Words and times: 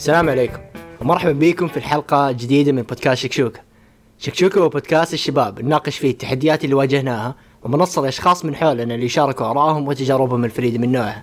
السلام 0.00 0.28
عليكم. 0.28 0.58
ومرحبا 1.00 1.32
بكم 1.32 1.68
في 1.68 1.76
الحلقة 1.76 2.32
جديدة 2.32 2.72
من 2.72 2.82
بودكاست 2.82 3.22
شكشوكة 3.22 3.60
شكشوكة 4.18 4.60
هو 4.60 4.68
بودكاست 4.68 5.14
الشباب 5.14 5.60
نناقش 5.60 5.98
فيه 5.98 6.10
التحديات 6.10 6.64
اللي 6.64 6.74
واجهناها 6.74 7.34
ومنصة 7.62 8.02
الأشخاص 8.02 8.44
من 8.44 8.54
حولنا 8.54 8.94
اللي 8.94 9.06
يشاركوا 9.06 9.46
آرائهم 9.46 9.88
وتجاربهم 9.88 10.44
الفريدة 10.44 10.78
من 10.78 10.92
نوعها 10.92 11.22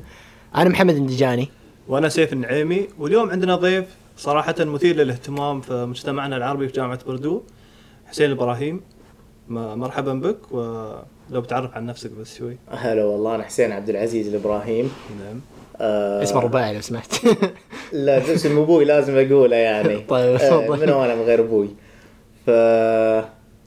أنا 0.56 0.70
محمد 0.70 0.96
الندجاني 0.96 1.50
وأنا 1.88 2.10
سيف 2.10 2.34
النعيمي. 2.34 2.88
واليوم 3.00 3.30
عندنا 3.30 3.56
ضيف 3.56 3.86
صراحة 4.18 4.56
مثير 4.60 4.96
للاهتمام 4.96 5.62
في 5.62 5.86
مجتمعنا 5.86 6.38
العربي 6.38 6.68
في 6.68 6.74
جامعة 6.74 7.00
بردو 7.08 7.42
حسين 8.06 8.26
الابراهيم 8.26 8.82
م- 9.50 9.80
مرحبا 9.80 10.14
بك 10.14 10.52
ولو 10.52 11.42
بتعرف 11.42 11.72
عن 11.74 11.86
نفسك 11.86 12.12
بس 12.12 12.38
شوي. 12.38 12.58
هلا 12.72 13.06
والله 13.06 13.36
أنا 13.36 13.44
حسين 13.44 13.72
عبد 13.72 13.90
العزيز 13.90 14.28
الإبراهيم. 14.28 14.92
نعم. 15.26 15.40
آه 15.82 16.24
اسمه 16.24 16.42
رباعي 16.42 16.74
لو 16.74 16.82
سمحت. 16.82 17.26
لا 17.94 18.34
اسم 18.34 18.60
أبوي 18.60 18.86
لازم 18.86 19.18
أقوله 19.18 19.56
يعني. 19.56 19.98
طيب، 20.10 20.36
آه. 20.42 20.76
من 20.76 20.90
هو 20.90 21.06
أنا 21.06 21.16
من 21.16 21.22
غير 21.22 21.40
أبوي 21.40 21.70
ف 22.46 22.50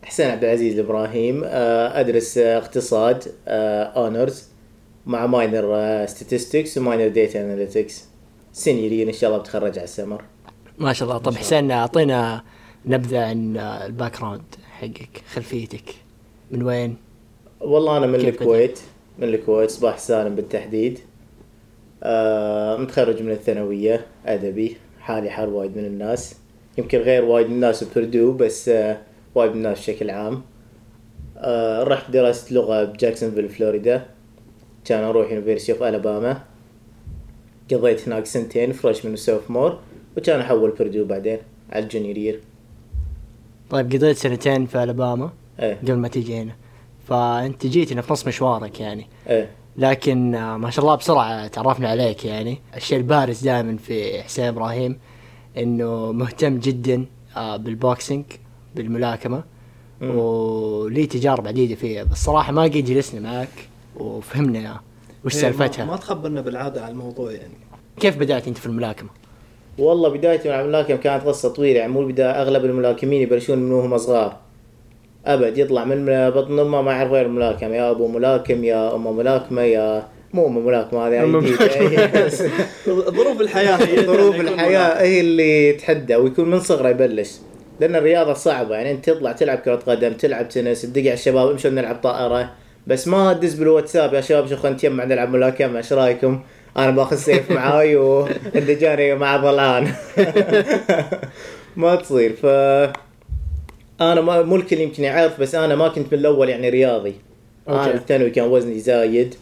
حسين 0.04 0.30
عبد 0.30 0.44
العزيز 0.44 0.78
الابراهيم 0.78 1.42
آه 1.44 2.00
أدرس 2.00 2.38
آه، 2.38 2.58
اقتصاد 2.58 3.24
honors 3.48 4.44
مع 5.06 5.26
minor 5.26 6.06
statistics 6.06 6.78
و 6.78 6.83
minor 6.83 7.08
data 7.08 7.40
analytics 7.40 8.04
senior 8.52 9.08
إن 9.08 9.14
شاء 9.14 9.30
الله 9.30 9.42
بتخرج 9.42 9.78
على 9.78 9.84
السمر. 9.84 10.24
ما 10.78 10.92
شاء 10.92 11.08
الله. 11.08 11.18
طب 11.18 11.34
حسين 11.34 11.70
أعطينا 11.70 12.42
نبذة 12.86 13.24
عن 13.24 13.56
ال 13.56 14.18
background 14.18 14.42
حقك 14.80 15.22
خلفيتك. 15.34 15.94
من 16.50 16.62
وين؟ 16.62 16.96
والله 17.60 17.96
أنا 17.96 18.06
من 18.06 18.14
الكويت. 18.14 18.78
من 19.18 19.28
الكويت 19.28 19.70
صباح 19.70 19.98
السالم 19.98 20.34
بالتحديد. 20.34 20.98
آه 20.98 21.09
متخرج 22.82 23.22
من 23.22 23.30
الثانوية 23.30 24.06
أدبي 24.26 24.76
حالي 25.00 25.30
حال 25.30 25.48
وايد 25.48 25.76
من 25.76 25.84
الناس. 25.84 26.34
يمكن 26.78 26.98
غير 26.98 27.24
وايد 27.24 27.46
من 27.46 27.52
الناس 27.54 27.84
ب 27.84 27.91
Purdue 27.91 28.32
بس 28.32 28.68
آه 28.68 28.98
وايد 29.34 29.50
من 29.50 29.56
الناس 29.56 29.78
بشكل 29.78 30.10
عام. 30.10 30.42
آه 31.36 31.82
رحت 31.82 32.10
درست 32.10 32.52
لغة 32.52 32.84
بجاكسونفيل 32.84 33.48
فلوريدا. 33.48 34.06
كان 34.84 35.04
أروح 35.04 35.32
University 35.32 35.72
of 35.72 35.82
Alabama 35.82 36.42
قضيت 37.72 38.08
هناك 38.08 38.26
سنتين 38.26 38.72
freshman 38.72 39.12
و 39.12 39.19
sophomore 39.19 39.78
وكان 40.16 40.40
أحول 40.40 40.70
Purdue 40.70 41.04
بعدين 41.04 41.38
على 41.72 41.84
ال 41.84 41.89
junior 41.89 42.18
year 42.18 42.40
طيب 43.70 43.92
قضيت 43.92 44.16
سنتين 44.16 44.66
في 44.66 44.82
ألاباما 44.82 45.30
إيه. 45.60 45.78
قبل 45.82 45.96
ما 45.96 46.08
تيجي 46.08 46.36
هنا. 46.38 46.52
فأنت 47.08 47.66
جيت 47.66 47.92
هنا 47.92 48.02
في 48.02 48.12
نص 48.12 48.26
مشوارك 48.26 48.80
يعني. 48.80 49.06
إيه. 49.28 49.50
لكن 49.80 50.34
آه، 50.34 50.56
ما 50.56 50.70
شاء 50.70 50.84
الله 50.84 50.94
بسرعة 50.96 51.46
تعرفنا 51.46 51.88
عليك 51.88 52.24
يعني. 52.24 52.58
الشيء 52.76 52.98
البارز 52.98 53.40
دائما 53.44 53.76
في 53.76 54.22
حسين 54.22 54.44
إبراهيم 54.44 54.98
إنه 55.58 56.12
مهتم 56.12 56.58
جدا 56.58 57.04
آه، 57.36 57.56
بال 57.56 57.73
boxing 57.73 58.24
بالملاكمة 58.76 59.44
مم. 60.00 60.16
ولي 60.18 61.06
تجارب 61.06 61.46
عديدة 61.46 61.74
فيها 61.74 62.04
بس 62.04 62.24
صراحة 62.24 62.52
ما 62.52 62.62
قد 62.62 62.70
جلسنا 62.72 63.20
معك 63.20 63.68
وفهمنا 63.96 64.80
وش 65.24 65.36
إيه، 65.36 65.42
ما- 65.50 65.56
سالفتها. 65.56 65.84
ما 65.84 65.96
تخبرنا 65.96 66.40
بالعادة 66.40 66.84
عن 66.84 66.90
الموضوع 66.90 67.32
يعني. 67.32 67.54
كيف 68.00 68.16
بدأت 68.16 68.48
أنت 68.48 68.58
في 68.58 68.66
الملاكمة؟ 68.66 69.08
والله 69.78 70.08
بدايتي 70.08 70.48
مع 70.48 70.60
الملاكمة 70.60 70.96
كانت 70.96 71.24
قصة 71.24 71.48
طويلة 71.48 71.78
يعني 71.80 71.92
مو 71.92 72.00
البداية 72.00 72.30
أغلب 72.42 72.64
الملاكمين 72.64 73.22
يبلشون 73.22 73.58
من 73.58 73.72
وهم 73.72 73.98
صغار 73.98 74.36
أبد 75.26 75.58
يطلع 75.58 75.84
من 75.84 76.30
بطن 76.30 76.58
أمه 76.58 76.82
ما 76.82 76.92
يعرف 76.92 77.12
غير 77.12 77.26
الملاكمة. 77.26 77.74
يا 77.76 77.90
أبو 77.90 78.08
ملاكم 78.08 78.64
يا 78.64 78.94
أمه 78.94 79.12
ملاكمة 79.12 79.62
يا 79.62 80.02
مو 80.34 80.46
أمه 80.46 80.60
ملاكمة 80.60 81.08
هذه. 81.08 81.20
ظروف 82.88 83.40
الحياة 83.40 83.76
هي 83.76 84.06
ظروف 84.06 84.40
الحياة 84.40 85.02
هي 85.02 85.20
اللي 85.20 85.72
تحدى 85.72 86.16
ويكون 86.16 86.50
من 86.50 86.60
صغره 86.60 86.88
يبلش. 86.88 87.30
لأن 87.80 87.96
الرياضة 87.96 88.32
صعبة 88.32 88.74
يعني 88.74 88.90
أنت 88.90 89.10
تطلع 89.10 89.32
تلعب 89.32 89.58
كرة 89.58 89.76
قدم 89.86 90.12
تلعب 90.12 90.48
تنس 90.48 90.82
تدق 90.82 91.00
على 91.00 91.12
الشباب 91.12 91.50
امشوا 91.50 91.70
نلعب 91.70 91.96
طائرة. 92.02 92.50
بس 92.86 93.08
ما 93.08 93.32
تدز 93.32 93.54
بالواتساب 93.54 94.14
يا 94.14 94.20
شباب 94.20 94.46
شو 94.46 94.56
خلينا 94.56 94.76
نتجمع 94.76 95.04
نلعب 95.04 95.30
ملاكمة 95.30 95.78
إيش 95.78 95.92
رأيكم؟ 95.92 96.40
أنا 96.76 96.90
باخذ 96.90 97.16
سيف 97.16 97.50
معاي 97.50 97.96
والدجاني 97.96 99.14
مع 99.22 99.36
ظلان. 99.42 99.92
ما 101.76 101.94
تصير. 101.96 102.32
ف 102.42 102.46
أنا 104.00 104.20
ما 104.20 104.42
مو 104.42 104.56
الكل 104.56 104.80
يمكن 104.80 105.04
يعرف 105.04 105.40
بس 105.40 105.54
أنا 105.54 105.76
ما 105.76 105.88
كنت 105.88 106.12
من 106.12 106.18
الأول 106.18 106.48
يعني 106.48 106.68
رياضي. 106.68 107.14
أنا 107.68 107.80
okay. 107.80 107.92
بالثانوي 107.92 108.30
كان 108.30 108.46
وزني 108.46 108.78
زايد 108.78 109.34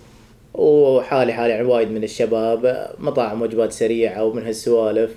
وحالي 0.55 1.33
حالي 1.33 1.53
يعني 1.53 1.67
وايد 1.67 1.91
من 1.91 2.05
الشباب 2.05 2.91
مطاعم 2.99 3.43
وجبات 3.43 3.73
سريعة 3.73 4.25
ومن 4.25 4.47
هالسوالف. 4.47 5.11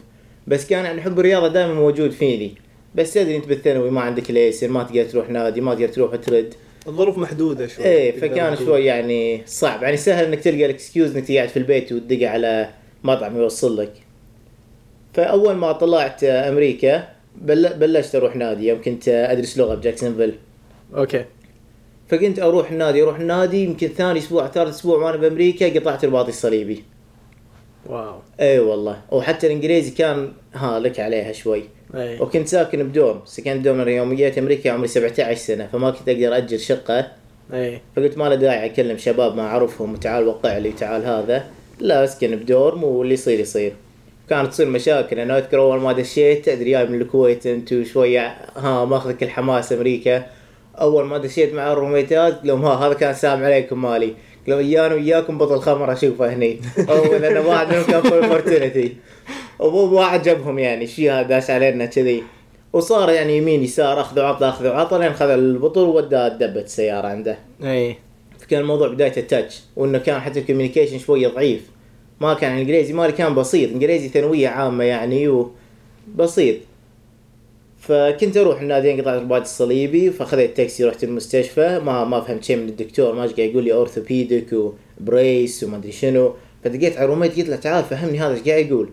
بس 0.48 0.68
كان 0.68 0.86
يعني 0.86 1.02
حب 1.02 1.20
الرياضة 1.20 1.48
دائما 1.48 1.74
موجود 1.74 2.12
فيني. 2.12 2.56
بس 2.96 3.14
تدري 3.14 3.36
أنت 3.36 3.48
بالثانوي 3.48 3.92
ما 3.92 4.02
عندك 4.02 4.32
license 4.32 4.70
ما 4.70 4.84
تقدر 4.84 5.04
تروح 5.04 5.30
نادي 5.30 5.62
ما 5.62 5.76
تقدر 5.76 5.88
تروح 5.88 6.16
ترد. 6.16 6.54
الظروف 6.88 7.18
محدودة 7.18 7.68
شوي. 7.68 7.86
إيه 7.86 8.20
فكان. 8.20 8.58
شوي 8.58 8.86
يعني 8.86 9.42
صعب. 9.46 9.84
يعني 9.84 9.98
سهل 9.98 10.26
إنك 10.26 10.40
تلقى 10.40 10.66
ال 10.66 10.73
excuse 10.73 11.16
إنك 11.16 11.28
تقعد 11.28 11.50
في 11.50 11.58
البيت 11.58 11.92
وتدق 11.92 12.28
على 12.28 12.70
مطعم 13.04 13.38
يوصل 13.38 13.78
لك. 13.78 13.94
فأول 15.14 15.54
ما 15.54 15.72
طلعت 15.72 16.24
أمريكا 16.24 17.08
بلشت 17.36 18.16
أروح 18.16 18.36
نادي. 18.36 18.68
يوم 18.68 18.82
كنت 18.82 19.08
أدرس 19.08 19.58
لغة 19.58 19.76
بجاكسونفيل. 19.76 20.36
okay. 20.96 21.26
فكنت 22.08 22.40
أروح 22.40 22.72
النادي 22.72 23.04
أروح 23.04 23.20
النادي 23.20 23.64
يمكن 23.64 23.88
ثاني 23.88 24.20
أسبوع 24.20 24.48
ثالث 24.48 24.76
أسبوع 24.76 24.98
وأنا 24.98 25.18
بأمريكا 25.18 25.80
قطعت 25.80 26.06
رباطي 26.06 26.30
الصليبي. 26.30 26.84
wow. 27.86 28.20
أي 28.40 28.60
والله. 28.60 29.02
وحتى 29.12 29.48
الإنجليزي 29.48 29.92
كان 29.92 30.32
ها 30.54 30.80
لك 30.80 31.00
عليها 31.00 31.32
شوي. 31.32 31.64
أي. 31.96 32.20
وكنت 32.20 32.48
ساكن 32.48 32.84
ب 32.84 32.90
dorm. 32.90 33.22
سكنت 33.26 33.66
dorm 33.66 33.88
يوم 33.88 34.14
جيت 34.14 34.38
أمريكا 34.38 34.72
عمري 34.72 34.88
17 34.88 35.36
سنة. 35.36 35.68
فما 35.68 35.92
كنت 35.92 36.10
أقدر 36.10 36.38
اجر 36.38 36.58
شقة. 36.58 37.08
أي. 37.54 37.82
فقلت 37.96 38.18
ما 38.18 38.30
له 38.30 38.36
داعي 38.36 38.66
أكلم 38.66 38.98
شباب 38.98 39.36
ما 39.36 39.42
أعرفهم. 39.42 39.94
وتعال 39.94 40.28
وقع 40.28 40.58
لي 40.58 40.72
تعال 40.72 41.06
هذا. 41.06 41.46
لا 41.80 42.04
أسكن 42.04 42.36
ب 42.36 42.45
dorm 42.45 42.84
واللي 42.84 43.14
يصير 43.14 43.40
يصير. 43.40 43.74
كانت 44.32 44.52
تصير 44.52 44.68
مشاكل 44.68 45.20
أنا 45.20 45.38
أذكر 45.38 45.60
أول 45.60 45.80
ما 45.80 45.92
دشيت 45.92 46.48
أدري 46.48 46.72
جاي 46.72 46.86
من 46.86 47.02
الكويت 47.02 47.48
انت 47.48 47.74
وشويه 47.74 48.36
ها 48.56 48.86
ماخذك 48.86 49.24
الحماس 49.24 49.74
أمريكا. 49.74 50.26
أول 50.82 51.06
ما 51.06 51.18
دشيت 51.18 51.54
مع 51.54 51.72
ال 51.72 51.78
roommate 51.78 52.27
ات 52.27 52.34
قلت 52.34 52.46
لهم 52.46 52.66
ها 52.66 52.88
هذا 52.88 52.94
كان 52.94 53.14
سلام 53.14 53.44
عليكم 53.44 53.82
مالي. 53.82 54.14
قالوا 54.48 54.60
إيانا 54.60 54.96
وياكم 54.96 55.38
بطل 55.38 55.60
خمر 55.60 55.94
أشوفه 55.94 56.34
هني. 56.34 56.62
هو 56.90 57.16
لأن 57.16 57.46
واحد 57.46 57.68
منهم 57.68 57.84
كان 57.84 58.02
full 58.02 58.28
fraternity 58.28 58.96
وما 59.60 60.06
عجبهم 60.06 60.60
يعني 60.60 60.88
شي 60.88 61.12
هذا 61.12 61.28
داش 61.28 61.50
علينا 61.50 61.86
كذي. 61.86 62.24
وصار 62.74 63.10
يعني 63.10 63.38
يمين 63.38 63.64
يسار 63.64 64.02
اخذ 64.02 64.20
وعطى 64.20 64.50
اخذ 64.50 64.68
وعطى 64.68 64.98
لين 65.00 65.14
خذ 65.14 65.30
البطل 65.30 65.82
وداه 65.82 66.28
دبت 66.28 66.66
السيارة 66.66 67.08
عنده. 67.08 67.38
أي. 67.64 67.96
فكان 68.40 68.62
الموضوع 68.62 68.88
بداية 68.88 69.18
ال 69.18 69.25
touch 69.25 69.62
وإنه 69.76 69.98
كان 69.98 70.20
حتى 70.20 70.40
ال 70.40 70.44
communication 70.44 71.00
شوية 71.00 71.28
ضعيف. 71.28 71.62
ما 72.22 72.34
كان 72.34 72.54
الإنجليزي 72.54 72.94
مالي 72.94 73.12
كان 73.12 73.36
بسيط 73.36 73.72
إنجليزي 73.72 74.08
ثانوية 74.08 74.48
عامة 74.48 74.84
يعني 74.84 75.48
وبسيط 76.18 76.56
فكنت 77.80 78.38
أروح 78.38 78.62
النادي 78.62 79.02
قطعت 79.02 79.22
رباط 79.22 79.42
الصليبي 79.42 80.12
فأخذت 80.12 80.58
تاكسي 80.58 80.84
رحت 80.84 81.04
المستشفى. 81.04 81.82
ما 81.86 82.04
ما 82.04 82.22
فهمت 82.22 82.44
شيء 82.44 82.56
من 82.58 82.70
الدكتور 82.70 83.14
ما 83.14 83.22
قاعد 83.22 83.40
يقول 83.40 83.64
لي 83.64 83.74
orthopedic 83.74 84.74
و 85.00 85.10
brace 85.10 85.64
وما 85.64 85.78
أدري 85.78 85.92
شنو. 85.92 86.34
فدقيت 86.64 86.98
على 86.98 87.06
roommate 87.06 87.38
قلت 87.38 87.50
له 87.50 87.56
تعال 87.56 87.84
فهمني 87.84 88.20
هذا 88.20 88.34
إيش 88.34 88.42
قاعد 88.50 88.66
يقول. 88.66 88.90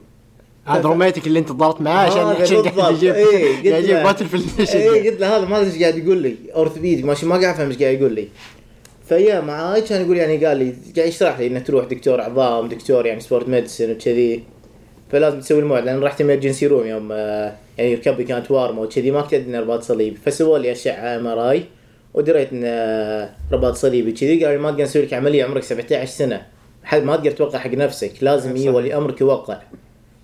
هذا 0.65 0.83
roommate 0.83 1.22
ك 1.22 1.27
اللي 1.27 1.39
أنت 1.39 1.53
ضربت 1.53 1.81
معاه 1.81 2.07
عشان 2.07 2.43
عشان 2.43 2.63
قاعد. 2.63 2.95
يجيب 2.95 3.15
إيه، 3.15 3.71
قاعد 3.71 3.85
يجيب 3.85 3.97
bottle 3.97 4.27
في 4.27 4.77
اي 4.79 5.11
قلت 5.11 5.21
له 5.21 5.37
هذا 5.37 5.45
ما 5.45 5.61
أدري 5.61 5.71
إيش 5.71 5.83
قاعد 5.83 5.99
يقول 5.99 6.19
لي 6.19 6.37
orthopedic 6.55 7.05
ماشي 7.05 7.27
ما 7.27 7.37
قاعد 7.37 7.55
أفهم 7.55 7.69
إيش 7.69 7.79
قاعد 7.79 8.01
يقول 8.01 8.13
لي. 8.13 8.29
فيا 9.09 9.41
معاي 9.41 9.81
كان 9.81 10.03
يقول 10.05 10.17
يعني 10.17 10.47
قال 10.47 10.57
لي 10.57 10.75
قاعد 10.97 11.09
يشرح 11.09 11.39
لي 11.39 11.47
انك 11.47 11.67
تروح 11.67 11.85
دكتور 11.85 12.21
عظام 12.21 12.69
دكتور 12.69 13.07
يعني 13.07 13.21
sports 13.21 13.49
medicine 13.49 13.93
وكذي. 13.93 14.45
فلازم 15.13 15.41
تسوي 15.41 15.59
الموعد 15.59 15.85
لأن 15.85 16.01
رحت 16.01 16.21
emergency 16.21 16.67
room 16.67 16.87
يوم 16.87 17.09
آه، 17.13 17.55
يعني 17.79 17.95
ركبي 17.95 18.25
كانت 18.25 18.51
وارمه 18.51 18.83
وكذي 18.83 19.11
ما 19.11 19.21
كنت 19.21 19.35
أدري 19.35 19.49
إنه 19.49 19.61
رباط 19.61 19.83
صليبي. 19.83 20.17
فسووا 20.17 20.59
لي 20.59 20.73
أشعة 20.73 21.17
MRI 21.17 21.65
ودريت 22.15 22.53
ان 22.53 22.63
آه، 22.65 23.31
رباط 23.53 23.75
صليبي 23.75 24.13
كذي 24.13 24.45
قالوا 24.45 24.57
لي 24.57 24.63
ما 24.63 24.71
تقدر 24.71 24.83
نسوي 24.83 25.03
لك 25.03 25.15
عملية 25.15 25.45
عمرك 25.45 25.63
17 25.63 26.11
سنة. 26.11 26.47
ما 26.93 27.17
تقدر 27.17 27.31
توقع 27.31 27.59
حق 27.59 27.71
نفسك 27.71 28.13
لازم. 28.21 28.57
يجي 28.57 28.69
ولي 28.69 28.97
أمرك 28.97 29.21
يوقع. 29.21 29.61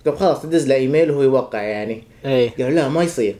طب 0.05 0.15
خلاص 0.15 0.41
تدز 0.41 0.67
له 0.67 0.75
ايميل 0.75 1.11
وهو 1.11 1.21
يوقع 1.21 1.61
يعني. 1.61 2.03
قالوا 2.23 2.69
لا 2.69 2.89
ما 2.89 3.03
يصير. 3.03 3.35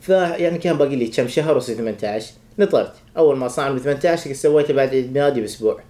فيعني 0.00 0.58
كان 0.58 0.78
باقي 0.78 0.96
لي 0.96 1.06
كم 1.06 1.28
شهر 1.28 1.56
وصلت 1.56 1.76
18 1.76 2.32
نطرت. 2.58 2.92
أول 3.16 3.36
ما 3.36 3.48
صار 3.48 3.66
عمري 3.66 3.80
18 3.80 4.32
سويته 4.32 4.74
بعد 4.74 4.88
عيد 4.88 5.12
ميلادي 5.12 5.40
بأسبوع. 5.40 5.80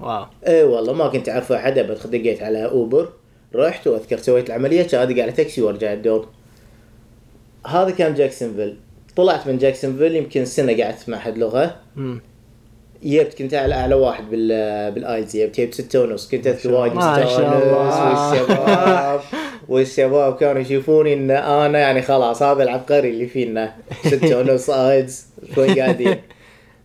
واو. 0.00 0.26
إي 0.46 0.62
والله 0.62 0.92
ما 0.92 1.08
كنت 1.08 1.28
اعرف 1.28 1.52
أحد 1.52 1.78
أبد 1.78 2.10
دقيت 2.10 2.42
على 2.42 2.64
أوبر 2.64 3.08
رحت 3.54 3.86
وأذكر 3.86 4.18
سويت 4.18 4.46
العملية 4.46 4.82
كان 4.82 5.00
ادق 5.00 5.22
على 5.22 5.32
تاكسي 5.32 5.62
وأرجع 5.62 5.92
الدوم. 5.92 6.26
هذا 7.66 7.90
كان 7.90 8.14
جاكسونفيل. 8.14 8.76
طلعت 9.16 9.46
من 9.46 9.58
جاكسونفيل 9.58 10.16
يمكن 10.16 10.44
سنة 10.44 10.82
قعدت 10.82 11.08
مع 11.08 11.18
حد 11.18 11.38
لغة. 11.38 11.76
مم. 11.96 12.20
جبت 13.02 13.34
كنت 13.38 13.54
اعلى 13.54 13.74
أعلى 13.74 13.94
واحد 13.94 14.30
بال 14.30 14.92
بال 14.92 15.05
IELTS 15.05 15.36
جبت 15.36 15.60
جبت 15.60 15.74
ستة 15.74 16.02
ونص. 16.02 16.30
كنت 16.30 16.46
أذكر 16.46 16.72
وايد 16.72 16.92
شي 16.92 16.98
مستانس 16.98 18.50
الله. 18.50 19.20
والشباب 19.68 20.36
كانوا 20.36 20.62
يشوفوني 20.62 21.14
إن 21.14 21.30
أنا 21.30 21.78
يعني 21.78 22.02
خلاص 22.02 22.42
هذا 22.42 22.62
العبقري 22.62 23.10
اللي 23.10 23.26
فينا 23.26 23.74
ستة 24.06 24.38
ونص 24.38 24.70
IELTS 24.70 25.26
وين 25.56 25.78
قاعدين. 25.78 26.16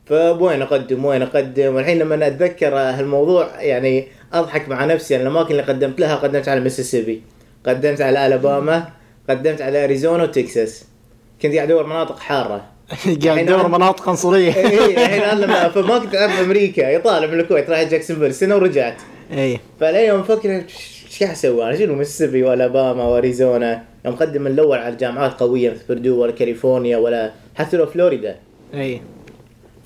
فوين 0.05 0.61
أقدم 0.61 1.05
وين 1.05 1.21
أقدم؟ 1.21 1.75
والحين 1.75 1.99
لما 1.99 2.27
أتذكر 2.27 2.75
هالموضوع 2.75 3.61
يعني 3.61 4.07
أضحك 4.33 4.69
مع 4.69 4.85
نفسي 4.85 5.15
أنا 5.15 5.23
الأماكن 5.23 5.51
اللي 5.51 5.63
قدمت 5.63 5.99
لها 5.99 6.15
قدمت 6.15 6.49
على 6.49 6.59
ميسيسيبي 6.59 7.21
قدمت 7.65 8.01
على 8.01 8.27
ألاباما 8.27 8.89
قدمت 9.29 9.61
على 9.61 9.83
أريزونا 9.83 10.23
وتكساس. 10.23 10.85
كنت 11.41 11.55
قاعد 11.55 11.71
أدور 11.71 11.85
مناطق 11.85 12.19
حارة. 12.19 12.65
قاعد 13.25 13.45
تدور 13.45 13.67
مناطق 13.67 14.09
عنصرية. 14.09 14.55
اي 14.57 14.85
الحين 14.85 15.21
أنا 15.21 15.41
لما 15.41 15.69
فما 15.69 15.99
كنت 15.99 16.15
أعرف 16.15 16.39
أمريكا 16.39 16.89
يطالع 16.89 17.27
من 17.27 17.39
الكويت 17.39 17.69
رايح 17.69 17.89
جاكسونفيل 17.89 18.33
سنة 18.33 18.55
ورجعت. 18.55 18.97
اي 19.33 19.59
فالحين 19.79 20.07
يوم 20.07 20.19
أفكر 20.19 20.63
إيش 21.21 21.27
قاعد 21.27 21.37
أسوي؟ 21.37 21.63
أنا 21.63 21.77
شنو؟ 21.77 21.95
ميسيسيبي 21.95 22.43
والاباما 22.43 23.03
واريزونا 23.03 23.83
يوم 24.05 24.13
مقدم 24.13 24.47
الأول 24.47 24.77
على 24.77 24.95
جامعات 24.95 25.39
قوية 25.39 25.71
مثل 25.71 25.81
Purdue 25.89 26.21
ولا 26.21 26.31
كاليفورنيا 26.31 26.97
ولا 26.97 27.31
حتى 27.55 27.77
لو 27.77 27.85
فلوريدا. 27.85 28.35
أي. 28.73 29.01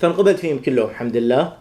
فانقبلت 0.00 0.38
فيهم 0.38 0.58
كلهم 0.58 0.90
الحمد 0.90 1.16
لله. 1.16 1.52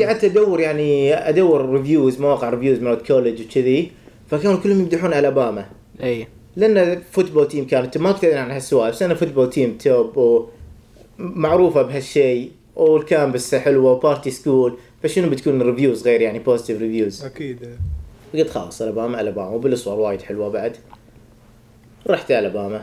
قعدت 0.00 0.24
أدور 0.24 0.60
يعني 0.60 1.14
أدور 1.14 1.70
reviews 1.70 2.20
مواقع 2.20 2.50
reviews 2.50 2.78
مالت 2.78 3.06
college 3.06 3.42
وكذي. 3.42 3.90
فكانوا 4.30 4.56
كلهم 4.56 4.80
يمدحون 4.80 5.12
الاباما 5.12 5.66
أي. 6.02 6.26
لأن 6.56 7.02
football 7.10 7.48
team 7.48 7.66
كانت 7.66 7.98
ما 7.98 8.12
كنت 8.12 8.24
أدري 8.24 8.38
عن 8.38 8.50
هالسوالف 8.50 8.94
بس 8.94 9.02
أنا 9.02 9.14
football 9.14 9.50
team 9.50 9.78
top 9.78 10.42
ومعروفه 11.18 11.82
بهالشيء 11.82 12.50
وال 12.76 12.95
campus 12.95 13.54
حلوة 13.54 13.92
و 13.92 13.98
party 13.98 14.30
school 14.30 14.78
فشنو 15.02 15.30
بتكون 15.30 15.60
ال 15.60 15.66
reviews 15.66 16.08
غير 16.08 16.20
يعني 16.20 16.38
positive 16.38 16.80
reviews 16.82 17.24
أكيد. 17.24 17.58
قلت 18.34 18.50
خلاص 18.50 18.82
الاباما 18.82 19.20
الاباما 19.20 19.48
وبالصور 19.48 20.00
وايد 20.00 20.22
حلوة 20.22 20.48
بعد. 20.48 20.76
رحت 22.06 22.30
الاباما 22.30 22.82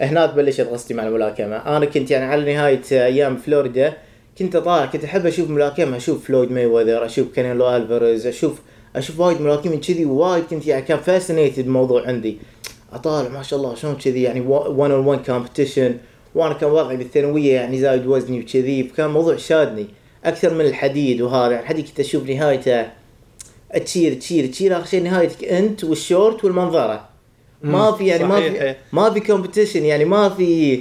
هناك 0.00 0.34
بلشت 0.34 0.60
قصتي 0.60 0.94
مع 0.94 1.06
الملاكمة. 1.06 1.56
أنا 1.56 1.84
كنت 1.84 2.10
يعني 2.10 2.24
على 2.24 2.54
نهاية 2.54 2.82
أيام 2.92 3.36
فلوريدا 3.36 3.92
كنت 4.38 4.56
اطالع 4.56 4.86
كنت 4.86 5.04
أحب 5.04 5.26
أشوف 5.26 5.50
ملاكمة 5.50 5.96
أشوف 5.96 6.26
فلويد 6.26 6.52
ماي 6.52 6.66
وذر 6.66 7.04
أشوف 7.04 7.32
كانيلو 7.32 7.76
ألفاريز 7.76 8.26
أشوف 8.26 8.60
أشوف 8.96 9.20
وايد 9.20 9.40
ملاكمين 9.40 9.80
كذي 9.80 10.04
وايد 10.04 10.44
كنت 10.44 10.66
يعني 10.66 10.82
كان 10.82 10.98
fascinated 10.98 11.64
الموضوع 11.64 12.06
عندي. 12.06 12.38
أطالع 12.92 13.28
ما 13.28 13.42
شاء 13.42 13.58
الله 13.58 13.74
شلون 13.74 13.94
كذي 13.94 14.22
يعني 14.22 14.40
1 14.40 14.90
on 14.90 15.06
1 15.06 15.26
competition 15.26 15.92
وأنا 16.34 16.54
كان 16.54 16.70
وضعي 16.70 16.96
بالثانوية 16.96 17.54
يعني 17.54 17.80
زايد 17.80 18.06
وزني 18.06 18.40
وكذي 18.40 18.84
فكان 18.84 19.10
موضوع 19.10 19.36
شادني 19.36 19.86
أكثر 20.24 20.54
من 20.54 20.60
الحديد 20.60 21.20
وهذا. 21.20 21.50
يعني 21.50 21.62
الحديد 21.62 21.88
كنت 21.88 22.00
أشوف 22.00 22.28
نهايته. 22.28 22.86
تشير 23.84 24.14
تشير 24.14 24.46
تشير 24.46 24.76
آخر 24.76 24.86
شيء 24.86 25.02
نهايتك 25.02 25.44
أنت 25.44 25.84
والشورت 25.84 26.44
والمنظرة 26.44 27.08
ما 27.62 27.92
في 27.92 28.06
يعني 28.06 28.24
ما. 28.24 28.40
في 28.40 28.74
ما 28.92 29.10
في 29.10 29.20
competition 29.20 29.76
يعني 29.76 30.04
ما 30.04 30.28
في 30.28 30.80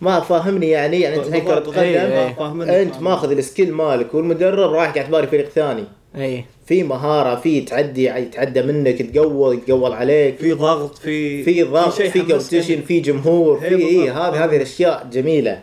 ما 0.00 0.20
فاهمني 0.20 0.70
يعني 0.70 1.00
يعني 1.00 1.16
أنت 1.16 1.26
الحين 1.26 1.44
كره 1.44 1.54
بالضبط. 1.54 1.74
قدم 1.74 1.82
إيه، 1.82 2.70
إيه. 2.70 2.82
أنت 2.82 2.96
ماخذ 3.00 3.30
ال 3.30 3.37
skill 3.37 3.72
مالك 3.72 4.14
والمدرب 4.14 4.72
رايح 4.72 4.94
قاعد 4.94 5.06
تباري 5.06 5.26
فريق 5.26 5.48
ثاني 5.48 5.84
اي 6.16 6.44
في 6.66 6.82
مهارة 6.82 7.40
في 7.40 7.60
تعدي 7.60 8.04
يتعدى 8.04 8.62
منك 8.62 9.02
تقول 9.02 9.54
يتقول 9.54 9.92
عليك 9.92 10.36
في 10.38 10.52
ضغط 10.52 10.98
في 10.98 11.42
في 11.42 11.62
ضغط 11.62 11.92
في. 11.92 12.20
competition 12.20 12.80
في 12.80 13.00
جمهور 13.00 13.62
إيه 13.62 13.68
في 13.68 13.84
اي. 13.84 14.10
هذه 14.10 14.44
هذه 14.44 14.56
الأشياء 14.56 15.08
جميلة 15.12 15.62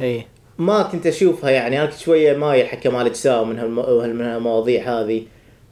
اي 0.00 0.26
ما 0.58 0.82
كنت 0.82 1.06
أشوفها 1.06 1.50
يعني 1.50 1.78
أنا 1.78 1.86
كنت 1.86 1.98
شوية 1.98 2.36
مايل 2.36 2.66
حق 2.66 2.78
كمال 2.78 3.06
أجسام 3.06 3.48
من 3.48 3.58
هالمواضيع 3.58 5.00
هذه 5.00 5.22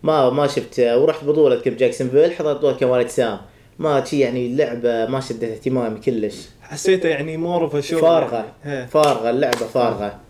ما 0.03 0.31
ما 0.31 0.47
شفت 0.47 0.81
ورحت 0.81 1.25
بطولة 1.25 1.61
كيف 1.61 1.75
جاكسونفيل 1.75 2.33
حضرت 2.33 2.57
بطولة 2.57 2.77
كمال 2.77 3.01
اجسام 3.01 3.39
ما 3.79 4.05
شي 4.05 4.19
يعني 4.21 4.47
اللعبه 4.47 5.07
ما 5.07 5.21
شدت 5.21 5.45
اهتمامي 5.45 6.01
كلش. 6.01 6.49
حسيته 6.63 7.09
يعني 7.09 7.37
more 7.37 7.63
of 7.63 7.77
show 7.77 7.99
فارغة. 7.99 8.45
إيه. 8.67 8.87
فارغة 8.87 9.31
اللعبة 9.31 9.57
فارغة. 9.57 10.21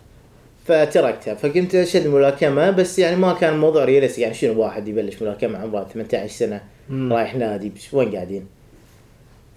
فتركتها. 0.65 1.33
فكنت 1.35 1.75
اشد 1.75 2.07
ملاكمه 2.07 2.69
بس 2.69 2.99
يعني 2.99 3.15
ما 3.15 3.33
كان 3.33 3.53
الموضوع 3.53 3.85
realistic 3.85 4.21
يعني 4.21 4.33
شنو 4.33 4.61
واحد 4.61 4.87
يبلش 4.87 5.21
ملاكمة 5.21 5.59
عمره 5.59 5.87
18 5.93 6.33
سنة؟ 6.33 6.61
مم. 6.89 7.13
رايح 7.13 7.35
نادي 7.35 7.71
وين 7.93 8.15
قاعدين؟ 8.15 8.45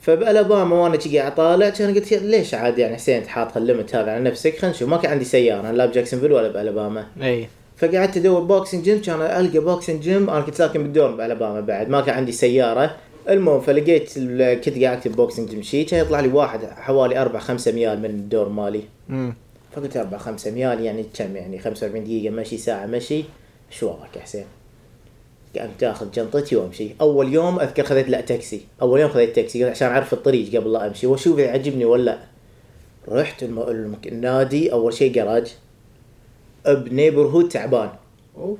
فبالأباما 0.02 0.76
وأنا 0.76 0.98
شي 1.00 1.18
قاعد 1.18 1.32
أطالع 1.32 1.68
كان 1.68 1.94
قلت 1.94 2.12
ليش 2.12 2.54
عاد 2.54 2.78
يعني 2.78 2.94
حسين 2.96 3.16
انت 3.16 3.26
حاط 3.26 3.56
هال 3.56 3.67
limit 3.67 3.94
هذا 3.94 4.10
على 4.10 4.24
نفسك؟ 4.24 4.58
خلينا 4.58 4.76
نشوف. 4.76 4.88
ما 4.88 4.96
كان 4.96 5.10
عندي 5.10 5.24
سيارة 5.24 5.70
لا 5.70 5.86
بجاكسونفيل 5.86 6.32
ولا 6.32 6.48
بالاباما 6.48 7.06
إي. 7.22 7.48
فقعدت 7.76 8.16
ادور 8.16 8.40
boxing 8.40 8.84
gym 8.84 9.02
كان 9.02 9.20
ألقى 9.20 9.58
boxing 9.58 10.02
gym 10.02 10.30
أنا 10.30 10.40
كنت 10.40 10.54
ساكن 10.54 10.82
بال 10.82 10.94
dorm 10.94 11.16
بألاباما 11.16 11.60
بعد 11.60 11.88
ما 11.88 12.00
كان 12.00 12.14
عندي 12.14 12.32
سيارة. 12.32 12.96
المهم 13.28 13.60
فلقيت 13.60 14.18
كنت 14.64 14.82
قاعد 14.82 14.96
أكتب 14.96 15.16
boxing 15.16 15.50
gym 15.50 15.62
شي 15.62 15.84
كان 15.84 16.00
يطلع 16.00 16.20
لي 16.20 16.28
واحد 16.28 16.64
حوالي 16.64 17.18
4 17.18 17.42
5 17.42 17.72
ميال 17.72 17.98
من 17.98 18.04
ال 18.04 18.13
dorm 18.13 18.48
مالي. 18.48 18.82
امم 19.10 19.34
فقلت 19.72 19.96
4 19.96 20.18
5 20.18 20.50
ميال 20.50 20.80
يعني 20.80 21.04
كم 21.14 21.36
يعني 21.36 21.58
45 21.58 22.04
دقيقة 22.04 22.30
مشي 22.30 22.58
ساعة 22.58 22.86
مشي. 22.86 23.24
شو 23.70 23.86
وراك 23.86 24.16
يا 24.16 24.20
حسين؟ 24.20 24.44
قمت 25.56 25.82
آخذ 25.82 26.10
جنطتي 26.10 26.56
وأمشي. 26.56 26.88
أول 27.00 27.32
يوم 27.32 27.60
أذكر 27.60 27.84
خذيت 27.84 28.08
لا 28.08 28.20
تاكسي. 28.20 28.60
أول 28.82 29.00
يوم 29.00 29.10
خذيت 29.10 29.36
تاكسي 29.36 29.64
عشان 29.64 29.88
أعرف 29.88 30.12
الطريق 30.12 30.56
قبل 30.56 30.72
لا 30.72 30.86
أمشي 30.86 31.06
وأشوف 31.06 31.38
إذا 31.38 31.50
عجبني 31.50 31.84
ولا 31.84 32.02
لا. 32.02 32.18
رحت. 33.08 33.42
النادي 34.06 34.72
أول 34.72 34.94
شيء 34.94 35.12
garage 35.12 35.54
ب 36.66 36.73
neighborhood 36.73 37.48
تعبان. 37.48 37.88
أوف. 38.36 38.58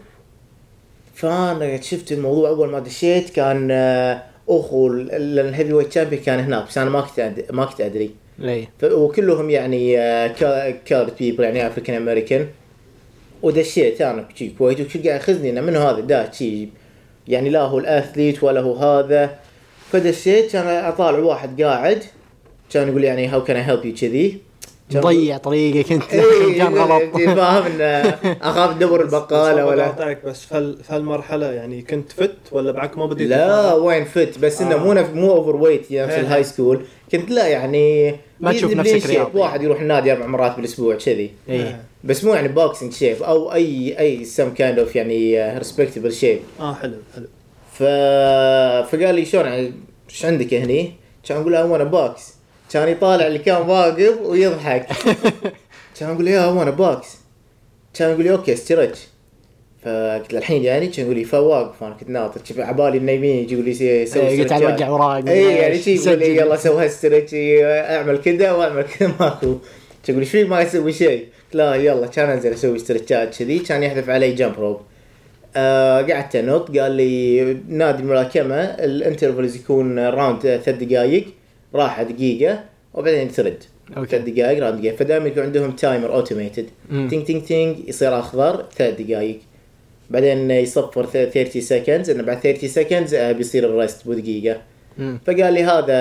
فأنا 1.14 1.80
شفت 1.80 2.12
الموضوع 2.12 2.48
أول 2.48 2.68
ما 2.68 2.78
دشيت 2.78 3.30
كان 3.30 3.68
آه، 3.70 4.22
أخو 4.48 4.86
ال- 4.88 5.38
ال 5.40 5.72
heavyweight 5.72 5.88
champion 5.88 6.22
كان 6.22 6.40
هناك 6.40 6.66
بس 6.68 6.78
أنا 6.78 6.90
ما 6.90 7.00
كنت. 7.00 7.44
ما 7.52 7.64
كنت 7.64 7.80
أدري. 7.80 8.10
اي 8.42 8.68
ف- 8.78 8.84
وكلهم 8.84 9.50
يعني 9.50 9.96
colored 10.86 11.12
people 11.19 11.44
يعني 11.44 11.66
African 11.66 11.96
American 11.96 12.46
ودشيت 13.42 14.00
أنا 14.00 14.28
شي 14.34 14.48
كويتي 14.58 14.81
وكل 14.80 14.90
قاعد 15.02 15.20
يأخذني 15.20 15.50
إنه 15.50 15.60
منو 15.60 15.80
هذا؟ 15.80 16.00
دا 16.00 16.32
شي 16.32 16.68
يعني 17.28 17.48
لا 17.50 17.60
هو 17.60 17.78
ال 17.78 17.87
athlete 17.87 18.44
ولا 18.44 18.60
هو 18.60 18.74
هذا. 18.74 19.38
فدشيت 19.90 20.52
كان 20.52 20.66
أطالع 20.66 21.18
واحد 21.18 21.62
قاعد 21.62 22.02
كان 22.72 22.88
يقول 22.88 23.04
يعني 23.04 23.26
how 23.28 23.44
can 23.44 23.56
help 23.56 23.84
you 23.84 23.94
كذي. 23.94 24.38
مضيع 24.94 25.36
طريقك 25.38 25.92
انت. 25.92 26.12
إيه، 26.12 26.58
كان 26.58 26.75
غلط. 26.78 27.02
فاهم 27.16 27.64
انه 27.66 28.19
أخاف 28.43 28.70
ادور 28.76 29.03
البقالة 29.03 29.64
بس 29.64 29.70
ولا. 29.72 30.17
بس 30.24 30.44
فال 30.44 30.84
فالمرحله 30.84 31.53
يعني 31.53 31.82
كنت 31.82 32.12
fit 32.12 32.36
ولا 32.53 32.72
بعد 32.72 32.98
ما 32.98 33.06
بديت 33.06 33.29
لا 33.29 33.74
وين 33.74 34.05
fit؟ 34.05 34.38
بس 34.38 34.62
إنه 34.62 34.74
آه. 34.74 34.79
مو 34.79 34.93
مو 35.14 35.32
overweight 35.32 35.81
نفس 35.81 35.93
إيه. 35.93 36.20
ال 36.20 36.44
high 36.44 36.59
school 36.59 36.81
كنت 37.12 37.31
لا 37.31 37.46
يعني 37.46 38.17
ما 38.41 38.53
تشوف 38.53 38.72
نفسك. 38.72 39.10
رياضي. 39.10 39.38
واحد 39.38 39.62
يروح 39.62 39.81
النادي 39.81 40.12
أربع 40.12 40.26
مرات 40.26 40.56
بالأسبوع 40.56 40.94
كذي. 40.94 41.31
اي 41.50 41.76
بس 42.05 42.24
مو 42.24 42.34
يعني 42.34 42.48
boxing 42.48 42.93
shape 42.93 43.22
أو 43.22 43.53
اي 43.53 43.98
أي 43.98 44.24
some 44.24 44.55
kind 44.55 44.79
of 44.79 44.96
يعني 44.96 45.48
respectable 45.58 46.12
shape 46.12 46.38
آه 46.60 46.74
حلو 46.74 46.96
حلو. 47.14 47.26
ف 47.72 47.82
فقال 48.91 49.14
لي 49.14 49.24
شلون 49.24 49.44
يعني 49.44 49.72
إيش 50.10 50.24
عندك 50.24 50.55
هني؟ 50.55 50.93
كان 51.29 51.38
أقول 51.41 51.53
له 51.53 51.64
wanna 51.64 51.84
box 51.84 52.33
كان 52.74 52.88
يطالع 52.88 53.26
اللي 53.26 53.38
كان 53.38 53.62
واقف 53.62 54.20
ويضحك. 54.22 54.86
كان 56.00 56.10
أقول 56.10 56.24
له 56.24 56.31
yeah 56.31 56.46
wanna 56.46 56.70
box 56.70 57.19
كان 57.94 58.10
يقول 58.10 58.24
لي 58.24 58.32
okay 58.32 58.56
stretch 58.56 58.98
فقلت 59.82 60.32
له 60.32 60.38
الحين 60.38 60.64
يعني 60.64 60.86
كان 60.86 61.04
يقول 61.04 61.16
لي 61.16 61.24
فواقف 61.24 61.82
أنا 61.84 61.94
كنت 62.00 62.10
ناطر 62.10 62.40
شوف 62.44 62.60
عبالي 62.60 62.98
النايمين 62.98 63.36
يجي 63.36 63.54
يقول 63.54 63.64
لي 63.64 64.06
سوي 64.06 64.28
إيه، 64.28 64.43
قلت. 64.43 64.52
اوقع 64.52 64.88
وراك 64.88 65.28
اي 65.28 65.56
يعني 65.56 65.78
شي 65.78 65.94
يقول 65.94 66.19
لي. 66.19 66.36
يلا 66.36 66.56
سوي 66.56 66.84
هال 66.84 66.95
stretch 66.95 67.31
أعمل 67.34 68.19
كذا 68.19 68.52
وأعمل 68.52 68.82
كذا. 68.82 69.12
ماكو 69.20 69.58
كان 70.06 70.08
يقول 70.08 70.20
إيش 70.20 70.31
فيك 70.31 70.48
ما 70.48 70.60
يسوي 70.60 70.93
شيء. 70.93 71.19
قلت 71.19 71.54
لا 71.54 71.74
يلا 71.74 72.06
كان 72.06 72.31
أنزل 72.31 72.52
أسوي 72.52 72.78
stretch 72.79 73.31
ات 73.31 73.38
كذي. 73.38 73.58
كان 73.58 73.82
يحذف 73.82 74.10
علي 74.10 74.32
jump 74.32 74.55
rope 74.58 74.81
آه 75.56 76.02
قعدت 76.02 76.36
أنط 76.36 76.78
قال 76.78 76.93
لي 76.93 77.43
نادي 77.69 78.02
الملاكمه 78.02 78.56
ال 78.56 78.67
intervals 78.67 79.56
يكون 79.56 79.98
round 79.98 80.41
ثلاث 80.40 80.69
دقائق 80.69 81.26
راحة 81.74 82.02
دقيقة 82.02 82.64
وبعدين 82.94 83.32
ترد. 83.32 83.62
okay. 83.96 84.10
ثلاث 84.10 84.24
دقائق 84.24 84.58
round 84.62 84.81
دقيقة. 84.81 84.96
فدائما 84.96 85.26
يكون 85.26 85.43
عندهم 85.43 85.70
timer 85.70 86.14
automated. 86.14 86.67
تينج 86.90 87.24
تينج 87.24 87.43
تينج 87.43 87.88
يصير 87.88 88.19
أخضر 88.19 88.64
ثلاث 88.76 89.00
دقائق. 89.00 89.38
بعدين 90.10 90.50
يصفر 90.50 91.06
30 91.06 91.62
seconds 91.62 92.10
إنه 92.10 92.22
بعد 92.22 92.40
30 92.40 92.69
seconds 92.69 93.14
بيصير 93.14 93.64
ال 93.64 93.73
rest 93.73 94.08
بدقيقة. 94.08 94.60
مم. 94.98 95.19
فقال 95.26 95.52
لي 95.54 95.62
هذا 95.62 95.94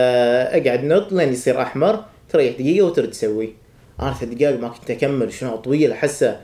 أقعد 0.57 0.83
نط 0.83 1.11
لين 1.11 1.33
يصير 1.33 1.61
أحمر 1.61 2.05
تريح 2.29 2.53
دقيقة 2.53 2.85
وترد 2.85 3.09
تسوي. 3.09 3.53
أنا 4.01 4.13
ثلاث 4.13 4.33
دقائق 4.33 4.59
ما 4.59 4.67
كنت 4.67 4.91
أكمل 4.91 5.33
شنو 5.33 5.55
طويل 5.55 5.91
أحسه. 5.91 6.39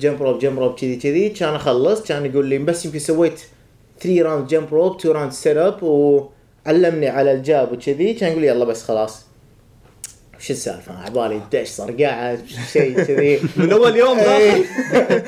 jump 0.00 0.22
rope 0.22 0.38
jump 0.38 0.58
rope 0.58 0.74
كذي 0.74 0.96
كذي. 0.96 1.28
كان 1.28 1.54
أخلص 1.54 2.02
كان 2.02 2.26
يقول 2.26 2.46
لي 2.46 2.58
بس 2.58 2.84
يمكن 2.84 2.98
سويت 2.98 3.40
3 4.00 4.22
round 4.22 4.46
jump 4.46 4.74
rope 4.74 4.96
2 4.96 5.14
round 5.14 5.32
sit 5.32 5.56
up 5.56 5.82
وعلمني 6.66 7.08
على 7.08 7.32
ال 7.32 7.42
jab 7.42 7.72
وكذي 7.72 8.14
كان 8.14 8.30
يقول 8.30 8.42
لي 8.42 8.48
يلا 8.48 8.64
بس 8.64 8.82
خلاص. 8.82 9.24
وش 10.38 10.50
السالفة؟ 10.50 10.92
أنا 10.92 11.00
عبالي 11.00 11.40
دش 11.52 11.68
صرقعه 11.68 12.38
شيء 12.72 13.02
كذي. 13.02 13.40
من 13.56 13.72
أول 13.72 13.96
يوم 13.96 14.18
إيه. 14.18 14.64
داخل. 14.92 15.24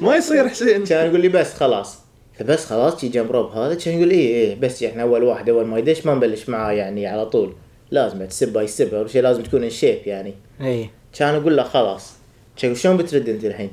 ما 0.04 0.16
يصير 0.16 0.48
حسين. 0.48 0.84
كان 0.84 1.06
يقول 1.06 1.20
لي 1.20 1.28
بس 1.28 1.54
خلاص. 1.54 1.98
فبس 2.38 2.64
خلاص 2.64 3.00
جي 3.00 3.08
jump 3.08 3.32
rope 3.32 3.50
هذا. 3.50 3.74
كان 3.74 3.94
يقول 3.94 4.10
إيه 4.10 4.34
إيه 4.34 4.54
بس 4.60 4.82
إحنا 4.82 5.02
أول 5.02 5.22
واحد 5.22 5.48
أول 5.48 5.66
ما 5.66 5.78
يدش 5.78 6.06
ما 6.06 6.14
نبلش 6.14 6.48
معاه 6.48 6.72
يعني 6.72 7.06
على 7.06 7.26
طول. 7.26 7.54
لازم 7.90 8.28
step 8.28 8.52
by 8.52 8.66
step 8.66 8.94
أول 8.94 9.10
شيء 9.10 9.22
لازم 9.22 9.42
تكون 9.42 9.64
in 9.64 9.70
shape 9.70 9.98
يعني. 10.06 10.34
إي. 10.60 10.90
كان 11.18 11.34
أقول 11.34 11.56
له 11.56 11.62
خلاص. 11.62 12.12
كان 12.56 12.74
شلون 12.74 12.96
بترد 12.96 13.28
أنت 13.28 13.44
الحين؟ 13.44 13.70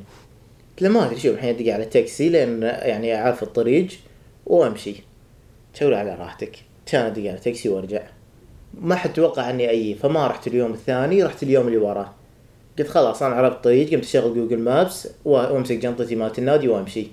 قلت 0.71 0.81
له 0.81 0.89
ما 0.89 1.05
أدري 1.05 1.19
شوف 1.19 1.35
الحين 1.35 1.55
أدق 1.55 1.73
على 1.73 1.85
تاكسي 1.85 2.29
لأن 2.29 2.61
يعني 2.63 3.15
أعرف 3.15 3.43
الطريق 3.43 3.87
وأمشي. 4.45 4.93
كان 4.93 5.81
يقول 5.81 5.93
على 5.93 6.15
راحتك. 6.15 6.55
كان 6.85 7.05
ادق 7.05 7.21
على 7.29 7.37
تاكسي 7.37 7.69
وارجع. 7.69 8.01
ما 8.81 8.95
حد 8.95 9.13
توقع 9.13 9.49
إني 9.49 9.69
اي 9.69 9.95
فما 9.95 10.27
رحت 10.27 10.47
اليوم 10.47 10.73
الثاني 10.73 11.23
رحت 11.23 11.43
اليوم 11.43 11.67
اللي 11.67 11.77
وراه. 11.77 12.13
قلت 12.79 12.87
خلاص 12.87 13.23
أنا 13.23 13.35
عرفت 13.35 13.55
الطريق 13.55 13.91
قمت 13.91 14.03
أشغل 14.03 14.33
Google 14.35 14.59
Maps 14.59 15.07
وأمسك 15.25 15.75
جنطتي 15.77 16.15
مالت 16.15 16.39
النادي 16.39 16.67
وأمشي. 16.67 17.07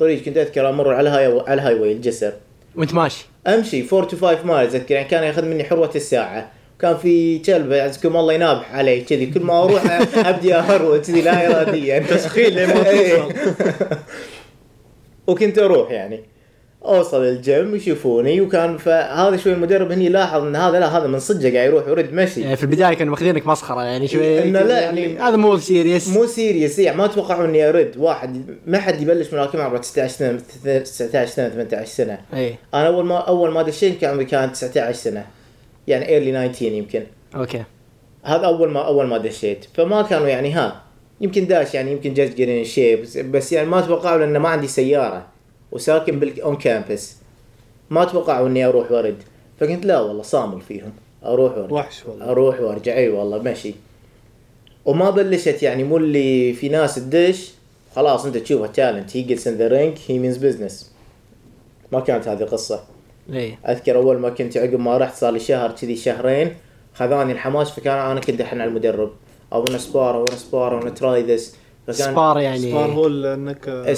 طريق 0.00 0.22
كنت 0.22 0.36
أذكر 0.36 0.68
أمر 0.68 0.94
على 0.94 1.08
ال 1.08 1.12
high 1.12 1.26
على 1.26 1.54
ال 1.54 1.74
highway 1.80 1.92
الجسر. 1.92 2.32
وأنت 2.76 2.94
ماشي؟ 2.94 3.26
أمشي 3.46 3.84
4 3.92 4.08
to 4.08 4.16
5 4.16 4.44
mile 4.44 4.68
أتذكر 4.68 4.94
يعني 4.94 5.08
كان 5.08 5.22
يأخذ 5.24 5.44
مني 5.44 5.64
حروة 5.64 5.90
الساعة. 5.94 6.50
كان 6.80 6.96
في 6.96 7.38
كلب 7.38 7.72
يعزكم 7.72 8.16
الله 8.16 8.32
ينابح 8.32 8.74
علي 8.74 9.00
كذي. 9.00 9.26
كل 9.26 9.40
ما 9.40 9.62
أروح 9.64 9.82
أبدي 10.28 10.54
اهرول 10.54 10.98
كذي 11.00 11.22
لا 11.22 11.46
اراديا. 11.62 11.98
تسخين 11.98 12.52
لين 12.54 12.68
ما 12.68 12.88
إيه. 12.90 13.22
توصل. 13.22 13.34
وكنت 15.26 15.58
أروح 15.58 15.90
يعني. 15.90 16.20
أوصل 16.88 17.22
الجيم 17.24 17.74
يشوفوني 17.76 18.40
وكان 18.40 18.78
فهذا 18.78 19.36
شوي 19.36 19.52
المدرب 19.52 19.92
هني 19.92 20.08
لاحظ 20.08 20.42
إن 20.42 20.56
هذا 20.56 20.80
لا 20.80 20.98
هذا 20.98 21.06
من 21.06 21.18
صدقه 21.18 21.54
قاعد 21.54 21.68
يروح 21.68 21.86
ويرد 21.86 22.12
مشي. 22.12 22.40
يعني 22.40 22.56
في 22.56 22.62
البداية 22.62 22.94
كانوا 22.94 23.10
ماخذينك 23.10 23.46
مسخرة 23.46 23.82
يعني 23.82 24.08
شوي. 24.08 24.42
إنه 24.42 24.60
لا 24.62 24.80
يعني- 24.80 25.18
هذا 25.18 25.36
مو 25.36 25.56
serious 25.58 26.08
مو 26.08 26.26
serious 26.26 26.78
يعني 26.78 26.98
ما 26.98 27.06
توقعوا 27.06 27.44
إني 27.44 27.68
أرد. 27.68 27.94
واحد 27.96 28.42
ما 28.66 28.78
حد 28.78 29.02
يبلش 29.02 29.32
ملاكمه 29.32 29.62
عمره 29.62 29.78
19 29.78 30.12
سنة 30.14 30.40
19 30.80 31.26
سنة 31.26 31.48
18 31.48 31.86
سنة. 31.88 32.18
اي 32.34 32.54
أنا 32.74 32.86
أول 32.86 33.04
ما 33.04 33.18
أول 33.18 33.50
ما 33.50 33.62
دشيت 33.62 34.00
كان 34.00 34.10
عمري 34.10 34.24
كان 34.24 34.52
19 34.52 34.92
سنة. 34.98 35.26
يعني 35.88 36.08
early 36.08 36.48
19 36.48 36.72
يمكن. 36.72 37.02
okay. 37.36 37.62
هذا 38.24 38.46
أول 38.46 38.70
ما 38.70 38.86
أول 38.86 39.06
ما 39.06 39.18
دشيت. 39.18 39.66
فما 39.74 40.02
كانوا 40.02 40.28
يعني 40.28 40.52
ها 40.52 40.82
يمكن 41.20 41.46
داش 41.46 41.74
يعني 41.74 41.92
يمكن 41.92 42.14
جت 42.14 42.36
green 42.36 42.64
شيب 42.64 43.06
بس 43.32 43.52
يعني 43.52 43.68
ما 43.68 43.80
توقعوا 43.80 44.18
لأن 44.18 44.36
ما 44.36 44.48
عندي 44.48 44.66
سيارة. 44.66 45.26
وساكن 45.76 46.18
بال 46.20 46.40
on 46.40 46.56
campus 46.56 47.16
ما 47.90 48.04
توقعوا 48.04 48.48
إني 48.48 48.64
أروح 48.64 48.92
وأرد. 48.92 49.22
فقلت 49.60 49.86
لا 49.86 50.00
والله 50.00 50.22
صامل 50.22 50.60
فيهم. 50.60 50.92
أروح 51.24 51.58
وأرجع. 51.58 51.74
وحش 51.74 52.06
والله. 52.06 52.30
أروح 52.30 52.60
وأرجع. 52.60 52.94
أي 52.94 53.08
والله 53.08 53.42
ماشي 53.42 53.74
وما 54.84 55.10
بلشت 55.10 55.62
يعني 55.62 55.84
مو 55.84 55.96
اللي 55.96 56.52
في 56.52 56.68
ناس 56.68 56.94
تدش 56.94 57.50
خلاص 57.96 58.26
أنت 58.26 58.36
تشوفها 58.36 58.66
talent 58.66 59.16
he 59.16 59.22
gets 59.22 59.46
in 59.46 59.54
the 59.54 59.68
ring 59.68 59.98
he 60.08 60.18
means 60.18 60.36
business 60.36 60.92
ما 61.92 62.00
كانت 62.00 62.28
هذه 62.28 62.44
قصه 62.44 62.84
اي 63.32 63.58
أذكر 63.68 63.96
أول 63.96 64.18
ما 64.18 64.30
كنت 64.30 64.56
عقب 64.56 64.80
ما 64.80 64.98
رحت 64.98 65.16
صار 65.16 65.32
لي 65.32 65.40
شهر 65.40 65.70
كذي 65.72 65.96
شهرين. 65.96 66.54
خذاني 66.94 67.32
الحماس 67.32 67.70
فكان 67.70 67.98
أنا 67.98 68.20
كنت 68.20 68.40
احن 68.40 68.60
على 68.60 68.68
المدرب 68.68 69.10
أو 69.52 69.66
spar 69.66 70.16
أو 70.16 70.26
spar 70.26 70.82
أو 70.82 70.88
try 70.88 71.22
this 71.22 71.56
spar 71.90 72.38
يعني 72.38 72.70
spar 72.70 72.90
هو 72.90 73.06
انك 73.06 73.64
تلاكم 73.64 73.94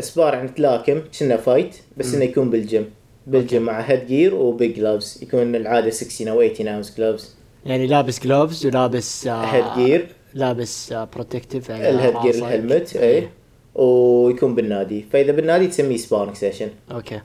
spar. 0.00 0.32
آه، 0.32 0.36
يعني 0.36 0.48
تلاكم 0.48 1.02
كنا 1.20 1.36
fight 1.36 1.76
بس 1.96 2.14
إنه 2.14 2.24
يكون 2.24 2.50
بال 2.50 2.63
gym. 2.63 2.90
بال 3.26 3.40
gym 3.40 3.62
مع 3.62 3.80
head 3.80 4.06
gear 4.06 4.34
و 4.34 4.44
big 4.44 4.74
gloves 4.76 5.18
يكون 5.22 5.54
العادة 5.54 5.90
16 5.90 6.30
أو 6.30 6.48
18 6.48 6.76
oz 6.76 6.94
gloves 6.98 7.36
يعني 7.66 7.86
لابس 7.86 8.20
gloves 8.20 8.66
ولابس 8.66 9.26
آه 9.26 9.44
head 9.44 9.64
gear 9.76 10.06
لابس 10.34 10.92
آه 10.92 11.08
protective 11.14 11.70
ال 11.70 11.79
head 11.79 12.14
gear 12.22 12.34
ال 12.34 12.43
helmet 12.43 12.96
اي 12.96 13.28
ويكون 13.74 14.54
بالنادي. 14.54 15.04
فإذا 15.12 15.32
بالنادي 15.32 15.66
تسميه 15.66 15.96
sparring 15.96 16.36
session 16.36 16.68
okay. 16.92 17.20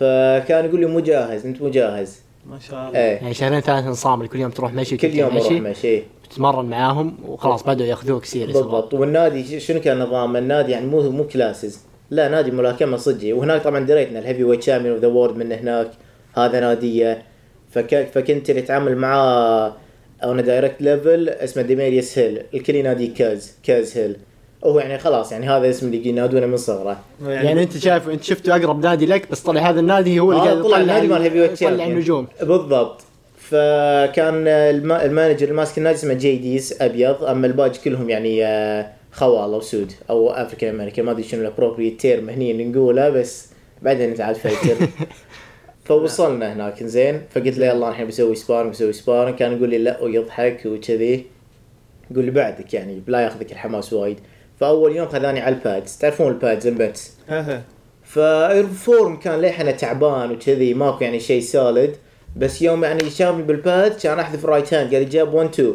فكان 0.00 0.64
يقول 0.64 0.80
لي 0.80 0.86
مو 0.86 1.00
جاهز 1.00 1.46
أنت 1.46 1.62
مو 1.62 1.68
جاهز 1.68 2.20
ما 2.46 2.58
شاء 2.58 2.88
الله. 2.88 2.98
إيه. 2.98 3.16
يعني 3.16 3.34
شهرين 3.34 3.60
ثلاثة 3.60 3.90
نصامل 3.90 4.28
كل 4.28 4.38
يوم 4.38 4.50
تروح 4.50 4.72
مشي 4.72 4.96
كل 4.96 5.14
يوم 5.14 5.36
أروح 5.36 5.46
مشي. 5.46 5.60
مشي. 5.60 6.02
تتمرن 6.30 6.64
معاهم 6.64 7.14
وخلاص 7.28 7.62
بدأوا 7.62 7.88
يأخذوك 7.88 8.24
serious 8.24 8.56
بالضبط. 8.56 8.94
والنادي 8.94 9.60
شنو 9.60 9.80
كان 9.80 9.98
نظام؟ 9.98 10.36
النادي 10.36 10.72
يعني 10.72 10.86
مو 10.86 11.10
مو 11.10 11.24
classes 11.24 11.80
لا 12.10 12.28
نادي 12.28 12.50
ملاكمة 12.50 12.96
صجي 12.96 13.32
وهناك 13.32 13.64
طبعا 13.64 13.80
دريتنا 13.80 14.18
ال 14.18 14.44
heavyweight 14.44 14.62
champion 14.62 14.94
of 14.94 15.02
the 15.02 15.08
world 15.08 15.36
من 15.36 15.52
هناك. 15.52 15.90
هذا 16.36 16.60
نادية. 16.60 17.22
فك... 17.70 18.08
فكنت 18.14 18.50
اللي 18.50 18.60
اتعامل 18.60 18.96
معاه 18.96 19.72
أنا 20.22 20.42
direct 20.42 20.82
level 20.82 21.28
اسمه 21.28 21.62
ديميريس 21.62 22.18
هيل 22.18 22.42
الكل 22.54 22.74
ينادي 22.74 23.06
Cuz 23.06 23.52
Cuz 23.62 23.98
Hill 23.98 24.16
هو 24.64 24.78
يعني 24.78 24.98
خلاص 24.98 25.32
يعني 25.32 25.48
هذا 25.48 25.70
اسم 25.70 25.86
اللي 25.86 26.08
ينادونه 26.08 26.46
من 26.46 26.56
صغره. 26.56 27.00
يعني 27.26 27.62
أنت 27.62 27.78
شايف 27.78 28.08
أنت 28.08 28.22
شفته 28.22 28.56
أقرب 28.56 28.84
نادي 28.84 29.06
لك 29.06 29.30
بس 29.30 29.40
طلع 29.40 29.70
هذا 29.70 29.80
النادي 29.80 30.20
هو 30.20 30.32
اللي 30.32 30.42
آه، 30.42 30.44
قاعد 30.44 30.62
طلع 30.62 30.66
يطلع 30.66 30.80
النادي 30.80 31.08
مال 31.08 31.22
heavyweight 31.22 31.62
يطلع. 31.62 31.86
النجوم. 31.86 32.26
بالضبط. 32.42 33.00
فكان 33.50 34.48
الم... 34.48 34.92
ال 34.92 34.98
manager 34.98 35.42
اللي 35.42 35.54
ماسك 35.56 35.78
النادي 35.78 35.96
اسمه 35.96 36.14
جي 36.14 36.36
ديز 36.36 36.76
أبيض 36.80 37.24
أما 37.24 37.46
الباقي 37.46 37.78
كلهم 37.84 38.10
يعني 38.10 38.46
آه، 38.46 38.92
خوال 39.12 39.54
أو 39.54 39.60
سود 39.60 39.92
أو 40.10 40.30
African 40.30 40.74
American 40.74 41.04
ما 41.04 41.10
أدري 41.10 41.22
شنو 41.22 41.40
ال 41.40 41.45
appropriate 41.45 42.00
term 42.00 42.30
هني 42.30 42.50
اللي 42.50 42.64
نقوله 42.64 43.08
بس 43.10 43.48
بعدين 43.82 44.10
انت 44.10 44.20
عاد 44.20 44.34
فلتر 44.36 44.86
فوصلنا 45.84 46.52
هناك 46.52 46.84
زين 46.84 47.22
فقلت 47.30 47.58
له 47.58 47.66
يلا 47.66 47.88
الحين 47.88 48.06
بسوي 48.06 48.34
sparring 48.34 48.70
بسوي 48.70 48.92
sparring 48.92 49.34
كان 49.34 49.56
يقول 49.56 49.70
لي 49.70 49.78
لا 49.78 50.02
ويضحك 50.02 50.62
وكذي. 50.66 51.26
يقول 52.10 52.24
لي 52.24 52.30
بعدك 52.30 52.74
يعني 52.74 53.02
لا 53.06 53.20
ياخذك 53.20 53.52
الحماس 53.52 53.92
وايد. 53.92 54.18
فأول 54.60 54.96
يوم 54.96 55.08
خذاني 55.08 55.40
على 55.40 55.54
البادز 55.54 55.96
تعرفون 55.96 56.32
البادز 56.32 56.66
البتس 56.66 57.12
ها 57.28 57.62
فالفورم 58.04 59.16
كان 59.16 59.40
للحين 59.40 59.76
تعبان 59.76 60.30
وكذي 60.30 60.74
ماكو 60.74 61.04
يعني 61.04 61.20
شيء 61.20 61.40
solid 61.40 61.96
بس 62.38 62.62
يوم 62.62 62.84
يعني 62.84 63.10
شافني 63.10 63.42
بال 63.42 63.62
pad 63.62 63.92
كان 64.02 64.18
أحذف 64.18 64.44
ال 64.44 64.49
right 64.49 64.74
hand 64.74 64.94
قال 64.94 65.02
لي 65.02 65.08
jab 65.08 65.34
1 65.34 65.48
2 65.48 65.74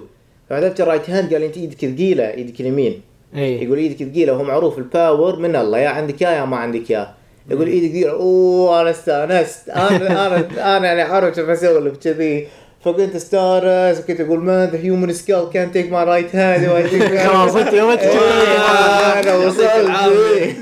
فحذفت 0.50 0.82
الرايت 0.82 1.10
هاند 1.10 1.32
قال 1.34 1.42
لي 1.42 1.48
أنت 1.48 1.58
إيدك 1.58 1.78
ثقيلة 1.78 2.30
إيدك 2.34 2.62
اليمين. 2.62 3.02
اي 3.36 3.64
يقول 3.64 3.78
إيدك 3.78 4.10
ثقيلة 4.10 4.34
وهو 4.34 4.44
معروف 4.44 4.78
ال 4.78 4.88
power 4.88 5.40
من 5.40 5.56
الله 5.56 5.80
يا 5.80 5.90
عندك 5.90 6.22
اياه 6.22 6.40
يا 6.40 6.46
ما 6.46 6.58
عندك 6.58 6.92
اياه 6.92 7.14
يقول 7.52 7.68
إيدك 7.68 7.92
ثقيلة 7.92 8.12
أوه 8.12 8.82
أنا 8.82 8.90
استأنست. 8.90 9.70
أنا 9.70 10.28
أنا 10.28 10.78
أنا 10.78 10.88
يعني 10.88 11.02
عارف 11.02 11.36
كيف 11.36 11.50
اسولف 11.50 11.98
كذي 11.98 12.48
فكنت 12.86 13.16
أستأنس 13.16 14.00
وكنت 14.00 14.22
أقول 14.22 14.40
مان 14.40 14.70
ذا 14.70 14.78
هيومن 14.78 15.14
سكال 15.14 15.50
كان 15.54 15.72
تيك 15.72 15.92
ماي 15.92 16.04
رايت 16.04 16.36
هاند 16.36 17.18
خلاص 17.18 17.56
أنت 17.56 17.74
يوم 17.74 17.90
انت 17.96 18.02
أنا 18.02 19.36
وصلت. 19.36 19.92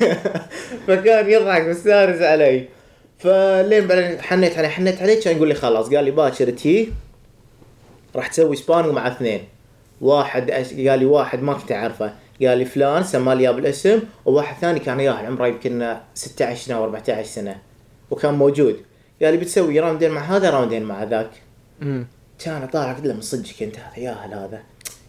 فكان 0.88 1.30
يضحك 1.30 1.62
مستانس 1.68 2.22
علي. 2.22 2.66
فلين 3.22 3.88
بعدين 3.88 4.22
حنيت 4.22 4.58
عليه 4.58 4.68
حنيت 4.68 5.02
عليه 5.02 5.22
كان 5.22 5.36
يقول 5.36 5.48
لي 5.48 5.54
خلاص 5.54 5.94
قال 5.94 6.06
لي 6.06 6.12
باكر 6.12 6.50
تي 6.50 6.94
راح 8.16 8.28
تسوي 8.28 8.56
sparring 8.56 8.94
مع 8.94 9.08
اثنين. 9.08 9.44
واحد 10.02 10.52
قال 10.52 11.00
لي 11.00 11.06
واحد 11.06 11.42
ما 11.42 11.54
كنت 11.54 11.72
أعرفه. 11.72 12.14
قال 12.42 12.58
لي 12.58 12.66
فلان 12.66 13.04
سماه 13.04 13.34
لي 13.34 13.54
بالاسم 13.54 14.00
وواحد 14.26 14.62
ثاني 14.62 14.80
كان 14.80 15.00
ياهل 15.00 15.26
عمره 15.26 15.48
يمكن 15.48 15.98
16 16.14 16.66
سنه 16.66 16.76
أو 16.76 16.84
14 16.84 17.24
سنة 17.24 17.62
وكان 18.12 18.34
موجود. 18.34 18.78
قال 19.22 19.34
لي 19.34 19.40
بتسوي 19.40 19.80
round 19.80 20.03
ين 20.03 20.12
مع 20.12 20.22
هذا 20.22 20.50
round 20.50 20.74
ين 20.74 20.84
مع 20.84 21.04
ذاك. 21.04 21.32
أمم. 21.82 22.08
كان 22.46 22.68
طالع 22.68 22.94
قلت 22.94 23.06
له 23.06 23.14
من 23.14 23.22
صدقك 23.22 23.64
انت 23.64 23.76
هذا 23.78 24.00
ياهل 24.00 24.34
هذا. 24.34 24.62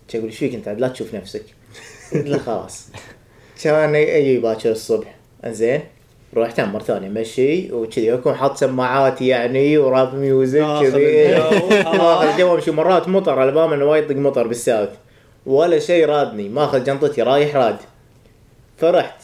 كان 0.09 0.21
يقول 0.21 0.31
إيش 0.31 0.39
فيك 0.39 0.55
انت؟ 0.55 0.69
لا 0.69 0.89
تشوف 0.89 1.15
نفسك. 1.15 1.45
قلت 2.13 2.27
له 2.27 2.39
خلاص. 2.39 2.89
كان 3.63 3.95
يجي 3.95 4.39
باكر 4.39 4.71
الصبح. 4.71 5.15
زين 5.47 5.81
رحت 6.37 6.61
مرة 6.61 6.83
ثانية 6.83 7.09
مشي 7.09 7.73
وكذي. 7.73 8.15
أكون 8.15 8.35
حاط 8.35 8.57
سماعاتي 8.57 9.27
يعني 9.27 9.79
و 9.79 9.88
rap 9.88 10.15
music 10.15 10.61
كذي. 10.81 11.37
اخذ 11.37 12.29
الجو 12.29 12.55
امشي 12.55 12.71
مرات 12.71 13.09
مطر 13.09 13.39
على 13.39 13.53
بالي 13.53 13.75
انه 13.75 13.85
وايد 13.85 14.05
يطق 14.05 14.17
مطر 14.17 14.47
بال 14.47 14.59
South 14.59 14.89
ولا 15.47 15.79
شيء 15.79 16.07
رادني 16.07 16.49
ماخذ 16.49 16.85
جنطتي 16.85 17.23
رايح 17.23 17.57
راد. 17.57 17.77
فرحت. 18.77 19.23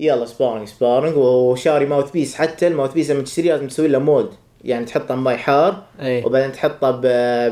يلا 0.00 0.26
sparring 0.26 0.68
sparring. 0.68 1.16
وشاري 1.16 1.86
mouthpiece 1.86 2.34
حتى 2.34 2.66
ال 2.66 2.92
mouthpiece 2.92 3.10
لما 3.10 3.22
تشتريه 3.22 3.52
لازم 3.52 3.68
تسوي 3.68 3.88
له 3.88 3.98
mold. 3.98 4.30
يعني 4.64 4.84
تحطه 4.84 5.14
بماي 5.14 5.36
حار 5.36 5.82
اي 6.00 6.24
وبعدين 6.24 6.52
تحطه 6.52 6.90
ب... 6.90 7.04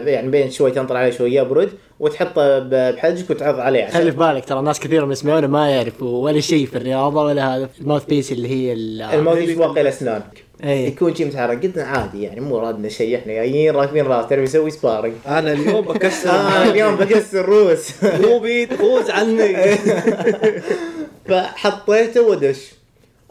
يعني 0.07 0.29
بين 0.29 0.51
شوي 0.51 0.71
تنطر 0.71 0.97
عليه 0.97 1.11
شوي 1.11 1.35
يبرد. 1.35 1.71
وتحطه 2.01 2.59
بحجك 2.59 3.31
وتعض 3.31 3.61
عليه 3.61 3.85
عشان 3.85 4.01
خلي 4.01 4.11
في 4.13 4.17
بالك 4.19 4.45
ترى 4.45 4.63
ناس 4.63 4.81
كثير 4.81 5.05
من 5.07 5.13
يسمعونا 5.13 5.47
ما 5.47 5.71
يعرفوا 5.71 6.25
ولا 6.25 6.41
شيء 6.41 6.67
في 6.67 6.77
الرياضة 6.77 7.23
ولا 7.25 7.57
هذا 7.57 7.69
ال 7.81 8.05
mouthpiece 8.05 8.33
اللي 8.33 8.49
هي 8.49 8.73
ال- 8.73 9.03
ال 9.03 9.39
mouthpiece 9.39 9.59
واقي 9.59 9.81
الاسنان 9.81 10.23
اي 10.65 10.87
يكون 10.87 11.15
شيء 11.15 11.27
متحرك 11.27 11.67
قلنا 11.67 11.85
عادي 11.87 12.23
يعني 12.23 12.41
مو 12.41 12.59
رادنا 12.59 12.89
شيء. 12.89 13.17
إحنا 13.19 13.33
جايين 13.33 13.75
راكبين 13.75 14.07
راس 14.07 14.29
ترى 14.29 14.41
بيسوي 14.41 14.71
sparring 14.71 15.13
أنا 15.27 15.53
اليوم 15.53 15.81
بكسر 15.89 16.31
آه 16.31 16.63
اليوم 16.71 16.97
بكسر 16.97 17.45
روس 17.45 18.05
مو 18.05 18.39
بيد 18.45 18.75
فوز 18.75 19.11
عني. 19.11 19.57
فحطيته 21.29 22.23
ودش. 22.23 22.73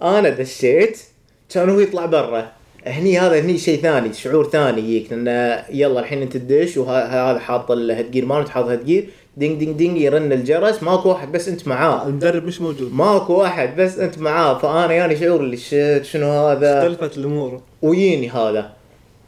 أنا 0.01 0.29
دشيت 0.29 0.99
كان 1.53 1.69
هو 1.69 1.79
يطلع 1.79 2.05
برا. 2.05 2.51
هني 2.87 3.19
هذا 3.19 3.39
هني 3.39 3.57
شيء 3.57 3.81
ثاني 3.81 4.13
شعور 4.13 4.49
ثاني 4.49 4.81
يجيك 4.81 5.13
لأن 5.13 5.59
يلا 5.69 5.99
الحين 5.99 6.21
أنت 6.21 6.37
تدش 6.37 6.77
وهذا 6.77 7.39
حاط 7.39 7.71
ال 7.71 7.77
head 7.77 8.01
gear 8.01 8.25
مالك 8.25 8.49
حاط 8.49 8.65
head 8.65 8.87
gear 8.87 9.09
ding 9.37 9.59
ding 9.59 9.77
ding 9.77 9.97
يرن 10.01 10.31
الجرس 10.31 10.83
ماكو 10.83 11.09
واحد 11.09 11.31
بس 11.31 11.47
أنت 11.47 11.67
معاه. 11.67 12.07
المدرب 12.07 12.45
مش 12.45 12.61
موجود. 12.61 12.93
ماكو 12.93 13.43
احد 13.43 13.75
بس 13.75 13.99
أنت 13.99 14.19
معاه 14.19 14.57
فأنا 14.57 14.93
يعني 14.93 15.15
شعور 15.15 15.39
اللي 15.39 15.57
شنو 16.03 16.31
هذا؟ 16.31 16.87
اختلفت 16.87 17.17
الأمور. 17.17 17.61
ويجيني 17.81 18.29
هذا. 18.29 18.71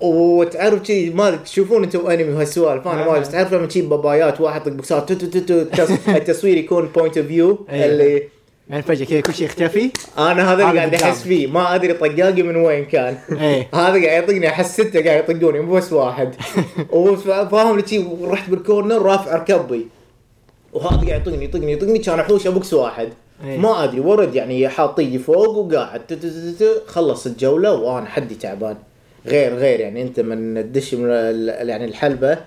وتعرف 0.01 0.87
شي 0.87 1.09
ما 1.09 1.35
تشوفون 1.35 1.83
أنتم 1.83 2.07
أنمي 2.07 2.33
وهالسوالف 2.33 2.87
أنا 2.87 3.05
ما 3.05 3.11
أدري، 3.11 3.19
بس 3.19 3.31
تعرف 3.31 3.53
لما 3.53 3.65
تجيب 3.65 3.89
بابايات 3.89 4.41
واحد 4.41 4.61
يطق 4.61 4.71
بوكسات 4.71 5.11
التصوير 6.09 6.57
يكون 6.57 6.89
point 6.95 7.17
of 7.17 7.27
view. 7.27 7.65
اللي 7.69 8.23
يعني 8.69 8.83
فجأة 8.83 9.05
كذا 9.05 9.21
كل 9.21 9.33
شيء 9.33 9.45
يختفي. 9.45 9.91
أنا 10.17 10.53
هذا 10.53 10.69
اللي 10.69 10.79
قاعد 10.79 10.95
أحس. 10.95 11.23
فيه. 11.23 11.47
ما 11.47 11.75
أدري 11.75 11.93
طقاقي 11.93 12.43
من 12.43 12.55
وين 12.55 12.85
كان. 12.85 13.17
إيه. 13.31 13.67
هذا 13.73 14.05
قاعد 14.05 14.23
يطقني. 14.23 14.47
أحس 14.47 14.81
ستة 14.81 15.03
قاعد 15.03 15.29
يطقوني. 15.29 15.59
مو 15.59 15.73
بس 15.73 15.93
واحد. 15.93 16.35
وفاهم 16.91 17.85
شي 17.85 17.99
ورحت 17.99 18.49
بال 18.49 18.62
corner 18.62 19.01
رافع 19.01 19.35
ركبي 19.35 19.87
وهذا 20.73 21.07
قاعد 21.07 21.21
يطقني 21.21 21.45
يطقني 21.45 21.71
يطقني. 21.71 21.99
كان 21.99 22.19
أحوش 22.19 22.47
بوكس 22.47 22.73
واحد. 22.73 23.09
إيه. 23.43 23.57
ما 23.57 23.83
أدري 23.83 23.99
ورد. 23.99 24.35
يعني 24.35 24.69
حاط 24.69 24.99
ايدي 24.99 25.19
فوق 25.19 25.57
وقاعد 25.57 26.01
خلص 26.87 27.25
الجولة 27.25 27.73
وأنا 27.73 28.05
حدي 28.05 28.35
تعبان. 28.35 28.75
غير 29.27 29.55
غير. 29.55 29.79
يعني 29.79 30.01
أنت 30.01 30.19
من 30.19 30.63
تدش 30.63 30.93
من 30.93 31.09
يعني 31.47 31.85
الحلبة. 31.85 32.37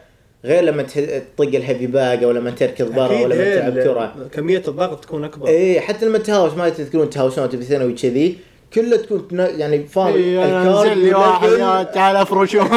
غير 0.44 0.64
لما 0.64 0.82
تطق 0.82 1.40
ال 1.40 1.48
heavy 1.48 1.86
bag 1.86 2.24
أو 2.24 2.30
لما 2.30 2.50
تركض 2.50 2.94
برا 2.94 3.20
ولا 3.20 3.34
لما 3.34 3.44
إيه، 3.44 3.54
تلعب 3.60 3.74
كرة. 3.74 4.28
كمية 4.32 4.62
الضغط 4.68 5.04
تكون 5.04 5.24
أكبر. 5.24 5.48
إيه 5.48 5.80
حتى 5.80 6.06
لما 6.06 6.18
تهاوش 6.18 6.52
ما 6.52 6.68
تذكرون 6.68 7.10
تهاوشون 7.10 7.48
تبي 7.48 7.64
ثانوي 7.64 7.92
كذي 7.92 8.36
كله 8.74 8.96
تكون 8.96 9.22
يعني 9.32 9.76
إيه، 9.76 9.82
ال 9.82 9.96
guard 9.96 10.66
انزل 10.66 10.98
لي 10.98 11.14
واحد 11.14 11.86
تعال 11.86 12.16
افرشه 12.16 12.68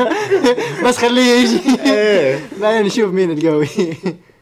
بس 0.86 0.96
خليه 0.96 1.22
يجي. 1.22 1.60
إيه. 1.86 2.40
بعدين 2.60 2.86
نشوف 2.86 3.12
مين 3.12 3.30
القوي. 3.30 3.68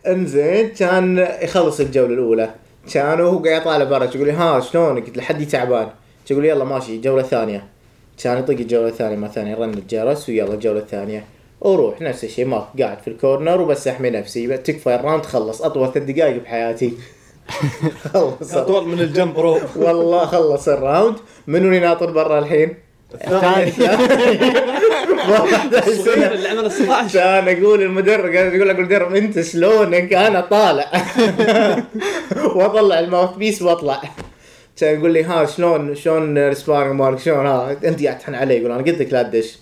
إنزين 0.07 0.69
كان 0.69 1.29
يخلص 1.43 1.81
الجولة 1.81 2.15
الأولى. 2.15 2.51
كان 2.93 3.21
وهو 3.21 3.39
قاعد 3.39 3.61
يطالع 3.61 3.85
برا 3.85 4.05
يقول 4.05 4.27
لي 4.27 4.33
ها 4.33 4.61
شلونك؟ 4.61 5.07
قلت 5.07 5.17
له 5.17 5.23
حدي 5.23 5.45
تعبان. 5.45 5.89
يقول 6.31 6.45
يلا 6.45 6.65
ماشي 6.65 6.99
جولة 6.99 7.23
ثانية. 7.23 7.65
كان 8.23 8.39
يطق 8.39 8.51
الجولة 8.51 8.89
الثانية 8.89 9.17
مرة 9.17 9.29
ثانية 9.29 9.55
رن 9.55 9.75
الجرس 9.75 10.29
ويلا 10.29 10.55
الجوله 10.55 10.79
الثانية 10.79 11.25
وروح 11.61 12.01
نفس 12.01 12.25
الشيء 12.25 12.45
ما 12.45 12.69
قاعد 12.79 12.99
في 12.99 13.09
ال 13.09 13.16
corner 13.16 13.61
وبس 13.61 13.89
أحمي 13.89 14.11
نفسي. 14.11 14.57
تكفى 14.57 14.95
ال 14.95 15.00
round 15.00 15.27
خلص. 15.27 15.63
أطول 15.63 15.93
ثلاث 15.93 16.05
دقائق 16.11 16.43
بحياتي. 16.43 16.93
خلص. 18.15 18.55
أطول 18.55 18.89
من 18.89 19.01
الجمب 19.01 19.39
رو. 19.39 19.61
والله 19.77 20.27
خلص 20.27 20.69
ال 20.69 20.76
round. 20.76 21.17
منو 21.47 21.69
اللي 21.69 21.81
ناطر 21.81 22.11
برا 22.11 22.39
الحين؟ 22.39 22.75
الثاني. 23.15 23.73
الصغير 25.89 26.33
اللي 26.33 26.49
عمل 26.49 26.73
16 26.73 27.13
كان 27.19 27.49
أقول 27.49 27.83
المدرب 27.83 28.35
قاعد 28.35 28.55
يقول 28.55 28.69
لك 28.69 28.79
المدرب 28.79 29.15
أنت 29.15 29.41
شلونك 29.41 30.13
أنا 30.13 30.41
طالع. 30.41 30.93
وأطلع 32.55 32.99
ال 32.99 33.37
mouthpiece 33.37 33.63
وأطلع. 33.63 34.03
كان 34.77 34.99
يقول 34.99 35.13
لي 35.13 35.25
ها 35.25 35.47
شلون 35.47 35.95
شلون 35.95 36.39
ال 36.39 36.46
sparring 36.46 37.01
مالك؟ 37.01 37.19
شلون؟ 37.19 37.47
ها 37.47 37.77
أنت 37.85 38.05
قاعد 38.05 38.19
تحن 38.19 38.35
علي. 38.35 38.57
يقول 38.57 38.73
أنا 38.73 38.83
قلت 38.83 39.01
لك 39.01 39.13
لا 39.13 39.23
تدش. 39.23 39.59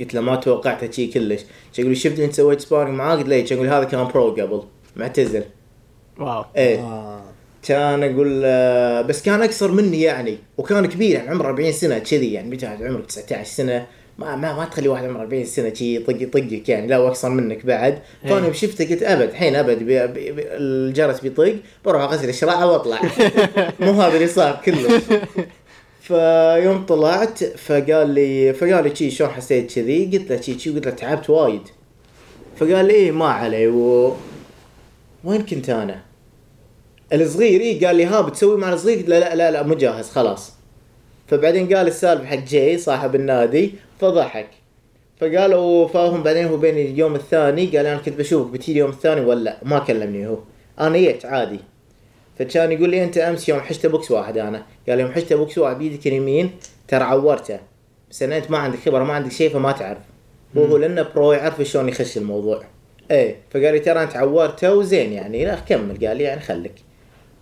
قلت 0.00 0.14
له 0.14 0.20
ما 0.20 0.36
توقعتها 0.36 0.90
شي 0.90 1.06
كلش. 1.06 1.40
يقول 1.78 1.90
لي 1.90 1.96
شفت 1.96 2.20
إنت 2.20 2.34
سويت 2.34 2.60
sparring 2.60 2.94
معاه 2.94 3.16
قلت 3.16 3.28
له 3.28 3.36
إيه. 3.36 3.52
يقول 3.52 3.68
هذا 3.68 3.84
كان 3.84 4.08
pro 4.08 4.30
قبل. 4.30 4.62
معتزل. 4.96 5.44
واو. 6.18 6.44
إيه. 6.56 6.78
آه. 6.78 7.22
كان 7.62 8.02
أقول 8.02 8.40
بس 9.02 9.22
كان 9.22 9.42
أقصر 9.42 9.72
مني 9.72 10.02
يعني 10.02 10.38
وكان 10.58 10.86
كبير 10.86 11.14
يعني 11.14 11.30
عمره 11.30 11.46
40 11.48 11.72
سنة 11.72 11.98
كذي 11.98 12.32
يعني 12.32 12.50
متى 12.50 12.66
عمرك 12.66 13.06
19 13.06 13.44
سنة. 13.44 13.86
ما 14.18 14.36
ما, 14.36 14.56
ما 14.56 14.64
تخلي 14.64 14.88
واحد 14.88 15.04
عمره 15.04 15.20
40 15.20 15.44
سنة 15.44 15.74
شي 15.74 15.96
يطق 15.96 16.22
يطقك 16.22 16.68
يعني 16.68 16.86
لا 16.86 16.98
وأقصر 16.98 17.28
منك 17.28 17.66
بعد. 17.66 17.98
فانا 18.22 18.36
إيه. 18.36 18.44
يوم 18.44 18.52
شفته 18.52 18.90
قلت 18.90 19.02
أبد 19.02 19.28
الحين 19.28 19.56
أبد 19.56 19.78
بي 19.78 20.06
بي 20.06 20.32
بي 20.32 20.42
الجرس 20.46 21.20
بيطق 21.20 21.56
بروح 21.84 22.02
أغسل 22.02 22.28
الشراعة 22.28 22.72
وأطلع. 22.72 23.00
مو 23.80 23.92
هذا 23.92 24.14
اللي 24.14 24.26
صار 24.26 24.60
كله. 24.64 25.00
فيوم 26.04 26.86
طلعت 26.86 27.44
فقال 27.44 28.10
لي 28.10 28.52
فقال 28.52 28.84
لي 28.84 28.96
شي 28.96 29.10
شلون 29.10 29.30
حسيت 29.30 29.74
كذي؟ 29.74 30.18
قلت 30.18 30.30
له 30.30 30.40
شي 30.40 30.58
شي 30.58 30.70
قلت 30.70 30.86
له 30.86 30.92
تعبت 30.92 31.30
وايد. 31.30 31.60
فقال 32.56 32.84
لي 32.84 32.94
إيه 32.94 33.12
ما 33.12 33.26
علي 33.26 33.68
و 33.68 34.12
وين 35.24 35.42
كنت 35.42 35.70
أنا؟ 35.70 36.00
الصغير 37.12 37.60
اي 37.60 37.84
قال 37.84 37.96
لي 37.96 38.04
ها 38.04 38.20
بتسوي 38.20 38.58
مع 38.58 38.72
الصغير؟ 38.72 38.98
قلت 38.98 39.08
له 39.08 39.18
لا 39.18 39.34
لا 39.34 39.50
لا 39.50 39.62
مو 39.62 39.74
جاهز 39.74 40.10
خلاص. 40.10 40.52
فبعدين 41.26 41.74
قال 41.74 41.86
السالفة 41.86 42.26
حق 42.26 42.36
جاي 42.36 42.78
صاحب 42.78 43.14
النادي 43.14 43.74
فضحك. 44.00 44.48
فقالوا 45.20 45.88
فاهم 45.88 46.22
بعدين 46.22 46.46
هو 46.46 46.56
بين 46.56 46.78
اليوم 46.78 47.14
الثاني 47.14 47.66
قال 47.66 47.86
أنا 47.86 47.98
كنت 47.98 48.18
بشوفك 48.18 48.50
بتيجي 48.50 48.72
اليوم 48.72 48.90
الثاني 48.90 49.20
ولا 49.20 49.40
لا؟ 49.40 49.58
ما 49.62 49.78
كلمني 49.78 50.26
هو. 50.26 50.38
أنا 50.80 50.98
جيت 50.98 51.24
عادي. 51.24 51.60
فكان 52.38 52.72
يقول 52.72 52.90
لي 52.90 53.04
أنت 53.04 53.18
أمس 53.18 53.48
يوم 53.48 53.60
حشت 53.60 53.86
بوكس 53.86 54.10
واحد 54.10 54.38
أنا. 54.38 54.62
قال 54.88 55.00
يوم 55.00 55.12
حشت 55.12 55.32
بوكس 55.32 55.58
واحد 55.58 55.78
بيدك 55.78 56.06
اليمين 56.06 56.50
ترى 56.88 57.04
عورته. 57.04 57.58
بس 58.10 58.22
أنا 58.22 58.36
أنت 58.36 58.50
ما 58.50 58.58
عندك 58.58 58.78
خبرة 58.78 59.04
ما 59.04 59.12
عندك 59.12 59.32
شيء 59.32 59.50
فما 59.50 59.72
تعرف. 59.72 59.98
وهو 60.54 60.76
لأنه 60.76 61.06
pro 61.14 61.32
يعرف 61.32 61.62
شلون 61.62 61.88
يخش 61.88 62.16
الموضوع. 62.16 62.62
إيه 63.10 63.36
فقال 63.50 63.72
لي 63.72 63.78
ترى 63.78 64.02
أنت 64.02 64.16
عورته 64.16 64.74
وزين 64.74 65.12
يعني 65.12 65.44
لا 65.44 65.54
كمل. 65.54 66.06
قال 66.06 66.16
لي 66.16 66.24
يعني 66.24 66.40
خليك. 66.40 66.74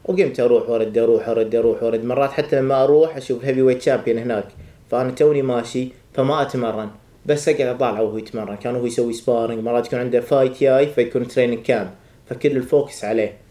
وقمت 0.04 0.40
أروح 0.40 0.70
وارد 0.70 0.98
أروح 0.98 1.28
وارد 1.28 1.54
أروح 1.54 1.82
وارد 1.82 2.04
مرات 2.04 2.30
حتى 2.30 2.56
لما 2.56 2.84
أروح 2.84 3.16
أشوف 3.16 3.44
heavyweight 3.44 3.82
champion 3.82 4.18
هناك. 4.18 4.48
فأنا 4.90 5.10
توني 5.10 5.42
ماشي 5.42 5.88
فما 6.14 6.42
أتمرن. 6.42 6.90
بس 7.26 7.48
أقعد 7.48 7.66
اطالعه 7.66 8.02
وهو 8.02 8.18
يتمرن. 8.18 8.56
كان 8.56 8.76
هو 8.76 8.86
يسوي 8.86 9.12
sparring 9.12 9.64
مرات 9.64 9.86
يكون 9.86 9.98
عنده 9.98 10.20
fight 10.20 10.60
جاي 10.60 10.86
فيكون 10.86 11.28
training 11.28 11.62
camp 11.62 11.90
فكل 12.26 12.56
ال 12.56 12.64
focus 12.64 13.04
عليه. 13.04 13.41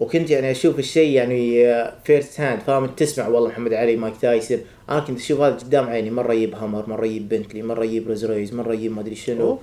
وكنت 0.00 0.30
يعني 0.30 0.50
أشوف 0.50 0.78
الشيء 0.78 1.10
يعني 1.10 1.64
first 2.04 2.40
hand 2.40 2.60
فاهم؟ 2.60 2.86
تسمع 2.86 3.28
والله 3.28 3.48
محمد 3.48 3.72
علي 3.72 3.96
مايك 3.96 4.14
تايسون. 4.20 4.58
أنا 4.90 5.00
كنت 5.00 5.18
أشوف 5.18 5.40
هذا 5.40 5.54
قدام 5.54 5.86
عيني 5.86 6.10
مرة 6.10 6.32
يجيب 6.32 6.54
Hummer 6.54 6.88
مرة 6.88 7.06
يجيب 7.06 7.28
بنتلي 7.28 7.62
مرة 7.62 7.84
يجيب 7.84 8.08
Rolls 8.08 8.24
Royce 8.24 8.54
مرة 8.54 8.74
يجيب 8.74 8.92
ما 8.92 9.00
أدري 9.00 9.14
شنو. 9.14 9.58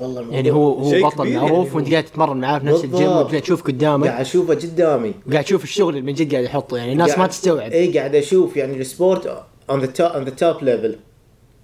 والله 0.00 0.20
الموضوع 0.20 0.36
يعني 0.36 0.50
هو 0.50 0.72
هو 0.72 1.08
بطل 1.08 1.32
معروف 1.34 1.66
يعني. 1.66 1.76
وأنت 1.76 1.90
قاعد 1.90 2.04
تتمرن 2.04 2.36
معاه 2.40 2.58
في 2.58 2.66
نفس 2.66 2.84
الجيم. 2.84 3.08
وقاعد 3.08 3.40
تشوف 3.40 3.62
قدامك. 3.62 4.06
قاعد 4.08 4.20
أشوفه 4.20 4.54
قدامي. 4.54 5.14
وقاعد 5.28 5.44
تشوف 5.44 5.64
الشغل 5.64 5.96
اللي 5.96 6.06
من 6.06 6.14
جد 6.14 6.32
قاعد 6.32 6.44
يحطه 6.44 6.76
يعني 6.76 6.92
الناس 6.92 7.10
ما 7.10 7.16
قاعد- 7.16 7.28
تستوعب. 7.28 7.72
اي 7.72 7.98
قاعد 7.98 8.14
أشوف 8.14 8.56
يعني 8.56 8.76
ال 8.76 8.87
sport 8.87 9.42
on 9.70 9.80
the 9.80 9.86
top 9.86 10.06
on 10.06 10.24
the 10.24 10.30
top 10.30 10.62
level 10.64 10.96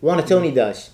وأنا 0.02 0.20
توني 0.20 0.50
داش 0.50 0.88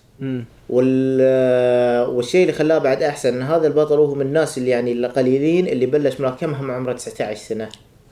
والشيء 0.71 2.43
اللي 2.43 2.53
خلاه 2.53 2.79
بعد 2.79 3.03
أحسن 3.03 3.35
إن 3.35 3.43
هذا 3.43 3.67
البطل 3.67 3.97
هو 3.99 4.15
من 4.15 4.27
الناس 4.27 4.59
اللي 4.59 4.71
يعني 4.71 4.93
القليلين 4.93 5.69
اللي 5.69 5.87
بلش 5.87 6.21
ملاكمة 6.21 6.61
هم 6.61 6.71
عمره 6.71 6.93
19 6.93 7.41
سنة. 7.41 7.69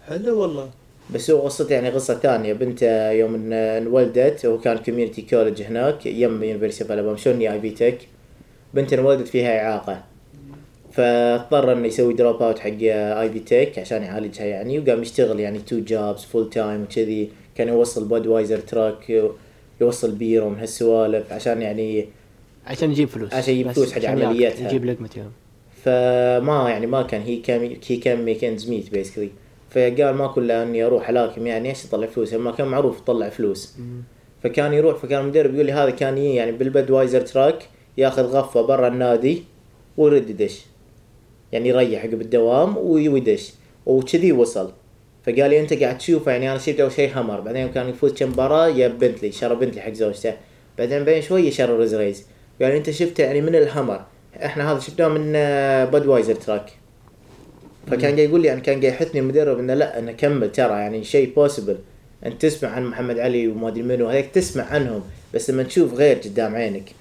حلو 0.09 0.41
والله. 0.41 0.71
بس 1.15 1.31
هو 1.31 1.41
قصته 1.41 1.73
يعني 1.73 1.91
قصة 1.91 2.15
ثانية. 2.15 2.53
بنته 2.53 3.11
يوم 3.11 3.35
ان 3.35 3.53
انولدت 3.53 4.47
هو 4.47 4.59
كان 4.59 4.79
community 4.79 5.23
college 5.23 5.63
هناك 5.63 6.07
يم 6.07 6.43
University 6.43 6.85
of 6.85 6.93
Alabama 6.93 7.17
شوني 7.17 7.53
ay 7.53 7.59
بي 7.59 7.71
تك 7.71 7.99
بنته 8.75 8.95
انولدت 8.95 9.29
فيها 9.29 9.59
إعاقة. 9.59 10.03
فاضطر 10.93 11.73
إنه 11.73 11.87
يسوي 11.87 12.15
drop 12.15 12.43
out 12.43 12.59
حق 12.59 12.71
آي 12.83 13.29
بي 13.29 13.39
تك 13.39 13.79
عشان 13.79 14.03
يعالجها 14.03 14.45
يعني 14.45 14.79
وقام 14.79 15.03
يشتغل 15.03 15.41
يعني 15.41 15.59
two 15.59 15.81
jobs 15.81 16.25
full 16.25 16.51
time 16.51 16.83
وكذي. 16.83 17.31
كان 17.55 17.69
يوصل 17.69 18.05
Budweiser 18.05 18.59
truck 18.59 19.31
يوصل 19.81 20.11
بيره 20.13 20.49
من 20.49 20.59
هالسوالف 20.59 21.33
عشان 21.33 21.63
يعني 21.63 22.07
عشان 22.69 22.91
يجيب 22.91 23.09
فلوس. 23.09 23.35
عشان 23.35 23.55
يجيب 23.55 23.71
فلوس 23.73 23.93
حق 23.93 24.05
عملياتها. 24.05 24.69
يجيب 24.69 24.85
لقمته 24.85 25.23
فما 25.85 26.67
يعني 26.71 26.87
ما 26.87 27.03
كان 27.03 27.21
هي 27.23 27.37
كان 27.37 27.77
هي 27.89 27.97
كان 27.97 28.25
make 28.25 28.45
ends 28.45 28.71
meet 28.71 28.91
basically 28.93 29.31
فقال 29.71 30.11
ما 30.15 30.27
كل 30.27 30.51
إني 30.51 30.85
أروح 30.85 31.09
ألاكم 31.09 31.47
يعني 31.47 31.69
إيش 31.69 31.85
أطلع 31.87 32.07
فلوس؟ 32.07 32.35
ما 32.35 32.51
كان 32.53 32.67
معروف 32.69 32.99
يطلع 32.99 33.29
فلوس. 33.29 33.75
فكان 34.43 34.73
يروح 34.73 34.97
فكان 34.97 35.21
المدرب 35.21 35.55
يقول 35.55 35.67
لي 35.67 35.73
هذا 35.73 35.91
كان 35.91 36.19
يجي 36.19 36.35
يعني 36.35 36.53
بال 36.53 36.91
Budweiser 36.91 37.21
truck 37.21 37.69
ياخذ 37.99 38.23
غفوه 38.23 38.63
برا 38.63 38.89
النادي 38.89 39.43
ويرد 39.97 40.31
يدش. 40.31 40.61
يعني 41.53 41.69
يريح 41.69 42.03
عقب 42.05 42.21
الدوام 42.21 42.77
وي- 42.79 43.09
ويدش. 43.09 43.53
وكذي 43.87 44.33
وصل. 44.33 44.73
فقال 45.27 45.51
لي 45.51 45.61
أنت 45.61 45.73
قاعد 45.83 45.99
تشوفه 45.99 46.33
يعني 46.33 46.51
أنا 46.51 46.59
شفت 46.59 46.81
أول 46.81 46.93
شيء 46.93 47.11
Hummer 47.21 47.41
بعدين 47.41 47.69
كان 47.69 47.89
يفوز 47.89 48.13
كم 48.13 48.29
مباراة 48.29 48.69
يا 48.69 48.89
بنتلي 48.89 49.33
شرى 49.33 49.55
بنتلي 49.57 49.81
حق 49.81 49.93
زوجته. 49.93 50.35
بعدين 50.79 51.05
بين 51.05 51.23
شوي 51.23 51.51
شرى 51.51 51.73
Rolls 51.73 51.95
Royce. 51.95 52.27
لي 52.61 52.77
انت 52.77 52.91
شفته 52.91 53.25
يعني 53.25 53.41
من 53.41 53.55
ال 53.55 53.61
Hummer 53.61 54.01
إحنا 54.45 54.73
هذا 54.73 54.81
شفناه 54.81 55.09
من 55.09 55.33
Budweiser 55.91 56.35
truck 56.35 56.73
فكان 57.87 58.01
قاعد 58.01 58.19
يقول 58.19 58.41
لي 58.41 58.49
يعني 58.49 58.61
كان 58.61 58.81
قاعد 58.81 58.95
يحثني 58.95 59.21
المدرب 59.21 59.59
إنه 59.59 59.75
لا 59.75 59.99
إنه 59.99 60.13
كمل 60.13 60.53
ترى 60.53 60.73
يعني 60.73 61.05
شيء 61.05 61.35
possible 61.35 61.77
أنت 62.27 62.43
تسمع 62.43 62.71
عن 62.71 62.87
محمد 62.87 63.19
علي 63.19 63.49
وما 63.49 63.69
أدري 63.69 63.83
منو 63.83 64.09
هيك 64.09 64.31
تسمع 64.31 64.65
عنهم 64.65 65.03
بس 65.35 65.51
لما 65.51 65.63
تشوف 65.63 65.95
غير 65.95 66.17
قدام 66.17 66.55
عينك. 66.55 66.93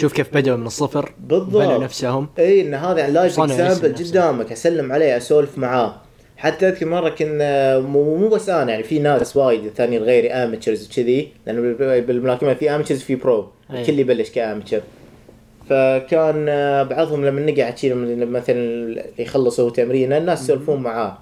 شوف 0.00 0.12
كيف 0.12 0.34
بدأوا 0.34 0.56
من 0.56 0.66
الصفر 0.66 1.12
بالضبط. 1.20 1.62
بنوا 1.62 1.84
نفسهم. 1.84 2.28
إي 2.38 2.60
إن 2.60 2.74
هذا 2.74 2.98
يعني 2.98 3.12
live 3.12 3.40
example. 3.40 3.94
قدامك 3.94 4.52
أسلم 4.52 4.92
عليه 4.92 5.16
أسولف 5.16 5.58
معاه. 5.58 5.96
حتى 6.36 6.68
أذكر 6.68 6.86
مرة 6.86 7.08
كنا 7.08 7.78
مو, 7.78 8.16
مو 8.16 8.28
بس 8.28 8.48
أنا 8.48 8.70
يعني 8.70 8.82
في 8.82 8.98
ناس 8.98 9.36
وايد 9.36 9.68
ثانيين 9.76 10.02
غيري 10.02 10.30
amateurs 10.32 10.86
وكذي 10.88 11.28
لأنه 11.46 11.60
بال- 11.60 12.00
بالملاكمة 12.02 12.54
في 12.54 12.70
amateurs 12.74 13.00
في 13.00 13.14
pro. 13.14 13.46
الكل 13.70 13.98
يبلش 13.98 14.30
ك 14.30 14.36
amateur 14.36 14.80
فكان 15.68 16.46
آه، 16.48 16.82
بعضهم 16.82 17.24
لما 17.26 17.40
نقعد 17.50 17.78
شي 17.78 17.94
مثلا 17.94 19.04
يخلصوا 19.18 19.70
تمرين 19.70 20.12
الناس 20.12 20.42
يسولفون 20.42 20.82
معاه. 20.82 21.18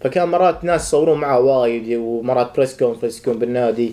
فكان 0.00 0.28
مرات 0.28 0.64
ناس 0.64 0.86
يصورون 0.86 1.18
معاه 1.18 1.40
وايد 1.40 1.94
ومرات 1.98 2.56
press 2.56 2.76
conference 2.76 3.18
يكون 3.20 3.38
بالنادي. 3.38 3.92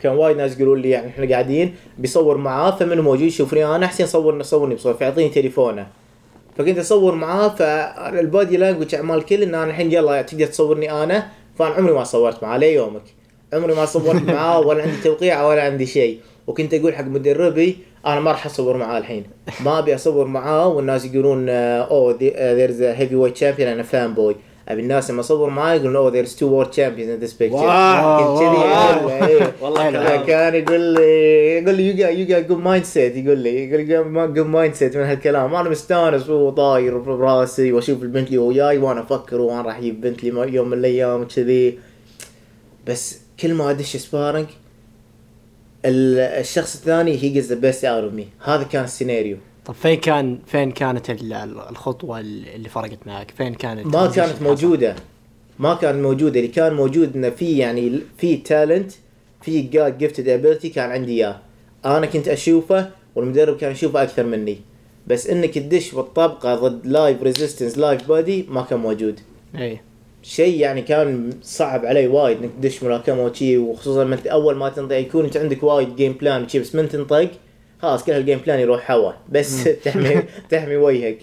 كان 0.00 0.12
وايد 0.12 0.36
ناس 0.36 0.56
يقولون 0.56 0.80
لي 0.82 0.90
يعني 0.90 1.06
إحنا 1.08 1.28
قاعدين 1.30 1.74
بيصور 1.98 2.36
معاه 2.36 2.70
فمن 2.70 3.00
موجود 3.00 3.26
يشوفني 3.26 3.64
أنا 3.64 3.86
حسين 3.86 4.06
صورني 4.06 4.42
صورني 4.42 4.74
بصور 4.74 4.94
فيعطيني 4.94 5.28
تليفونه. 5.28 5.86
فكنت 6.58 6.78
أصور 6.78 7.14
معاه 7.14 7.48
فال 7.48 7.84
body 7.84 8.56
language 8.56 8.94
أعمال 8.94 9.18
الكل 9.18 9.42
إن 9.42 9.54
أنا 9.54 9.64
الحين 9.64 9.92
يلا 9.92 10.22
تقدر 10.22 10.46
تصورني 10.46 10.92
أنا 11.02 11.26
فأنا 11.58 11.74
عمري 11.74 11.92
ما 11.92 12.04
صورت 12.04 12.42
معاه 12.42 12.58
ليومك 12.58 13.02
عمري 13.52 13.74
ما 13.74 13.84
صورت 13.86 14.22
معاه 14.32 14.60
ولا 14.60 14.82
عندي 14.82 14.96
توقيعه 15.04 15.48
ولا 15.48 15.62
عندي 15.62 15.86
شيء. 15.86 16.20
وكنت 16.46 16.74
أقول 16.74 16.94
حق 16.94 17.04
مدربي 17.04 17.76
أنا 18.06 18.20
ما 18.20 18.30
راح 18.30 18.46
أصور 18.46 18.76
معاه 18.76 18.98
الحين. 18.98 19.24
ما 19.64 19.78
أبي 19.78 19.94
أصور 19.94 20.26
معاه 20.26 20.68
والناس 20.68 21.04
يقولون 21.04 21.48
oh 21.48 22.16
there's 22.20 22.82
heavyweight 22.82 23.34
champion 23.34 23.68
أنا 23.68 23.82
fanboy 23.82 24.36
ابي 24.68 24.80
الناس 24.82 25.10
لما 25.10 25.20
اصور 25.20 25.50
معاه 25.50 25.74
يقولون 25.74 25.96
oh 25.96 26.10
there's 26.12 26.34
two 26.36 26.46
world 26.46 26.70
champions 26.70 27.10
in 27.12 27.18
this 27.18 27.32
picture. 27.32 27.58
والله. 29.60 29.90
كان 30.26 30.54
يقول 30.54 30.80
لي 30.80 31.00
يقول 31.62 31.74
لي 31.74 32.00
you 32.00 32.08
you 32.08 32.40
good 32.42 32.58
mindset 32.58 33.16
يقول 33.16 33.38
لي 33.38 33.68
يقول 33.68 33.80
لي 33.86 34.26
good 34.34 34.46
mindset 34.46 34.96
من 34.96 35.02
هالكلام 35.02 35.54
أنا 35.54 35.68
مستانس 35.68 36.30
وطاير 36.30 36.98
براسي 36.98 37.72
واشوف 37.72 38.02
البنتلي 38.02 38.38
وياي 38.38 38.78
وأنا 38.78 39.00
أفكر 39.00 39.40
وأنا 39.40 39.62
راح 39.62 39.78
أجيب 39.78 40.00
بنتلي 40.00 40.28
يوم 40.54 40.68
من 40.68 40.78
الأيام 40.78 41.20
وكذي 41.20 41.78
بس 42.86 43.18
كل 43.40 43.54
ما 43.54 43.70
ادش 43.70 43.96
sparring 43.96 44.46
ال- 45.84 46.18
الشخص 46.40 46.74
الثاني 46.76 47.12
he 47.22 47.28
gets 47.28 47.52
the 47.52 47.60
best 47.60 47.84
out 47.84 48.04
of 48.04 48.12
me 48.12 48.28
هذا 48.44 48.62
كان 48.62 48.84
السيناريو 48.84 49.36
طب 49.66 49.74
فين 49.74 49.94
كان 50.00 50.38
فين 50.46 50.70
كانت 50.70 51.10
ال- 51.10 51.32
ال- 51.32 51.58
الخطوه 51.70 52.20
اللي 52.20 52.68
فرقت 52.68 52.98
معك؟ 53.06 53.30
فين 53.38 53.54
كانت 53.54 53.86
ما 53.86 54.06
كانت 54.06 54.20
حصل؟ 54.34 54.44
موجودة. 54.44 54.94
ما 55.58 55.74
كانت 55.74 56.02
موجودة. 56.02 56.40
اللي 56.40 56.48
كان 56.52 56.74
موجود 56.74 57.16
إنه 57.16 57.30
في 57.30 57.58
يعني 57.58 58.00
في 58.18 58.36
talent 58.36 58.92
في 59.42 59.60
God 59.62 59.98
gifted 59.98 60.28
ability 60.28 60.68
كان 60.68 60.90
عندي 60.90 61.12
إياه. 61.12 61.38
أنا 61.84 62.06
كنت 62.06 62.28
أشوفه 62.28 62.90
والمدرب 63.14 63.56
كان 63.56 63.72
يشوفه 63.72 64.02
أكثر 64.02 64.24
مني. 64.24 64.58
بس 65.06 65.26
إنك 65.26 65.54
تدش 65.54 65.94
بالطبقة 65.94 66.54
ضد 66.54 66.86
live 66.86 67.22
resistance 67.22 67.78
live 67.78 68.08
body 68.08 68.46
ما 68.48 68.62
كان 68.62 68.78
موجود. 68.78 69.20
اي 69.58 69.80
شيء 70.22 70.60
يعني 70.60 70.82
كان 70.82 71.30
صعب 71.42 71.86
علي 71.86 72.06
وايد 72.06 72.42
إنك 72.42 72.50
تدش 72.60 72.82
ملاكمه 72.82 73.24
وشي 73.24 73.58
وخصوصا 73.58 74.04
من 74.04 74.18
أول 74.28 74.56
ما 74.56 74.68
تنطق 74.68 74.96
يكون 74.96 75.24
أنت 75.24 75.36
عندك 75.36 75.62
وايد 75.62 75.96
game 75.96 76.12
plan 76.12 76.44
وشي 76.44 76.58
بس 76.58 76.74
من 76.74 76.88
تنطق 76.88 77.30
خلاص 77.82 78.04
كل 78.04 78.12
هال 78.12 78.21
game 78.21 78.38
plan 78.46 78.60
يروح 78.60 78.90
هوا 78.90 79.12
بس 79.28 79.64
تحمي 79.84 80.22
تحمي 80.50 80.76
وجهك. 80.76 81.18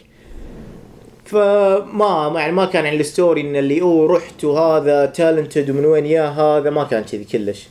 فما 1.26 2.30
ما- 2.30 2.40
يعني 2.40 2.52
ما 2.52 2.66
كان 2.66 2.86
عن 2.86 2.94
ال 2.94 3.02
story 3.02 3.42
إن 3.42 3.56
اللي 3.56 3.82
أوه 3.82 4.16
رحت 4.18 4.44
وهذا 4.44 5.06
talented 5.06 5.70
ومن 5.70 5.86
وين 5.86 6.06
يا 6.06 6.24
هذا 6.28 6.70
ما 6.70 6.84
كان 6.84 7.04
كذي 7.04 7.24
كلش. 7.24 7.68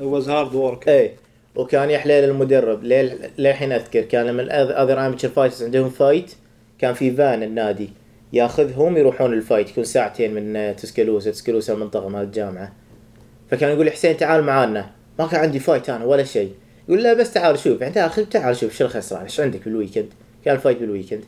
Was 0.00 0.24
hard 0.26 0.52
work. 0.54 0.88
إيه. 0.88 1.12
وكان 1.56 1.90
يحلى 1.90 2.20
للمدرب 2.26 2.84
ليه- 2.84 3.18
للحين 3.38 3.72
أذكر 3.72 4.00
كان 4.00 4.26
لما 4.26 4.42
ال 4.42 4.53
other 4.53 5.06
amateur 5.06 5.28
fighters 5.28 5.62
عندهم 5.62 5.90
fight 5.90 6.32
كان 6.78 6.94
في 6.94 7.10
فان 7.10 7.42
النادي. 7.42 7.88
ياخذهم 8.32 8.96
يروحون 8.96 9.32
ال 9.32 9.38
fight 9.38 9.70
يكون 9.70 9.84
ساعتين 9.84 10.34
من 10.34 10.76
تسكالوسا. 10.76 11.30
تسكالوسا 11.30 11.72
المنطقة 11.72 12.08
مال 12.08 12.22
الجامعة. 12.22 12.72
فكان 13.50 13.70
يقول 13.72 13.90
حسين 13.90 14.16
تعال 14.16 14.44
معانا. 14.44 14.90
ما 15.18 15.26
كان 15.26 15.40
عندي 15.40 15.58
fight 15.58 15.90
أنا 15.90 16.04
ولا 16.04 16.24
شيء. 16.24 16.52
يقول 16.88 17.02
لا 17.02 17.14
بس 17.14 17.32
تعال 17.32 17.58
شوف 17.58 17.80
يعني 17.80 17.94
تعال 17.94 18.28
تعال 18.28 18.56
شوف 18.56 18.76
شو 18.76 18.84
الخسران 18.84 19.22
إيش 19.22 19.40
عندك 19.40 19.64
بال 19.64 19.74
weekend 19.74 20.08
كان 20.44 20.54
ال 20.54 20.58
fight 20.58 20.78
بال 20.78 20.88
weekend 20.88 21.24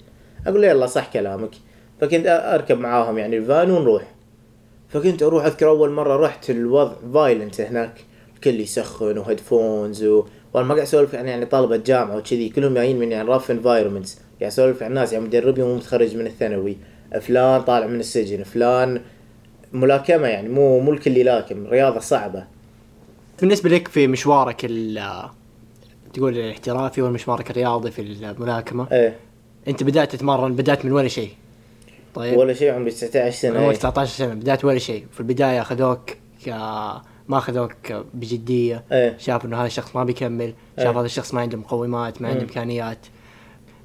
أقول 0.46 0.62
له 0.62 0.68
يلا 0.68 0.86
صح 0.86 1.12
كلامك. 1.12 1.50
فكنت 2.00 2.26
أركب 2.26 2.78
معاهم 2.78 3.18
يعني 3.18 3.36
الفان 3.36 3.70
ونروح. 3.70 4.02
فكنت 4.88 5.22
أروح 5.22 5.44
أذكر 5.44 5.68
أول 5.68 5.90
مرة 5.90 6.16
رحت 6.16 6.50
الوضع 6.50 6.92
فايلنت 7.14 7.60
هناك. 7.60 8.04
الكل 8.34 8.60
يسخن 8.60 9.18
و 9.18 9.26
headphones 9.26 10.04
و... 10.04 10.24
وأنا 10.54 10.66
ما 10.66 10.74
قاعد 10.74 10.86
أسولف 10.86 11.14
عن 11.14 11.26
يعني 11.26 11.46
طلبة 11.46 11.76
جامعة 11.76 12.16
وكذي 12.16 12.48
كلهم 12.48 12.74
جايين 12.74 12.98
من 12.98 13.12
يعني 13.12 13.28
رف 13.28 13.50
انفايرمنتس 13.50 14.18
قاعد 14.40 14.52
أسولف 14.52 14.82
عن 14.82 14.94
ناس 14.94 15.12
يعني 15.12 15.24
مدربي 15.24 15.62
مو 15.62 15.76
متخرج 15.76 16.16
من 16.16 16.26
الثانوي. 16.26 16.76
فلان 17.20 17.62
طالع 17.62 17.86
من 17.86 18.00
السجن 18.00 18.42
فلان 18.42 19.00
ملاكمة 19.72 20.28
يعني 20.28 20.48
مو 20.48 20.80
مو 20.80 20.92
الكل 20.92 21.16
يلاكم 21.16 21.66
رياضة 21.66 22.00
صعبة. 22.00 22.44
بالنسبة 23.40 23.70
لك 23.70 23.88
في 23.88 24.06
مشوارك 24.06 24.64
تقول 26.12 26.38
الاحترافي 26.38 27.02
والمشوارك 27.02 27.50
الرياضي 27.50 27.90
في 27.90 28.02
الملاكمة. 28.02 28.86
إيه. 28.92 29.16
أنت 29.68 29.82
بدأت 29.82 30.12
تتمرن 30.12 30.56
بدأت 30.56 30.84
من 30.84 30.92
ولا 30.92 31.08
شيء. 31.08 31.30
طيب. 32.14 32.36
ولا 32.38 32.54
شيء 32.54 32.72
عمري 32.72 32.90
19 32.90 33.36
سنة 33.36 33.58
عمرك 33.58 33.72
إيه. 33.72 33.78
19 33.78 34.10
سنة 34.10 34.34
بدأت 34.34 34.64
ولا 34.64 34.78
شيء. 34.78 35.06
في 35.12 35.20
البداية 35.20 35.60
أخذوك 35.60 36.10
ك... 36.46 36.48
ما 37.28 37.38
أخذوك 37.38 37.92
بجدية. 38.14 38.84
إيه. 38.92 39.16
شاف 39.18 39.44
إنه 39.44 39.56
هذا 39.60 39.66
الشخص 39.66 39.96
ما 39.96 40.04
بيكمل 40.04 40.54
إيه. 40.78 40.84
شاف 40.84 40.96
هذا 40.96 41.06
الشخص 41.06 41.34
ما 41.34 41.40
عنده 41.40 41.58
مقومات 41.58 42.22
ما 42.22 42.28
عنده. 42.28 42.42
إمكانيات. 42.42 42.98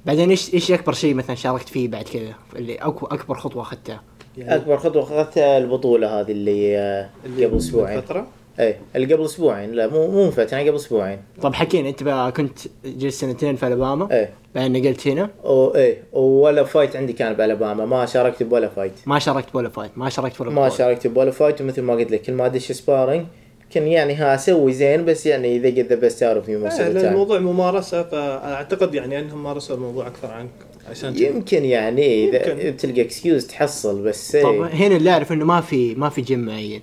بعدين 0.06 0.30
إيش 0.30 0.54
إيش 0.54 0.70
أكبر 0.70 0.92
شيء 0.92 1.14
مثلا 1.14 1.36
شاركت 1.36 1.68
فيه 1.68 1.88
بعد 1.88 2.04
كذا؟ 2.04 2.34
اللي 2.56 2.74
أكبر 2.74 3.34
خطوة 3.34 3.62
أخذتها؟ 3.62 4.02
يعني 4.38 4.56
أكبر 4.56 4.76
خطوة 4.76 5.02
أخذتها 5.02 5.58
البطولة 5.58 6.20
هذه 6.20 6.30
اللي 6.32 6.78
آه، 6.78 7.10
اللي 7.24 7.46
قبل 7.46 7.56
أسبوعين. 7.56 8.00
فتره 8.00 8.26
إيه 8.60 8.78
اللي 8.96 9.14
قبل 9.14 9.24
أسبوعين. 9.24 9.72
لا 9.72 9.86
مو 9.86 10.06
مو 10.06 10.24
من 10.24 10.30
فترة 10.30 10.48
يعني 10.52 10.68
قبل 10.68 10.76
أسبوعين. 10.76 11.18
طب 11.42 11.54
حكينا 11.54 11.88
أنت 11.88 12.02
بقى 12.02 12.32
كنت 12.32 12.58
جلست 12.84 13.20
سنتين 13.20 13.56
في 13.56 13.66
ألاباما 13.66 14.08
إيه. 14.12 14.30
بعدين 14.54 14.82
نقلت 14.82 15.08
هنا؟ 15.08 15.30
أو 15.44 15.74
إيه 15.74 16.02
ولا 16.12 16.64
fight 16.64 16.96
عندي 16.96 17.12
كان 17.12 17.32
بألاباما. 17.32 17.86
ما 17.86 18.06
شاركت 18.06 18.42
بولا 18.42 18.68
fight. 18.68 18.92
ما 19.06 19.18
شاركت 19.18 19.54
ولا 19.54 19.68
fight 19.68 19.90
ما 19.96 20.08
شاركت 20.08 20.40
ولا 20.40 20.50
ما. 20.50 20.68
شاركت 20.68 21.06
بولا 21.06 21.30
fight 21.30 21.60
ومثل 21.60 21.82
ما 21.82 21.92
قلت 21.94 22.10
لك 22.10 22.22
كل 22.22 22.32
ما 22.32 22.46
أدش 22.46 22.72
sparring 22.72 23.26
كان 23.70 23.86
يعني 23.86 24.14
ها 24.14 24.34
أسوي 24.34 24.72
زين 24.72 25.04
بس 25.04 25.26
يعني 25.26 25.56
اذا 25.56 25.68
قد 25.68 25.86
ذا 25.88 25.94
بيست 25.94 26.22
اوت 26.22 26.36
اوف 26.36 26.48
مي 26.48 26.54
إيه، 26.54 26.88
لأن 26.88 27.06
الموضوع 27.06 27.38
ممارسة 27.38 28.02
فأعتقد 28.02 28.94
يعني 28.94 29.18
أنهم 29.18 29.42
مارسوا 29.42 29.76
الموضوع 29.76 30.06
أكثر 30.06 30.30
عنك 30.30 30.50
عشان. 30.90 31.18
يمكن 31.18 31.64
يعني 31.64 32.28
إذا. 32.28 32.70
تلقى 32.70 33.00
اكسكيوز 33.00 33.46
تحصل 33.46 34.02
بس 34.02 34.36
طب 34.36 34.48
إيه 34.48 34.62
هنا 34.62 34.96
اللي 34.96 35.10
أعرف 35.10 35.32
إنه 35.32 35.44
ما 35.44 35.60
في 35.60 35.94
ما 35.94 36.08
في 36.08 36.20
جيم 36.20 36.46
معين. 36.46 36.82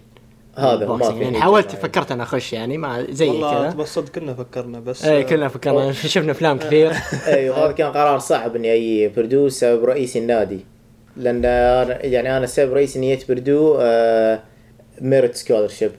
هذا 0.59 0.85
هو 0.85 0.97
ما. 0.97 1.11
في 1.11 1.19
يعني 1.19 1.41
حاولت 1.41 1.67
يعني. 1.67 1.79
فكرت 1.79 2.11
أنا 2.11 2.23
أخش 2.23 2.53
يعني 2.53 2.77
ما 2.77 3.05
زي 3.09 3.29
والله 3.29 3.59
كذا. 3.59 3.71
تبصد 3.71 4.09
كلنا 4.09 4.33
فكرنا 4.33 4.79
بس. 4.79 5.05
إيه 5.05 5.21
كلنا 5.21 5.47
فكرنا. 5.47 5.91
شفنا 6.13 6.31
أفلام 6.31 6.57
كثير. 6.57 6.91
أيوه 7.27 7.65
هذا 7.65 7.71
كان 7.71 7.91
قرار 7.91 8.19
صعب 8.19 8.55
إني 8.55 8.73
أجي 8.75 9.07
بردو 9.07 9.49
سبب 9.49 9.85
رئيس 9.85 10.17
النادي. 10.17 10.59
لأن 11.17 11.43
يعني 12.01 12.37
أنا 12.37 12.45
سبب 12.45 12.73
رئيس 12.73 12.97
نية 12.97 13.19
بردو 13.29 13.77
آه 13.79 14.39
ميرت 15.01 15.35
سكولرشيب 15.35 15.91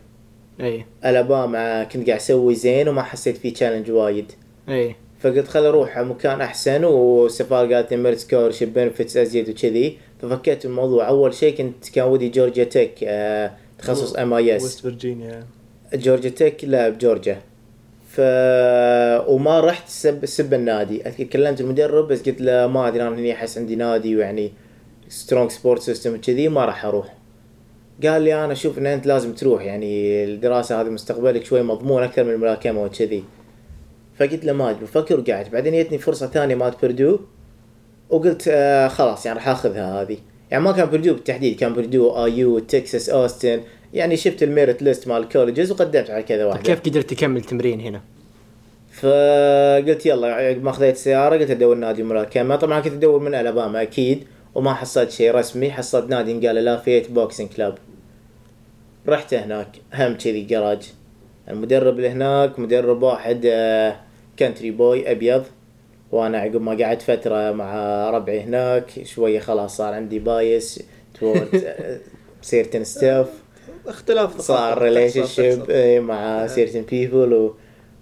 اي 0.60 0.84
ألاباما 1.04 1.84
كنت 1.84 2.06
قاعد 2.06 2.20
أسوي 2.20 2.54
زين 2.54 2.88
وما 2.88 3.02
حسيت 3.02 3.36
فيه 3.36 3.52
تشالنج 3.52 3.90
وايد. 3.90 4.32
اي 4.68 4.96
فقلت 5.20 5.48
خل 5.48 5.66
أروح 5.66 5.98
على 5.98 6.06
مكان 6.06 6.40
أحسن 6.40 6.84
وسفار 6.84 7.74
قالت 7.74 7.90
لي 7.90 7.96
ميرت 7.96 8.18
سكولرشيب 8.18 8.74
بنفتس 8.74 9.16
ازيد 9.16 9.48
وكذي. 9.48 9.98
ففكيت 10.22 10.64
الموضوع. 10.64 11.08
أول 11.08 11.34
شيء 11.34 11.56
كنت 11.56 11.88
كان 11.88 12.04
ودي 12.04 12.28
جورجيا 12.28 12.64
تك 12.64 12.94
آه 13.04 13.52
تخصص 13.80 14.16
ام 14.16 14.32
اي 14.32 14.56
اس 14.56 14.62
ويست 14.62 14.80
فيرجينيا. 14.80 15.46
جورجيا 15.94 16.30
تك 16.30 16.64
لا 16.64 16.88
بجورجيا. 16.88 17.40
ف 18.08 18.20
وما 19.28 19.60
رحت 19.60 19.88
سب 19.88 20.26
سب 20.26 20.54
النادي. 20.54 21.08
أذكر 21.08 21.24
كلمت 21.24 21.60
المدرب 21.60 22.08
بس 22.08 22.22
قلت 22.22 22.40
له 22.40 22.66
ما 22.66 22.88
أدري 22.88 23.02
أنا 23.02 23.16
هني 23.16 23.32
أحس 23.32 23.58
عندي 23.58 23.76
نادي 23.76 24.16
ويعني 24.16 24.52
strong 25.08 25.50
support 25.50 25.82
system 25.82 26.16
كذي 26.16 26.48
ما 26.48 26.64
راح 26.64 26.84
أروح. 26.84 27.14
قال 28.06 28.22
لي 28.22 28.44
أنا 28.44 28.52
أشوف 28.52 28.78
إن 28.78 28.86
أنت 28.86 29.06
لازم 29.06 29.32
تروح 29.32 29.64
يعني 29.64 30.24
الدراسة 30.24 30.80
هذه 30.80 30.88
مستقبلك 30.88 31.44
شوي 31.44 31.62
مضمون 31.62 32.02
أكثر 32.02 32.24
من 32.24 32.30
الملاكمه 32.30 32.82
وكذي. 32.82 33.24
فقلت 34.18 34.44
له 34.44 34.52
ما 34.52 34.70
أدري 34.70 34.84
بفكر 34.84 35.20
وقعدت 35.20 35.48
بعدين 35.52 35.82
جتني 35.82 35.98
فرصة 35.98 36.26
ثانية 36.26 36.54
مات 36.54 36.82
بردو 36.82 37.18
وقلت 38.10 38.48
آه 38.48 38.88
خلاص 38.88 39.26
يعني 39.26 39.38
راح 39.38 39.48
آخذها 39.48 40.02
هذه. 40.02 40.18
يعني 40.50 40.64
ما 40.64 40.72
كان 40.72 40.90
بردو 40.90 41.14
بالتحديد 41.14 41.56
كان 41.56 41.72
بردو 41.74 42.24
آي 42.24 42.38
يو 42.38 42.58
تكساس 42.58 43.10
أوستن. 43.10 43.60
يعني 43.94 44.16
شفت 44.16 44.42
ال 44.42 44.49
merit 44.49 44.82
list 44.82 45.08
مال 45.08 45.16
ال 45.16 45.22
colleges 45.22 45.70
وقدمت 45.70 46.10
على 46.10 46.22
كذا 46.22 46.44
واحدة. 46.44 46.62
كيف 46.62 46.80
قدرت 46.80 47.14
تكمل 47.14 47.40
تمرين 47.42 47.80
هنا؟ 47.80 48.00
فقلت 48.92 50.06
يلا 50.06 50.58
ما 50.58 50.72
خذيت 50.72 50.94
السياره 50.94 51.36
قلت 51.36 51.50
أدور 51.50 51.76
نادي 51.76 52.02
ملاكمه 52.02 52.56
طبعا 52.56 52.80
كنت 52.80 52.92
أدور 52.92 53.20
من 53.20 53.34
ألاباما 53.34 53.82
أكيد 53.82 54.24
وما 54.54 54.74
حصلت 54.74 55.10
شيء 55.10 55.34
رسمي. 55.34 55.70
حصلت 55.70 56.10
نادي 56.10 56.46
قال 56.46 56.56
لافيت 56.56 57.10
boxing 57.10 57.50
club 57.50 57.78
رحت 59.08 59.34
هناك 59.34 59.68
هم 59.94 60.14
كذي 60.14 60.42
جراج 60.42 60.92
المدرب 61.48 61.96
اللي 61.96 62.10
هناك 62.10 62.58
مدرب 62.58 63.02
واحد 63.02 63.42
آه، 63.46 63.96
country 64.36 64.70
boy 64.70 65.10
أبيض. 65.10 65.44
وأنا 66.12 66.38
عقب 66.38 66.60
ما 66.62 66.84
قعدت 66.84 67.02
فترة 67.02 67.52
مع 67.52 68.10
ربعي 68.10 68.40
هناك 68.40 68.84
شوية 69.04 69.38
خلاص 69.38 69.76
صار 69.76 69.94
عندي 69.94 70.18
bias 70.18 70.82
toward 71.20 71.74
certain 72.42 72.84
stuff 72.84 73.28
اختلاف 73.86 74.40
صار 74.40 74.82
relationship 74.82 75.58
تحصل. 75.58 76.00
مع 76.00 76.46
certain 76.46 76.82
people 76.82 77.32
و... 77.34 77.54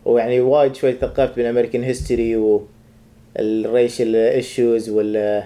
ويعني 0.05 0.41
وايد 0.41 0.75
شوي 0.75 0.93
ثقفت 0.93 1.37
بال 1.37 1.46
American 1.46 1.83
history 1.83 2.37
و 2.37 2.67
ال 3.39 3.50
racial 3.50 4.17
issues 4.17 4.91
ولا 4.91 5.45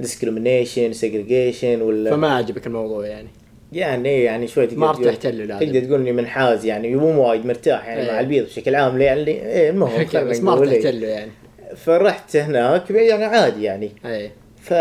discrimination 0.00 0.92
segregation 0.92 1.82
ولا 1.82 2.10
فما 2.10 2.34
عجبك 2.34 2.66
الموضوع 2.66 3.06
يعني 3.06 3.28
يعني 3.72 4.22
يعني 4.22 4.46
شوي 4.46 4.66
تقدر 4.66 4.78
ما 4.80 4.92
تقول- 4.92 5.06
ارتحت 5.08 5.26
له 5.26 5.58
تقدر 5.58 5.80
تقول 5.84 6.00
إني 6.00 6.12
منحاز 6.12 6.64
يعني 6.64 6.96
مو 6.96 7.28
وايد 7.28 7.46
مرتاح 7.46 7.86
يعني 7.88 8.00
إيه. 8.02 8.12
مع 8.12 8.20
البيض 8.20 8.44
بشكل 8.44 8.74
عام 8.74 9.00
يعني 9.00 9.30
إيه 9.30 9.70
المهم 9.70 10.06
بس 10.14 10.40
ما 10.40 10.52
ارتحت 10.52 10.84
إيه. 10.84 10.90
له 10.90 11.06
يعني 11.06 11.30
فرحت 11.76 12.36
هناك 12.36 12.90
يعني 12.90 13.24
عادي 13.24 13.62
يعني. 13.62 13.92
اي 14.06 14.30
ف 14.62 14.72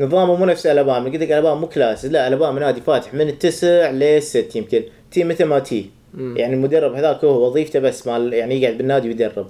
نظامه 0.00 0.36
مو 0.36 0.44
نفس 0.44 0.66
الابام 0.66 1.04
قلت 1.04 1.16
لك 1.16 1.32
الابام 1.32 1.60
مو 1.60 1.66
class 1.66 2.04
لا 2.04 2.28
الابام 2.28 2.58
نادي 2.58 2.80
فاتح 2.80 3.14
من 3.14 3.28
التسع 3.28 3.90
للست 3.90 4.56
يمكن. 4.56 4.82
تي 5.10 5.24
مثل 5.24 5.44
ما 5.44 5.58
تي. 5.58 5.90
مم. 6.14 6.36
يعني 6.36 6.54
المدرب 6.54 6.94
هذاك 6.94 7.24
هو 7.24 7.46
وظيفته 7.46 7.78
بس 7.78 8.06
مال 8.06 8.32
يعني 8.32 8.62
يقعد 8.62 8.78
بالنادي 8.78 9.08
ويدرب. 9.08 9.46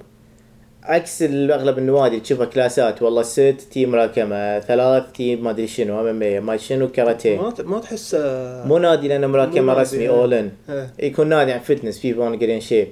عكس 0.83 1.21
اغلب 1.23 1.77
النوادي 1.77 2.19
تشوفها 2.19 2.45
كلاسات 2.45 3.01
والله 3.01 3.21
ست 3.21 3.55
تي 3.71 3.85
ملاكمه 3.85 4.59
ثلاث 4.59 5.03
تي 5.13 5.35
ما 5.35 5.49
أدري 5.49 5.67
شنو 5.67 6.09
أم 6.09 6.23
إم 6.23 6.45
ما 6.45 6.57
شنو 6.57 6.87
كاراتيه. 6.87 7.41
ما 7.41 7.53
ما 7.59 7.79
تحس 7.79 8.15
آه، 8.19 8.67
مو 8.67 8.77
نادي 8.77 9.07
لأنه 9.07 9.27
ملاكمه 9.27 9.61
نادي، 9.61 9.81
رسمي 9.81 10.03
إيه. 10.03 10.09
اول 10.09 10.33
ان 10.33 10.51
إيه. 10.69 10.89
يكون 10.99 11.29
نادي 11.29 11.51
عن 11.51 11.59
فتنس 11.59 11.99
في 11.99 12.13
بون 12.13 12.39
جرين 12.39 12.59
شيب 12.59 12.87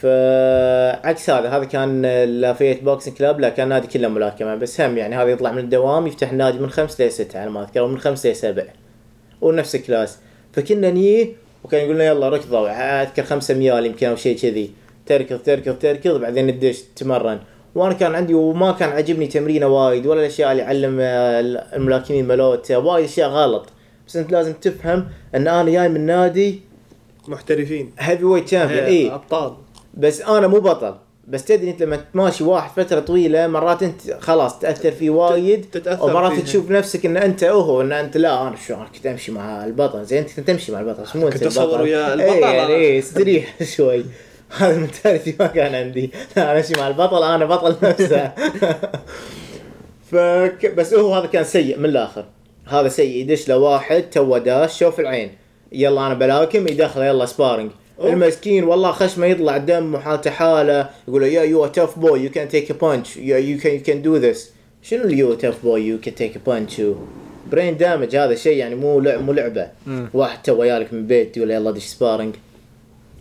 فعكس 0.00 1.30
هذا 1.30 1.48
هذا 1.48 1.64
كان 1.64 2.02
لافيت 2.24 2.82
بوكسنج 2.82 3.14
كلاب 3.14 3.40
لا 3.40 3.48
كان 3.48 3.68
نادي 3.68 3.86
كله 3.86 4.08
ملاكمة. 4.08 4.54
بس 4.54 4.80
هم 4.80 4.98
يعني 4.98 5.16
هذا 5.16 5.28
يطلع 5.28 5.52
من 5.52 5.58
الدوام 5.58 6.06
يفتح 6.06 6.32
نادي 6.32 6.58
من 6.58 6.70
خمس 6.70 7.00
لستة 7.00 7.40
على 7.40 7.50
ما 7.50 7.62
أذكر 7.62 7.86
من 7.86 7.98
خمس 7.98 8.26
لسبع 8.26 8.64
ونفس 9.40 9.74
الكلاس. 9.74 10.18
فكنا 10.52 10.90
نيه 10.90 11.28
وكان 11.64 11.84
يقول 11.84 11.94
لنا 11.94 12.04
يلا 12.04 12.28
ركضوا 12.28 13.02
أذكر 13.02 13.22
خمسة 13.22 13.54
ميال 13.54 13.86
يمكن 13.86 14.06
أو 14.06 14.16
شيء 14.16 14.36
كذي. 14.38 14.70
تركض 15.06 15.38
تركض 15.38 15.78
تركض 15.78 16.20
بعدين 16.20 16.46
ندش 16.46 16.82
تمرن. 16.96 17.38
وأنا 17.74 17.94
كان 17.94 18.14
عندي 18.14 18.34
وما 18.34 18.72
كان 18.72 18.88
عجبني 18.88 19.26
تمرينه 19.26 19.66
وايد 19.66 20.06
ولا 20.06 20.20
الأشياء 20.20 20.52
اللي 20.52 20.62
يعلم 20.62 20.98
آه، 21.00 21.40
الملاكمين 21.76 22.28
ملوت 22.28 22.72
وايد 22.72 23.04
أشياء 23.04 23.28
غلط. 23.28 23.66
بس 24.06 24.16
أنت 24.16 24.32
لازم 24.32 24.52
تفهم 24.52 25.08
أن 25.34 25.48
أنا 25.48 25.70
جاي 25.70 25.88
من 25.88 26.06
نادي 26.06 26.60
محترفين. 27.28 27.92
heavyweight 27.98 28.48
champion 28.48 28.78
إيه، 28.78 29.08
اي 29.08 29.14
أبطال. 29.14 29.52
بس 29.98 30.20
أنا 30.20 30.46
مو 30.46 30.60
بطل 30.60 30.94
بس 31.28 31.44
تدري 31.44 31.70
أنت 31.70 31.82
لما 31.82 32.04
تماشي 32.12 32.44
واحد 32.44 32.70
فترة 32.82 33.00
طويلة 33.00 33.46
مرات 33.46 33.82
أنت 33.82 34.00
خلاص 34.20 34.58
تأثر 34.58 34.90
فيه 34.90 35.10
وايد 35.10 35.64
تتأثر 35.72 36.04
ومرات 36.04 36.32
فيه. 36.32 36.42
تشوف 36.42 36.70
نفسك 36.70 37.06
إن 37.06 37.16
أنت 37.16 37.44
هو 37.44 37.80
إن 37.80 37.92
أنت 37.92 38.16
لا 38.16 38.42
أنا 38.42 38.56
شو 38.66 38.74
أنا 38.74 38.84
كنت 38.94 39.06
أمشي 39.06 39.32
مع 39.32 39.64
البطل 39.64 40.04
زين 40.04 40.18
أنت 40.18 40.30
كنت 40.36 40.48
تمشي 40.48 40.72
مع 40.72 40.80
البطل 40.80 41.02
بس 41.02 41.16
مو 41.16 41.26
أنت 41.28 41.44
كنت 41.44 41.58
البطل. 41.58 41.80
ويا 41.80 42.06
إيه 42.06 42.14
البطل. 42.14 42.42
يعني 42.42 42.74
إيه 42.74 42.98
استريح 42.98 43.54
شوي 43.76 44.04
هذا 44.58 44.74
ال 44.76 44.82
mentality 44.82 45.34
ما 45.40 45.46
كان 45.46 45.74
عندي 45.74 46.10
أنا 46.36 46.58
أمشي 46.58 46.72
مع 46.78 46.88
البطل 46.88 47.22
أنا 47.22 47.44
بطل 47.44 47.76
نفسه 47.88 48.32
فك 50.12 50.74
بس 50.76 50.94
هو 50.94 51.14
هذا 51.14 51.26
كان 51.26 51.44
سيء 51.44 51.78
من 51.78 51.84
الآخر 51.84 52.24
هذا 52.66 52.88
سيء 52.88 53.16
يدش 53.16 53.48
له 53.48 53.58
واحد 53.58 54.02
تو 54.02 54.38
داش 54.38 54.78
شوف 54.78 55.00
العين 55.00 55.30
يلا 55.72 56.06
أنا 56.06 56.14
بلاكم 56.14 56.68
يدخله 56.68 57.06
يلا 57.06 57.26
sparring. 57.26 57.70
المسكين 58.00 58.64
والله 58.64 58.92
خشمه 58.92 59.26
يطلع 59.26 59.56
دم 59.56 59.94
وحالته 59.94 60.30
حالة. 60.30 60.90
يقول 61.08 61.22
يا 61.22 61.42
you 61.42 61.66
tough 61.66 61.98
boy 61.98 62.20
you 62.20 62.30
can 62.30 62.48
take 62.48 62.70
a 62.70 62.74
punch 62.74 63.16
you 63.16 63.58
can 63.58 63.74
you 63.74 63.82
can 63.82 64.02
do 64.02 64.16
this 64.16 64.52
شنو 64.82 65.04
اللي 65.04 65.18
you 65.18 65.34
tough 65.34 65.62
boy 65.64 65.86
you 65.86 66.00
can 66.00 66.14
take 66.14 66.36
a 66.36 66.40
punch 66.46 66.82
brain 67.50 67.76
damage 67.76 68.16
هذا 68.16 68.34
شيء 68.34 68.56
يعني 68.56 68.74
مو 68.74 69.00
لعب 69.00 69.22
مو 69.22 69.32
لعبة. 69.32 69.68
واحد 70.14 70.42
تو 70.42 70.62
يالك 70.62 70.92
من 70.92 71.06
بيت 71.06 71.36
يقول 71.36 71.50
يلا 71.50 71.70
دش 71.70 71.84
sparring 71.84 72.34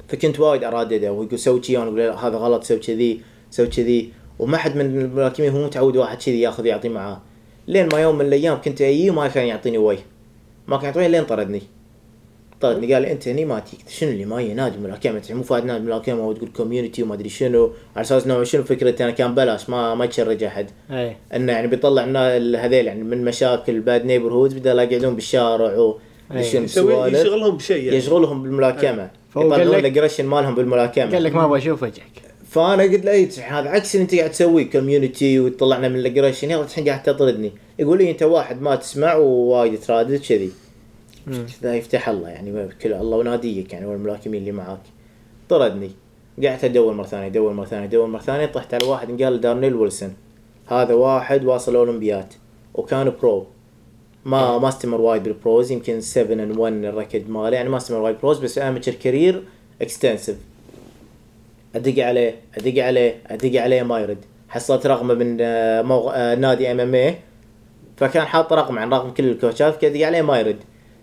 فكنت 0.07 0.39
وايد 0.39 0.63
اردده 0.63 1.11
ويقول 1.11 1.39
سوي 1.39 1.63
شي 1.63 1.77
أنا 1.77 1.85
أقول 1.85 2.01
هذا 2.01 2.37
غلط 2.37 2.63
سوي 2.63 2.77
كذي 2.77 3.21
سوي 3.51 3.67
كذي 3.67 4.09
وما 4.39 4.57
حد 4.57 4.75
من 4.75 4.85
الملاكمين 4.85 5.51
هو 5.51 5.65
متعود 5.65 5.97
واحد 5.97 6.17
كذي 6.17 6.41
ياخذ 6.41 6.65
يعطي 6.65 6.89
معاه. 6.89 7.21
لين 7.67 7.89
ما 7.93 7.99
يوم 7.99 8.15
من 8.15 8.25
الأيام 8.25 8.61
كنت 8.61 8.81
أجي 8.81 9.09
وما 9.09 9.27
كان 9.27 9.47
يعطيني 9.47 9.77
وي. 9.77 9.97
ما 10.67 10.77
كان 10.77 10.85
يعطيني 10.85 11.07
لين 11.07 11.23
طردني. 11.23 11.61
طردني 12.61 12.93
قال 12.93 13.01
لي 13.03 13.11
أنت 13.11 13.27
هني 13.27 13.45
ما 13.45 13.59
تيك. 13.59 13.79
شنو 13.89 14.09
اللي 14.09 14.25
ما 14.25 14.35
هي 14.39 14.53
نادي 14.53 14.77
ملاكمة؟ 14.77 15.21
مو 15.29 15.43
فايد 15.43 15.65
نادي 15.65 15.85
ملاكمة 15.85 16.27
وتقول 16.27 16.49
community 16.49 17.03
وما 17.03 17.13
أدري 17.13 17.29
شنو. 17.29 17.71
على 17.95 18.01
أساس 18.05 18.25
إنه 18.25 18.43
شنو 18.43 18.63
فكرته؟ 18.63 19.03
أنا 19.03 19.11
كان 19.11 19.35
بلاش 19.35 19.69
ما 19.69 19.95
ما 19.95 20.05
يشرج 20.05 20.43
أحد. 20.43 20.69
اي 20.91 21.15
إنه 21.35 21.51
يعني 21.51 21.67
بيطلع 21.67 22.03
هذيل 22.59 22.87
يعني 22.87 23.03
من 23.03 23.25
مشاكل 23.25 23.79
bad 23.79 24.05
neighborhood 24.05 24.55
بدل 24.59 24.79
يقعدون 24.79 25.15
بالشارع 25.15 25.77
و 25.77 25.97
أي. 26.35 26.43
شنو 26.43 26.63
يسوي 26.63 26.93
سوالف 26.93 27.19
يشغلهم 27.19 27.57
بشيء 27.57 27.83
يعني. 27.83 27.97
يشغلهم 27.97 28.43
بالملاكمة. 28.43 29.09
قال 29.35 29.45
يطلعون 29.45 29.67
لك- 29.69 29.79
ال 29.79 29.84
aggression 29.84 30.25
مالهم 30.25 30.55
بالملاكمة. 30.55 31.11
قال 31.11 31.23
لك 31.23 31.35
ما 31.35 31.45
أبغى 31.45 31.57
أشوف 31.57 31.83
وجهك 31.83 32.21
فأنا 32.49 32.83
قلت 32.83 33.05
له 33.05 33.11
اي 33.11 33.29
هذا 33.47 33.69
عكس 33.69 33.95
اللي 33.95 34.03
أنت 34.03 34.15
قاعد 34.15 34.31
تسويه 34.31 34.69
community 34.69 35.39
وتطلعنا 35.39 35.87
من 35.87 35.95
ال 35.95 36.00
aggression 36.00 36.51
يلا 36.51 36.61
الحين 36.63 36.89
قاعد 36.89 37.03
تطردني. 37.03 37.51
يقول 37.79 37.97
لي 37.97 38.11
أنت 38.11 38.23
واحد 38.23 38.61
ما 38.61 38.75
تسمع 38.75 39.15
ووايد 39.15 39.79
ترادد 39.79 40.15
كذي. 40.29 40.51
مم. 41.27 41.45
ذا 41.63 41.75
يفتح 41.75 42.09
الله 42.09 42.29
يعني 42.29 42.69
كل 42.81 42.93
الله 42.93 43.17
وناديك 43.17 43.73
يعني 43.73 43.85
والملاكمين 43.85 44.39
اللي 44.41 44.51
معاك. 44.51 44.79
طردني. 45.49 45.91
قعدت 46.43 46.63
أدور 46.63 46.93
مرة 46.93 47.05
ثانية 47.05 47.27
أدور 47.27 47.53
مرة 47.53 47.65
ثانية 47.65 47.85
أدور 47.85 48.07
مرة 48.07 48.19
ثانية 48.19 48.45
طحت 48.45 48.73
على 48.73 48.85
واحد 48.85 49.23
قال 49.23 49.41
دارنيل 49.41 49.75
ويلسون 49.75 50.13
هذا 50.67 50.93
واحد 50.93 51.45
واصل 51.45 51.75
أولمبيات 51.75 52.33
وكان 52.73 53.13
pro. 53.21 53.45
ما 54.25 54.57
ما 54.57 54.67
استمر 54.67 55.01
وايد 55.01 55.23
بال 55.23 55.39
pros 55.39 55.71
يمكن 55.71 56.01
7 56.01 56.33
and 56.33 56.57
1 56.57 56.73
ال 56.73 56.81
record 56.81 57.29
ماله. 57.29 57.55
يعني 57.55 57.69
ما 57.69 57.77
استمر 57.77 57.99
وايد 57.99 58.15
pros 58.23 58.39
بس 58.39 58.57
amateur 58.57 58.93
career 58.93 59.43
extensive 59.81 60.37
أدق 61.75 62.05
عليه 62.05 62.35
أدق 62.57 62.83
عليه 62.83 63.21
أدق 63.27 63.61
عليه 63.61 63.83
ما 63.83 63.99
يرد. 63.99 64.25
حصلت 64.49 64.87
رقمه 64.87 65.13
من 65.13 65.37
آه،. 65.41 66.11
آه، 66.13 66.35
نادي 66.35 66.71
MMA 66.71 67.15
فكان 67.97 68.25
حاط 68.25 68.53
رقم 68.53 68.79
عن 68.79 68.93
رقم 68.93 69.09
كل 69.09 69.23
ال 69.29 69.37
coachات 69.37 69.81
كذا 69.81 69.91
ادق 69.91 70.05
عليه 70.05 70.21
ما 70.21 70.39
يرد. 70.39 70.57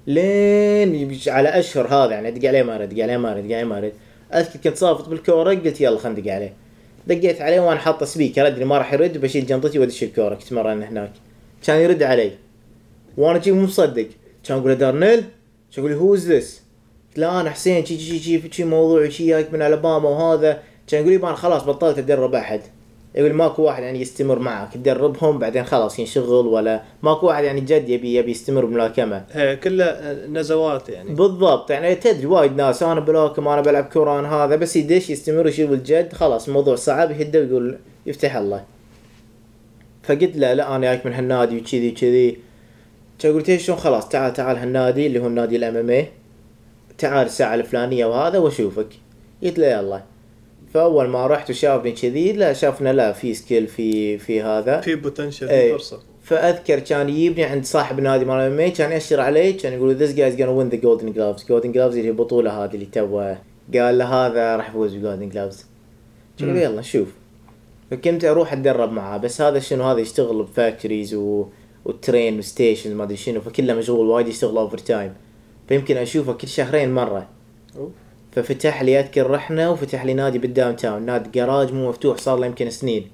لين 0.07 1.19
على 1.27 1.49
أشهر 1.49 1.87
هذا 1.87 2.11
يعني 2.11 2.29
ادق 2.29 2.49
عليه 2.49 2.63
ما 2.63 2.75
يرد 2.75 2.93
ادق 2.93 3.03
عليه 3.03 3.17
ما 3.17 3.33
ادق 3.33 3.45
عليه 3.45 3.65
ما 3.65 3.91
أذكر 4.35 4.59
كنت 4.65 4.77
صافط 4.77 5.09
بالكورة 5.09 5.55
قلت 5.55 5.81
يلا 5.81 5.99
خلينا 5.99 6.21
ندق 6.21 6.33
عليه. 6.33 6.53
دقيت 7.07 7.41
عليه 7.41 7.61
وأنا 7.61 7.81
حاطه 7.81 8.07
speaker 8.07 8.47
أدري 8.47 8.65
ما 8.65 8.79
راح 8.79 8.93
يرد 8.93 9.19
بشيل 9.19 9.47
جنطتي 9.47 9.79
وأدش 9.79 10.03
الكورة 10.03 10.35
كنت 10.35 10.53
مرن 10.53 10.83
هناك. 10.83 11.13
كان 11.67 11.81
يرد 11.81 12.03
علي. 12.03 12.31
وأنا 13.17 13.39
جي 13.39 13.53
مو 13.53 13.63
مصدق. 13.63 14.07
كان 14.45 14.59
أقول 14.59 14.71
له 14.71 14.75
دارنيل؟ 14.75 15.25
يقول 15.79 15.91
لي 15.91 16.15
is 16.15 16.33
this 16.33 16.63
لا 17.17 17.41
أنا 17.41 17.51
حسين 17.51 17.85
شي 17.85 17.99
شي 17.99 18.19
شي 18.19 18.53
شي 18.53 18.65
موضوع 18.65 19.09
شي 19.09 19.27
جايك 19.27 19.53
من 19.53 19.63
ألاباما 19.63 20.09
وهذا. 20.09 20.63
كان 20.89 21.01
يقول 21.01 21.13
لي 21.13 21.27
أنا 21.29 21.35
خلاص 21.35 21.63
بطلت 21.63 21.99
أدرب 21.99 22.35
أحد. 22.35 22.61
يقول 23.15 23.33
ماكو 23.33 23.63
واحد 23.63 23.83
يعني 23.83 24.01
يستمر 24.01 24.39
معك 24.39 24.75
تدربهم 24.75 25.39
بعدين 25.39 25.65
خلاص 25.65 25.99
ينشغل 25.99 26.47
ولا 26.47 26.83
ماكو 27.03 27.27
واحد 27.27 27.45
يعني 27.45 27.61
جد 27.61 27.89
يبي 27.89 28.15
يبي 28.15 28.31
يستمر 28.31 28.65
بالملاكمه 28.65 29.25
هي 29.33 29.57
كلها 29.57 30.27
نزوات 30.27 30.89
يعني. 30.89 31.15
بالضبط 31.15 31.71
يعني 31.71 31.95
تدري 31.95 32.27
وايد 32.27 32.57
ناس 32.57 32.83
أنا 32.83 33.01
بلاكم 33.01 33.49
أنا 33.49 33.61
بلعب 33.61 33.85
كورة 33.85 34.21
أنا 34.21 34.35
هذا 34.35 34.57
بس 34.57 34.77
يدش 34.77 35.11
يستمر 35.11 35.47
يشوف 35.47 35.71
الجد 35.71 36.13
خلاص 36.13 36.49
الموضوع 36.49 36.75
صعب 36.75 37.11
يهده 37.11 37.41
ويقول 37.41 37.79
يفتح 38.07 38.37
الله. 38.37 38.65
فقلت 40.03 40.37
له 40.37 40.53
لا 40.53 40.77
أنا 40.77 40.87
جايك 40.87 41.07
من 41.07 41.13
هالنادي 41.13 41.59
وكذي 41.59 41.91
وكذي. 41.91 42.39
قلت 43.25 43.51
له؟ 43.51 43.57
شلون؟ 43.57 43.79
خلاص 43.79 44.09
تعال 44.09 44.33
تعال 44.33 44.57
هالنادي 44.57 45.07
اللي 45.07 45.19
هو 45.19 45.27
النادي 45.27 45.57
ال 45.57 45.77
MMA 45.77 46.09
تعال 46.99 47.27
الساعة 47.27 47.55
الفلانية 47.55 48.07
وهذا 48.07 48.39
وأشوفك. 48.39 48.89
قلت 49.43 49.59
له 49.59 49.67
يلا. 49.67 50.03
فاول 50.75 51.09
ما 51.09 51.27
رحت 51.27 51.51
وشافني 51.51 51.93
كذي 51.93 52.33
لا 52.33 52.53
شافنا 52.53 52.93
لا 52.93 53.13
في 53.13 53.35
skill 53.35 53.67
في 53.67 54.19
في 54.19 54.43
هذا. 54.43 54.81
في 54.81 54.95
potential 54.95 55.49
إيه. 55.49 55.73
في 55.73 55.79
فرصة. 55.79 56.01
فأذكر 56.23 56.79
كان 56.79 57.09
يجيبني 57.09 57.45
عند 57.45 57.65
صاحب 57.65 58.01
نادي 58.01 58.25
مال 58.25 58.41
ام 58.41 58.73
كان 58.73 58.93
يأشر 58.93 59.21
علي 59.21 59.53
كان 59.53 59.73
يقول 59.73 59.95
this 59.95 60.15
guy's 60.15 60.37
gonna 60.37 60.39
win 60.39 60.75
the 60.75 60.81
golden 60.81 61.17
gloves. 61.17 61.43
Golden 61.43 61.73
gloves 61.75 61.95
اللي 61.95 62.05
هي 62.05 62.09
البطولة 62.09 62.65
هذه 62.65 62.75
اللي 62.75 62.87
تو 62.87 63.35
قال 63.75 63.99
له 63.99 64.05
هذا 64.05 64.57
راح 64.57 64.69
يفوز 64.69 64.93
بال 64.95 65.03
golden 65.03 65.29
gloves 65.29 65.67
قلت 66.41 66.57
يلا 66.57 66.81
نشوف 66.81 67.09
فكنت 67.91 68.25
أروح 68.25 68.53
أتدرب 68.53 68.93
معاه 68.93 69.19
بس 69.19 69.41
هذا 69.41 69.59
شنو 69.59 69.85
هذا 69.85 70.01
يشتغل 70.01 70.43
ب 70.43 70.50
factories 70.50 71.15
و... 71.15 71.47
و 71.85 71.94
train 71.94 72.39
و 72.39 72.45
stations 72.45 72.93
ما 72.93 73.05
أدري 73.05 73.17
شنو 73.17 73.41
فكله 73.41 73.75
مشغول 73.75 74.07
وايد 74.07 74.29
يشتغل 74.29 74.57
overtime 74.57 75.13
فيمكن 75.69 75.97
أشوفه 75.97 76.33
كل 76.33 76.49
شهرين 76.49 76.95
مرة. 76.95 77.29
ففتح 78.35 78.83
لي 78.83 79.01
اذكر 79.01 79.31
رحنا 79.31 79.69
وفتح 79.69 80.05
لي 80.05 80.15
نادي 80.15 80.39
بال 80.39 80.77
downtown. 80.77 81.03
نادي 81.03 81.31
جراج 81.35 81.73
مو 81.73 81.89
مفتوح 81.89 82.17
صار 82.17 82.39
له 82.39 82.47
يمكن 82.47 82.71
سنين. 82.71 83.11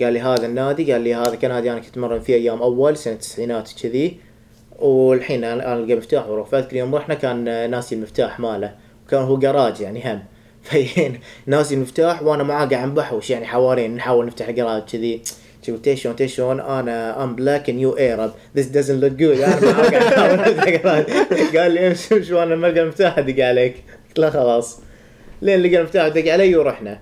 قال 0.00 0.12
لي 0.12 0.20
هذا 0.20 0.46
النادي 0.46 0.92
قال 0.92 1.00
لي 1.00 1.14
هذا 1.14 1.34
كان 1.34 1.50
نادي 1.50 1.70
أنا 1.70 1.78
كنت 1.78 1.88
أتمرن 1.88 2.20
فيه 2.20 2.34
أيام 2.34 2.62
أول 2.62 2.96
سنة 2.96 3.14
التسعينات 3.14 3.70
كذي 3.82 4.16
والحين 4.78 5.44
أنا 5.44 5.74
ألقى 5.74 5.94
مفتاح 5.94 6.28
وأروح 6.28 6.48
فأذكر 6.48 6.76
يوم 6.76 6.94
رحنا 6.94 7.14
كان 7.14 7.70
ناسي 7.70 7.94
المفتاح 7.94 8.40
ماله 8.40 8.74
وكان 9.06 9.22
هو 9.22 9.38
جراج 9.38 9.80
يعني 9.80 10.12
هم. 10.12 10.22
فين؟ 10.66 11.20
ناسي 11.46 11.74
المفتاح 11.74 12.22
وأنا 12.22 12.42
معاه 12.42 12.66
قاعد 12.66 12.88
نحوش 12.88 13.30
يعني 13.30 13.46
حوالين 13.46 13.94
نحاول 13.94 14.26
نفتح 14.26 14.48
الجراج 14.48 14.82
كذي 14.82 15.22
قلت 15.68 15.94
شلون 15.94 16.26
شلون 16.26 16.60
أنا 16.60 17.24
I'm 17.24 17.36
black 17.36 17.70
and 17.70 17.80
you 17.80 17.98
Arab 17.98 18.32
this 18.56 18.66
doesn't 18.66 19.02
look 19.02 19.12
good 19.12 19.40
أنا 19.40 19.60
معاه 19.60 20.78
قاعد 20.78 21.06
قال 21.56 21.70
لي 21.72 21.88
امشي 21.88 22.14
امشي 22.14 22.34
وأنا 22.34 22.56
ما 22.56 22.68
المفتاح. 22.68 23.18
ادق 23.18 23.44
عليك 23.44 23.74
له 24.18 24.30
خلاص 24.30 24.80
لين 25.42 25.62
لقى 25.62 25.78
المفتاح 25.78 26.08
دق 26.08 26.32
علي 26.32 26.56
ورحنا 26.56 26.98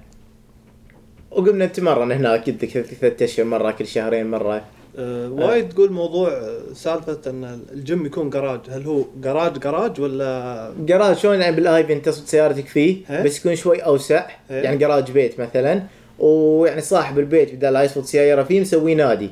وقمنا 1.30 1.66
نتمرن 1.66 2.12
هناك 2.12 2.48
لك 2.48 2.66
ثلاث 3.00 3.22
اشهر 3.22 3.46
مرة 3.46 3.70
كل 3.70 3.86
شهرين 3.86 4.30
مرة 4.30 4.64
آه 4.98 5.30
وايد 5.30 5.68
تقول 5.68 5.92
موضوع 5.92 6.40
سالفة 6.74 7.20
إن 7.26 7.60
الجيم 7.72 8.06
يكون 8.06 8.30
جراج 8.30 8.60
هل 8.70 8.82
هو 8.82 9.04
garage 9.20 9.58
garage 9.58 10.00
ولا 10.00 10.72
جراج 10.78 11.16
شلون 11.16 11.40
يعني 11.40 11.56
بالاي 11.56 11.92
أنت 11.92 12.06
تصب 12.06 12.26
سيارتك 12.26 12.66
فيه 12.66 12.96
إيه. 13.10 13.22
بس 13.22 13.38
يكون 13.38 13.56
شوي 13.56 13.78
أوسع 13.78 14.26
إيه. 14.50 14.62
يعني 14.62 14.76
جراج 14.76 15.10
بيت 15.10 15.40
مثلا 15.40 15.82
ويعني 16.18 16.80
صاحب 16.80 17.18
البيت 17.18 17.54
بدال 17.54 17.72
لا 17.72 17.82
يصفط 17.82 18.04
سيارة 18.04 18.42
فيه 18.42 18.60
مسوي 18.60 18.94
نادي 18.94 19.30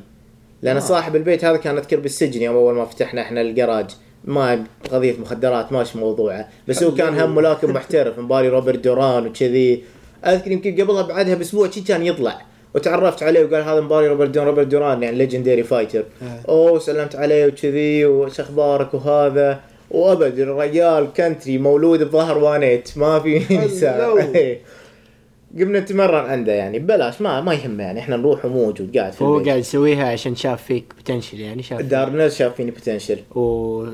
لأن. 0.62 0.77
آه. 0.77 0.81
صاحب 0.81 1.16
البيت 1.16 1.45
هذا 1.45 1.57
كان 1.57 1.79
أذكر 1.79 2.01
بالسجن 2.01 2.42
يوم 2.42 2.57
أول 2.57 2.75
ما 2.75 2.85
فتحنا 2.85 3.23
إحنا 3.23 3.40
الجراج 3.40 3.90
ما 4.25 4.65
قضية 4.93 5.15
مخدرات 5.21 5.73
ماشي 5.73 5.99
موضوعة. 5.99 6.49
بس 6.69 6.83
هو 6.83 6.95
كان 6.95 7.21
هم 7.21 7.35
ملاكم 7.35 7.73
محترف 7.73 8.19
مباري 8.19 8.49
روبرت 8.49 8.79
دوران 8.79 9.27
وكذي. 9.27 9.83
أذكر 10.27 10.51
يمكن 10.51 10.73
قبلها 10.81 11.03
بعدها 11.03 11.35
بأسبوع 11.35 11.71
شي 11.71 11.81
كان 11.81 12.03
يطلع. 12.07 12.41
وتعرفت 12.75 13.23
عليه 13.23 13.45
وقال 13.45 13.63
هذا 13.63 13.81
مباري 13.81 14.09
روبرت 14.09 14.31
دوران 14.31 14.49
روبرت 14.49 14.67
دوران 14.67 15.03
يعني 15.03 15.17
legendary 15.17 15.62
fighter 15.62 16.05
إيه. 16.23 16.43
أوه 16.49 16.79
سلمت 16.79 17.17
عليه 17.17 17.47
وكذي 17.47 18.05
وش 18.07 18.41
أخبارك 18.41 18.95
وهذا؟ 18.95 19.61
وأبد 19.91 20.39
الرجال 20.39 21.09
country 21.17 21.59
مولود 21.59 22.03
بظهر 22.03 22.39
وانيت 22.39 22.91
ما 22.99 23.21
في. 23.21 23.57
نساء. 23.57 24.59
قمنا 25.59 25.81
نتمرن 25.81 26.31
عنده 26.31 26.53
يعني 26.53 26.79
ببلاش 26.79 27.21
ما 27.21 27.41
ما 27.41 27.55
يهمه 27.55 27.83
يعني 27.83 28.01
إحنا 28.01 28.17
نروح 28.17 28.45
وموجود 28.45 28.97
قاعد 28.99 29.13
في 29.13 29.25
هو 29.25 29.39
قاعد 29.39 29.59
يسويها 29.59 30.09
عشان 30.13 30.37
شاف 30.37 30.63
فيك 30.63 30.85
potential 30.97 31.41
يعني 31.41 31.63
شاف 31.63 31.81
دارنيل 31.83 32.33
شاف 32.33 32.55
فيني 32.57 32.71
potential 32.71 33.19
و- 33.35 33.87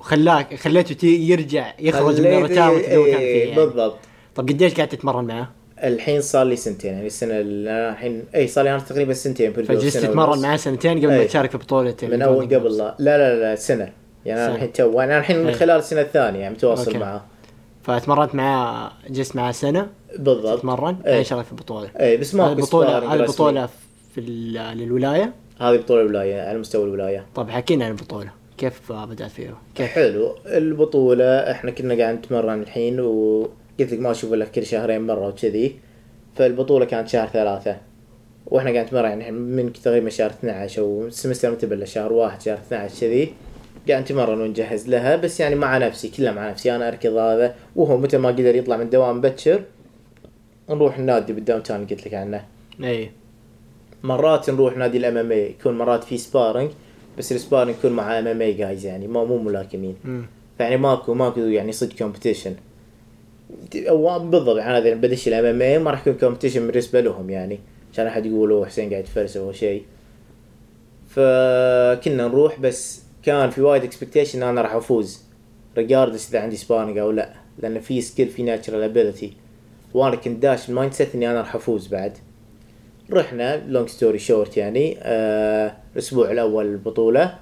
وخلاك 0.00 0.54
خليته 0.54 1.06
يرجع 1.06 1.72
يخرج 1.78 2.20
من 2.20 2.26
ال 2.26 2.33
road 2.33 2.62
out 2.62 2.84
اللي 2.84 2.96
هو 2.96 3.04
كان 3.04 3.18
فيه 3.18 3.44
يعني. 3.44 3.54
بالضبط 3.54 3.96
طب 4.34 4.48
قديش 4.48 4.74
قاعد 4.74 4.88
تتمرن 4.88 5.24
معاه؟ 5.24 5.48
الحين 5.84 6.20
صار 6.20 6.46
لي 6.46 6.56
سنتين 6.56 6.92
يعني 6.92 7.06
السنة 7.06 7.34
الحين 7.34 8.24
إي 8.34 8.46
صار 8.46 8.64
لي 8.64 8.70
أنا 8.70 8.78
تقريبا 8.78 9.12
سنتين 9.12 9.52
فجلست 9.52 9.98
تتمرن. 9.98 10.42
معاه 10.42 10.56
سنتين 10.56 10.98
قبل 10.98 11.08
ما. 11.08 11.24
تشارك 11.24 11.50
في 11.50 11.58
بطولة 11.58 11.94
من 12.02 12.22
أول 12.22 12.44
قبل. 12.44 12.76
لا 12.78 12.94
لا 12.98 13.18
لا, 13.18 13.40
لا 13.40 13.56
سنة 13.56 13.92
يعني 14.26 14.46
أنا. 14.46 14.54
الحين 14.54 14.72
تو 14.72 15.00
أنا 15.00 15.18
الحين 15.18 15.44
من. 15.44 15.52
خلال 15.52 15.78
السنة 15.78 16.00
الثانية 16.00 16.40
يعني 16.40 16.54
متواصل 16.54 16.86
أوكي. 16.86 16.98
معاه 16.98 17.24
فتمرنت 17.82 18.34
معاه 18.34 18.92
جلست 19.10 19.36
معاه 19.36 19.52
سنة 19.52 19.86
بالضبط 20.18 20.58
تتمرن. 20.58 20.96
بعدين 21.04 21.24
شارك 21.24 21.44
في 21.44 21.52
البطولة 21.52 21.90
إي 22.00 22.16
بس 22.16 22.34
ما 22.34 22.52
البطولة 22.52 22.98
هذه 22.98 23.20
البطولة 23.20 23.68
في 24.14 24.20
للولاية 24.74 25.32
هذه 25.60 25.76
بطولة 25.76 26.00
الولاية 26.02 26.40
على 26.42 26.58
مستوى 26.58 26.84
الولاية 26.84 27.26
طب 27.34 27.50
حكينا 27.50 27.84
عن 27.84 27.90
البطولة 27.90 28.37
كيف 28.58 28.92
بدأت 28.92 29.30
فيها؟ 29.30 29.58
كيف؟ 29.74 29.86
حلو 29.86 30.36
البطولة 30.46 31.24
إحنا 31.24 31.70
كنا 31.70 31.94
قاعد 31.94 32.14
نتمرن 32.14 32.62
الحين 32.62 33.00
وقلت 33.00 33.92
لك 33.92 33.98
ما 34.00 34.10
أشوف 34.10 34.32
إلا 34.32 34.44
كل 34.44 34.66
شهرين 34.66 35.06
مرة 35.06 35.28
وكذي. 35.28 35.76
فالبطولة 36.36 36.84
كانت 36.84 37.08
شهر 37.08 37.28
ثلاثة. 37.28 37.76
وإحنا 38.46 38.70
قاعد 38.70 38.86
نتمرن 38.86 39.20
يعني 39.20 39.30
من 39.30 39.72
تقريبا 39.72 40.10
شهر 40.10 40.30
12 40.30 40.82
أو 40.82 41.06
السمستر 41.06 41.50
متى 41.50 41.66
بلش؟ 41.66 41.94
شهر 41.94 42.12
واحد 42.12 42.42
شهر 42.42 42.54
12 42.54 43.00
كذي. 43.00 43.34
قاعد 43.88 44.02
نتمرن 44.02 44.40
ونجهز 44.40 44.88
لها 44.88 45.16
بس 45.16 45.40
يعني 45.40 45.54
مع 45.54 45.78
نفسي 45.78 46.08
كلها 46.08 46.32
مع 46.32 46.50
نفسي. 46.50 46.76
أنا 46.76 46.88
أركض 46.88 47.16
هذا 47.16 47.54
وهو 47.76 47.96
متى 47.96 48.18
ما 48.18 48.28
قدر 48.28 48.54
يطلع 48.54 48.76
من 48.76 48.82
الدوام 48.82 49.16
مبكر 49.16 49.62
نروح 50.70 50.98
النادي 50.98 51.32
بال 51.32 51.62
downtown 51.62 51.86
قلت 51.86 52.06
لك 52.06 52.14
عنه. 52.14 52.44
اي 52.84 53.10
مرات 54.02 54.50
نروح 54.50 54.76
نادي 54.76 54.98
ال 54.98 55.16
MMA 55.16 55.50
يكون 55.50 55.78
مرات 55.78 56.04
في 56.04 56.18
sparring 56.18 56.70
بس 57.18 57.32
ال 57.32 57.37
sparring 57.37 57.74
يكون 57.78 57.92
مع 57.92 58.18
MMA 58.18 58.26
guys 58.26 58.86
يعني 58.86 59.06
ما 59.06 59.24
مو 59.24 59.38
ملاكمين. 59.38 59.96
فيعني 60.58 60.76
ماكو 60.76 61.14
ماكو 61.14 61.40
يعني 61.40 61.72
صدق 61.72 61.96
competition 61.96 62.50
بالضبط 64.20 64.56
يعني 64.56 64.78
هذا 64.78 64.94
بدش 64.94 65.28
ال 65.28 65.44
MMA 65.44 65.78
ما 65.78 65.90
راح 65.90 66.06
يكون 66.06 66.18
competition 66.36 66.58
بالنسبة 66.58 67.00
لهم 67.00 67.30
يعني. 67.30 67.58
عشان 67.92 68.06
أحد 68.06 68.26
يقول 68.26 68.66
حسين 68.66 68.90
قاعد 68.90 69.04
يتفلسف 69.04 69.40
أو 69.40 69.52
شيء. 69.52 69.82
فكنا 71.08 72.28
نروح 72.28 72.60
بس 72.60 73.02
كان 73.22 73.50
في 73.50 73.62
وايد 73.62 73.84
expectation 73.84 74.42
إن 74.42 74.48
أنا 74.48 74.62
راح 74.62 74.74
أفوز. 74.74 75.22
regardless 75.76 76.28
إذا 76.30 76.40
عندي 76.40 76.56
sparring 76.56 76.98
أو 76.98 77.10
لا. 77.10 77.34
لأن 77.58 77.80
في 77.80 78.00
skill 78.00 78.28
في 78.28 78.42
natural 78.42 78.82
ability 78.82 79.32
وأنا 79.94 80.16
كنت 80.16 80.42
داش 80.42 80.68
ال 80.68 80.92
mindset 80.92 81.14
إني 81.14 81.30
أنا 81.30 81.38
راح 81.40 81.54
أفوز 81.54 81.86
بعد. 81.86 82.12
رحنا 83.12 83.62
long 83.66 83.88
story 83.88 84.18
short 84.18 84.56
يعني 84.56 84.96
آه 85.02 85.76
الأسبوع 85.98 86.30
الأول 86.30 86.66
البطوله 86.66 87.34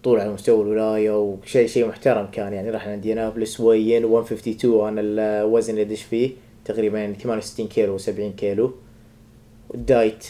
بطولة 0.00 0.22
على 0.22 0.32
مستوى 0.32 0.62
الولاية 0.62 1.20
وشيء 1.20 1.66
شيء 1.66 1.88
محترم 1.88 2.26
كان 2.26 2.52
يعني 2.52 2.70
رحنا 2.70 2.94
إنديانابولس 2.94 3.60
وين؟ 3.60 4.06
152 4.06 4.88
أنا 4.88 5.00
الوزن 5.00 5.70
اللي 5.72 5.82
أدش 5.82 6.02
فيه 6.02 6.30
تقريبا 6.64 6.98
يعني 6.98 7.14
68 7.14 7.68
كيلو 7.68 7.98
و70 7.98 8.36
كيلو. 8.36 8.72
وال 9.70 9.88
diet 9.88 10.24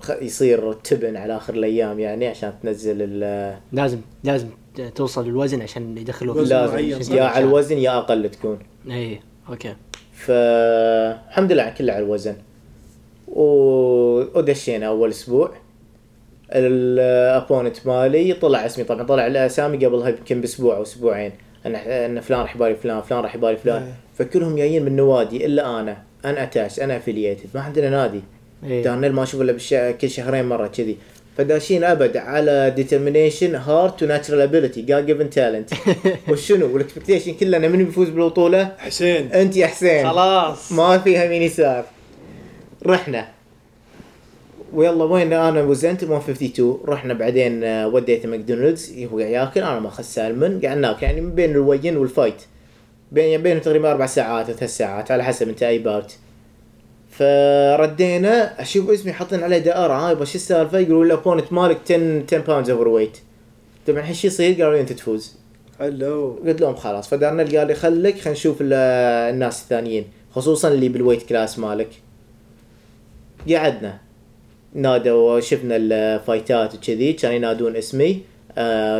خ- 0.00 0.22
يصير 0.22 0.72
تبن 0.72 1.16
على 1.16 1.36
آخر 1.36 1.54
الأيام 1.54 2.00
يعني 2.00 2.26
عشان 2.26 2.52
تنزل 2.62 2.96
ال 3.00 3.56
لازم 3.72 3.98
لازم 4.24 4.48
توصل 4.94 5.28
للوزن 5.28 5.62
عشان 5.62 5.98
يدخلوه 5.98 6.36
وزن 6.36 6.56
لازم؟ 6.56 7.14
يا 7.16 7.22
على 7.24 7.44
الوزن 7.44 7.78
يا 7.78 7.98
أقل 7.98 8.30
تكون. 8.30 8.58
اي 8.90 9.20
أوكي. 9.48 9.74
فالحمد 10.12 11.52
لله 11.52 11.70
كله 11.70 11.92
على 11.92 12.04
الوزن. 12.04 12.36
ودشينا 13.28 14.86
أول 14.86 15.10
أسبوع. 15.10 15.50
ال 16.54 16.69
opponent 16.69 17.86
مالي 17.86 18.32
طلع 18.32 18.66
اسمي. 18.66 18.84
طبعا 18.84 19.02
طلع 19.02 19.26
الاسامي 19.26 19.86
قبلها 19.86 20.08
يمكن 20.08 20.40
باسبوع 20.40 20.76
أو 20.76 20.82
أسبوعين. 20.82 21.32
ان 21.66 21.74
ان 21.74 22.20
فلان 22.20 22.40
راح 22.40 22.56
يباري 22.56 22.74
فلان 22.76 23.00
فلان 23.02 23.20
راح 23.20 23.34
يباري 23.34 23.56
فلان. 23.56 23.82
إيه. 23.82 23.94
فكلهم 24.18 24.56
جايين 24.56 24.84
من 24.84 24.96
نوادي 24.96 25.46
إلا 25.46 25.80
أنا. 25.80 25.96
unattached 26.24 26.80
unaffiliated 26.80 27.46
ما 27.54 27.60
عندنا 27.60 27.90
نادي. 27.90 28.20
اي 28.64 28.82
دارنيل 28.82 29.12
ما 29.12 29.22
أشوف 29.22 29.40
إلا 29.40 29.52
بالش- 29.52 30.00
كل 30.00 30.10
شهرين 30.10 30.44
مرة 30.44 30.66
كذي. 30.66 30.96
فداشين 31.38 31.84
أبد 31.84 32.16
على 32.16 32.72
determination 32.76 33.54
heart 33.54 34.02
و 34.02 34.07
natural 34.07 34.40
ability 34.40 34.82
God 34.82 35.06
given 35.06 35.30
talent 35.30 35.70
وشنو؟ 36.28 36.74
وال 36.74 36.83
expectation 36.83 37.34
كله 37.34 37.56
انه 37.56 37.68
من 37.68 37.84
بيفوز 37.84 38.08
بالبطولة؟ 38.08 38.72
حسين. 38.78 39.32
أنت 39.32 39.56
يا 39.56 39.66
حسين. 39.66 40.08
خلاص. 40.10 40.72
ما 40.72 40.98
فيها 40.98 41.24
يمين 41.24 41.42
يسار 41.42 41.84
رحنا. 42.86 43.28
ويلا 44.74 45.04
وين 45.04 45.32
أنا 45.32 45.62
وزنت؟ 45.62 46.04
152 46.04 46.80
رحنا 46.86 47.14
بعدين 47.14 47.64
آه، 47.64 47.88
وديته 47.88 48.28
ماكدونالدز 48.28 48.92
هو 49.12 49.18
قاعد 49.18 49.30
ياكل. 49.30 49.60
أنا 49.60 49.80
ماخذ 49.80 50.02
سالمون 50.02 50.60
قاعد 50.60 50.78
ناكل 50.78 51.02
يعني 51.06 51.20
من 51.20 51.34
بين 51.34 51.50
ال 51.50 51.55
weigh-in 51.55 51.96
وال 51.96 52.07
fight. 52.07 52.42
بين 53.12 53.42
بين 53.42 53.60
تقريبا 53.60 53.90
أربع 53.92 54.06
ساعات 54.06 54.50
أو 54.50 54.56
ثلاث 54.56 54.76
ساعات 54.76 55.10
على 55.10 55.24
حسب 55.24 55.48
أنت 55.48 55.62
أي 55.62 55.78
bout 55.78 56.16
فردينا 57.10 58.60
أشوف 58.62 58.90
اسمي 58.90 59.12
حاطين 59.12 59.42
عليه 59.42 59.58
دائرة. 59.58 59.92
ها 59.92 60.10
يبا 60.10 60.24
شو 60.24 60.34
السالفه 60.34 60.78
يقولوا 60.78 61.04
ال 61.04 61.09
opponent 61.09 61.52
مالك 61.52 61.78
10 61.84 62.22
10 62.28 62.38
pounds 62.38 62.70
overweight 62.70 63.18
طبعا 63.86 63.98
الحين 64.00 64.14
شو 64.14 64.26
يصير؟ 64.26 64.54
قالوا 64.54 64.74
لي 64.74 64.80
أنت 64.80 64.92
تفوز. 64.92 65.36
حلو. 65.78 66.38
قلت 66.46 66.60
لهم 66.60 66.74
خلاص. 66.76 67.08
فدارنيل 67.08 67.58
قال 67.58 67.66
لي 67.66 67.74
خليك 67.74 68.14
خلينا 68.18 68.30
نشوف 68.38 68.56
ال- 68.60 68.72
الناس 69.34 69.62
الثانيين 69.62 70.04
خصوصا 70.34 70.68
اللي 70.68 70.88
بال 70.88 70.96
weight 70.96 71.22
class 71.22 71.58
مالك. 71.58 71.88
قعدنا. 73.50 73.98
نادوا 74.74 75.40
شفنا 75.40 75.76
ال 75.76 75.90
fight 75.90 76.60
ات 76.60 76.74
وكذي 76.74 77.12
كانوا 77.12 77.36
ينادون 77.36 77.76
اسمي 77.76 78.20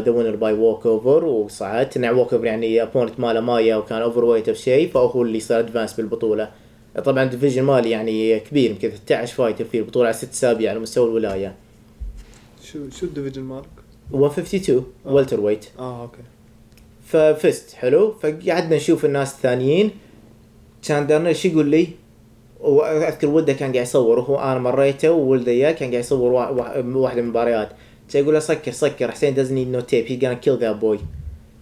the 0.04 0.10
winner 0.10 0.36
by 0.36 0.52
walkover 0.52 1.24
وصعدت. 1.24 1.96
انه 1.96 2.12
walkover 2.12 2.46
يعني 2.46 2.82
opponent 2.82 3.20
ماله 3.20 3.40
ما 3.40 3.58
يا 3.58 3.76
وكان 3.76 4.02
overweight 4.02 4.48
أو 4.48 4.54
شيء 4.54 4.88
فهو 4.88 5.22
اللي 5.22 5.40
صار 5.40 5.60
advance 5.60 5.94
بالبطولة. 5.94 6.50
طبعا 7.04 7.22
ال 7.22 7.26
division 7.26 7.62
مالي 7.62 7.90
يعني 7.90 8.40
كبير 8.40 8.70
يمكن 8.70 8.90
13 9.06 9.34
fighter 9.34 9.64
في 9.64 9.78
البطولة 9.78 10.06
على 10.06 10.16
ست 10.16 10.32
أسابيع 10.32 10.70
على 10.70 10.80
مستوى 10.80 11.08
الولاية. 11.08 11.54
شو 12.62 12.90
شو 12.90 13.06
ال 13.06 13.10
division 13.10 13.42
مالك؟ 13.42 13.66
152 14.12 14.84
welterweight 15.04 15.66
آه. 15.78 16.02
أوكي. 16.02 16.22
ففزت 17.06 17.74
حلو. 17.74 18.12
فقعدنا 18.12 18.76
نشوف 18.76 19.04
الناس 19.04 19.34
الثانيين. 19.34 19.90
كان 20.88 21.06
دارنيل 21.06 21.36
شو 21.36 21.48
يقول 21.48 21.66
لي؟ 21.66 21.88
وأذكر 22.64 23.26
ولده 23.26 23.52
كان 23.52 23.72
قاعد 23.72 23.84
يصور 23.86 24.18
وهو 24.18 24.38
أنا 24.38 24.58
مريته 24.58 25.10
وولده 25.10 25.52
إياه 25.52 25.72
كان 25.72 25.90
قاعد 25.90 26.00
يصور 26.04 26.32
وا- 26.32 26.48
وا- 26.48 26.96
واحدة 26.96 27.20
من 27.22 27.26
المباريات. 27.28 27.68
كان 28.12 28.22
يقول 28.22 28.34
له 28.34 28.40
سكر 28.40 28.72
سكر 28.72 29.10
حسين 29.10 29.34
need 29.34 29.76
no 29.76 29.80
tape 29.86 30.08
he's 30.08 30.20
gonna 30.24 30.44
kill 30.46 30.60
that 30.60 30.80
boy. 30.84 30.98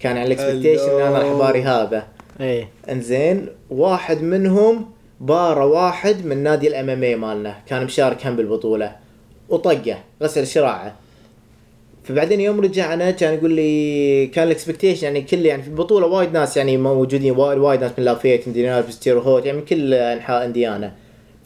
كان 0.01 0.17
على 0.17 0.27
ال 0.27 0.32
expectation 0.32 0.91
إن 0.91 1.01
أنا 1.07 1.19
راح 1.19 1.33
باري 1.39 1.63
هذا. 1.63 2.07
اي 2.41 2.67
إنزين 2.91 3.47
واحد 3.71 4.23
منهم 4.23 4.85
بارى 5.21 5.65
واحد 5.65 6.27
من 6.27 6.43
نادي 6.43 6.69
ال 6.68 6.91
MMA 6.91 7.16
مالنا 7.17 7.55
كان 7.67 7.85
مشارك 7.85 8.27
هم 8.27 8.37
بالبطولة. 8.37 8.97
وطقه 9.49 9.99
غسل 10.23 10.47
شراعه. 10.47 10.95
فبعدين 12.05 12.41
يوم 12.41 12.61
رجعنا 12.61 13.11
كان 13.11 13.35
يقول 13.35 13.53
لي 13.53 14.27
كان 14.27 14.47
ال 14.47 14.51
expectation 14.51 15.05
يعني 15.05 15.23
كل 15.23 15.47
يعني 15.47 15.63
في 15.63 15.69
البطوله 15.69 16.07
وايد 16.07 16.33
ناس 16.33 16.57
يعني 16.57 16.77
موجودين 16.77 17.37
وايد, 17.37 17.59
وايد 17.59 17.81
ناس 17.81 17.91
من 17.99 18.05
لافيت 18.05 18.47
انديانابلس 18.47 18.99
تير 18.99 19.19
هوت 19.19 19.47
يعني 19.47 19.59
من 19.59 19.65
كل 19.65 19.95
أنحاء 19.95 20.45
أنديانا. 20.45 20.93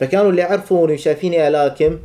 فكانوا 0.00 0.30
اللي 0.30 0.42
يعرفوني 0.42 0.94
وشايفيني 0.94 1.48
ألاكم 1.48 1.98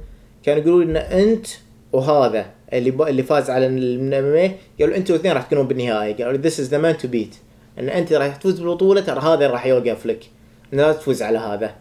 كانوا 0.43 0.61
يقولوا 0.61 0.83
إن 0.83 0.97
أنت 0.97 1.47
وهذا 1.93 2.45
اللي. 2.73 3.09
اللي 3.09 3.23
فاز 3.23 3.49
على 3.49 3.67
الام 3.67 4.53
قالوا 4.79 4.95
أنتوا 4.95 5.15
الاثنين 5.15 5.33
راح 5.33 5.43
تكونون 5.43 5.67
بالنهائي. 5.67 6.13
قالوا 6.13 6.37
this 6.37 6.59
is 6.59 6.69
the 6.69 6.77
man 6.77 6.97
to 6.97 7.07
beat 7.07 7.35
إن 7.79 7.89
أنت 7.89 8.13
راح 8.13 8.35
تفوز 8.35 8.59
بالبطولة 8.59 9.01
ترى 9.01 9.19
هذا 9.19 9.47
راح 9.47 9.65
يوقف 9.65 10.05
لك. 10.05 10.19
لا 10.71 10.93
تفوز 10.93 11.21
على 11.21 11.37
هذا. 11.37 11.75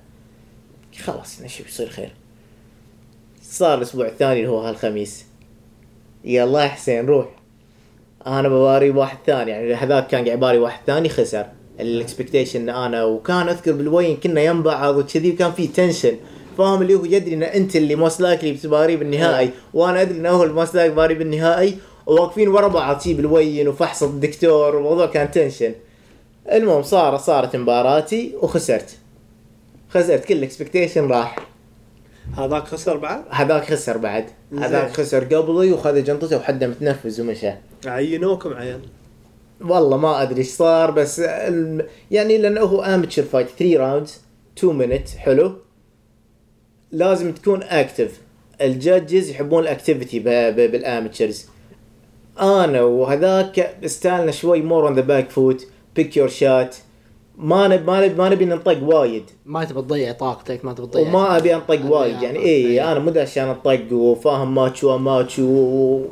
خلاص 1.05 1.43
نشوف 1.43 1.68
يصير 1.68 1.89
خير. 1.89 2.11
صار 3.43 3.79
الأسبوع 3.79 4.07
الثاني 4.07 4.41
اللي 4.41 4.51
هو 4.51 4.61
هالخميس. 4.61 5.30
يلا 6.25 6.62
يا 6.62 6.68
حسين 6.68 7.07
روح. 7.07 7.27
أنا 8.27 8.49
بباري 8.49 8.91
واحد 8.91 9.18
ثاني 9.27 9.51
يعني 9.51 9.75
هذاك 9.75 10.07
كان 10.07 10.25
قاعد 10.25 10.39
يباري 10.39 10.59
واحد 10.59 10.81
ثاني 10.87 11.09
خسر. 11.09 11.47
ال 11.80 11.88
expectation 11.88 12.68
أنا 12.68 13.05
وكان 13.05 13.49
أذكر 13.49 13.73
بال 13.72 13.81
weigh-in 13.81 14.16
كنا 14.16 14.41
يم 14.41 14.62
بعض 14.62 14.97
وكذي 14.97 15.31
وكان 15.31 15.53
في 15.53 15.66
tension 15.66 16.16
فاهم 16.59 16.83
اللي 16.83 16.95
هو 16.95 17.05
يدري 17.05 17.35
إن 17.35 17.43
أنت 17.43 17.77
اللي 17.77 17.95
most 17.95 18.20
likely 18.20 18.53
بتباري 18.53 18.97
بالنهائي 18.97 19.51
وأنا 19.75 20.03
أدري 20.03 20.18
انه 20.18 20.31
هو 20.31 20.45
ال 20.45 20.51
most 20.51 20.74
likely 20.74 20.93
باري 20.93 21.14
بالنهائي 21.14 21.79
وواقفين 22.07 22.49
ورا 22.49 22.68
بعض 22.68 23.01
شي 23.01 23.14
بال 23.14 23.25
weigh-in 23.25 23.68
وفحص 23.68 24.03
الدكتور 24.03 24.77
والموضوع 24.77 25.07
كان 25.07 25.31
tension 25.30 25.74
المهم 26.53 26.83
صار 26.83 27.18
صارت 27.18 27.57
مباراتي 27.57 28.35
وخسرت. 28.43 28.97
خسرت 29.91 30.25
كل 30.25 30.35
ال 30.34 30.41
expectation 30.41 31.09
راح. 31.09 31.37
هذاك 32.37 32.64
خسر 32.64 32.97
بعد؟ 32.97 33.24
هذاك 33.31 33.64
خسر 33.64 33.97
بعد. 33.97 34.24
هذاك 34.59 34.91
خسر 34.91 35.24
قبلي 35.24 35.72
وخذ 35.72 36.05
جنطته 36.05 36.37
وحده 36.37 36.66
متنفس 36.66 37.20
ومشى. 37.20 37.51
عينوكم 37.87 38.55
عيل 38.55 38.81
والله 39.61 39.97
ما 39.97 40.22
أدري 40.22 40.39
إيش 40.39 40.49
صار 40.49 40.91
بس 40.91 41.20
الم... 41.20 41.87
يعني 42.11 42.39
لأنه 42.39 42.61
هو 42.61 42.83
amateur 42.82 43.22
fight 43.22 43.49
3 43.49 43.76
rounds 43.78 44.20
2 44.59 44.74
minute 44.74 45.09
حلو. 45.09 45.53
لازم 46.93 47.33
تكون 47.33 47.62
active 47.62 48.20
ال 48.61 48.70
judges 48.70 49.30
يحبون 49.31 49.62
ال 49.62 49.69
activity 49.69 50.18
ب... 50.18 50.24
ب... 50.28 50.70
بال 50.70 50.86
amateurs 50.86 51.47
أنا 52.41 52.83
وهذاك 52.83 53.59
style 53.84 54.23
نا 54.23 54.30
شوي 54.31 54.62
more 54.62 54.86
on 54.86 54.95
the 54.95 55.01
back 55.01 55.30
foot 55.30 55.66
pick 55.97 56.16
your 56.16 56.28
shot 56.28 56.76
ما 57.41 57.68
نبي 57.68 57.84
ما 57.84 58.07
نبي 58.07 58.14
ما 58.14 58.28
نبي 58.28 58.45
ننطق 58.45 58.78
وايد. 58.82 59.24
ما 59.47 59.64
تبي 59.64 59.82
تضيع 59.82 60.12
طاقتك 60.12 60.64
ما 60.64 60.72
تبي 60.72 60.86
تضيع 60.86 61.09
وما 61.09 61.36
أبي 61.36 61.55
أنطق 61.55 61.93
وايد 61.93 62.22
يعني 62.22 62.38
اي 62.38 62.45
إيه. 62.45 62.93
أنا 62.93 63.01
مو 63.01 63.12
عشان 63.16 63.49
أنطق 63.49 63.93
وفاهم 63.93 64.55
match 64.55 64.84
و 64.84 64.93
match 64.93 65.38
و... 65.38 66.03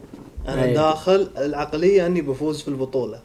أنا 0.49 0.64
أي. 0.64 0.74
داخل 0.74 1.29
العقلية 1.39 2.07
إني 2.07 2.20
بفوز 2.20 2.62
في 2.62 2.68
البطولة. 2.68 3.20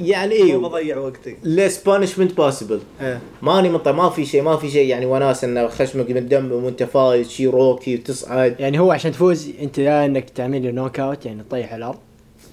يعني 0.00 0.34
اي 0.34 0.56
بضيع 0.56 0.98
وقتي. 0.98 1.36
Less 1.44 1.72
punishment 1.88 2.42
possible. 2.42 3.02
إيه. 3.02 3.20
ماني 3.42 3.68
منطق 3.68 3.90
ما 3.90 4.10
في 4.10 4.26
شيء 4.26 4.42
ما 4.42 4.56
في 4.56 4.70
شيء 4.70 4.86
يعني 4.88 5.06
وناس 5.06 5.44
إنه 5.44 5.68
خشمك 5.68 6.10
من 6.10 6.28
دم 6.28 6.52
وأنت 6.52 6.82
فايز 6.82 7.30
شي 7.30 7.46
روكي 7.46 7.94
وتصعد 7.94 8.60
يعني 8.60 8.78
هو 8.78 8.92
عشان 8.92 9.12
تفوز 9.12 9.50
أنت 9.62 9.78
يا 9.78 10.04
إنك 10.04 10.30
تعمل 10.30 10.64
له 10.64 10.70
knockout 10.70 11.26
يعني 11.26 11.42
تطيح 11.42 11.74
الأرض. 11.74 11.98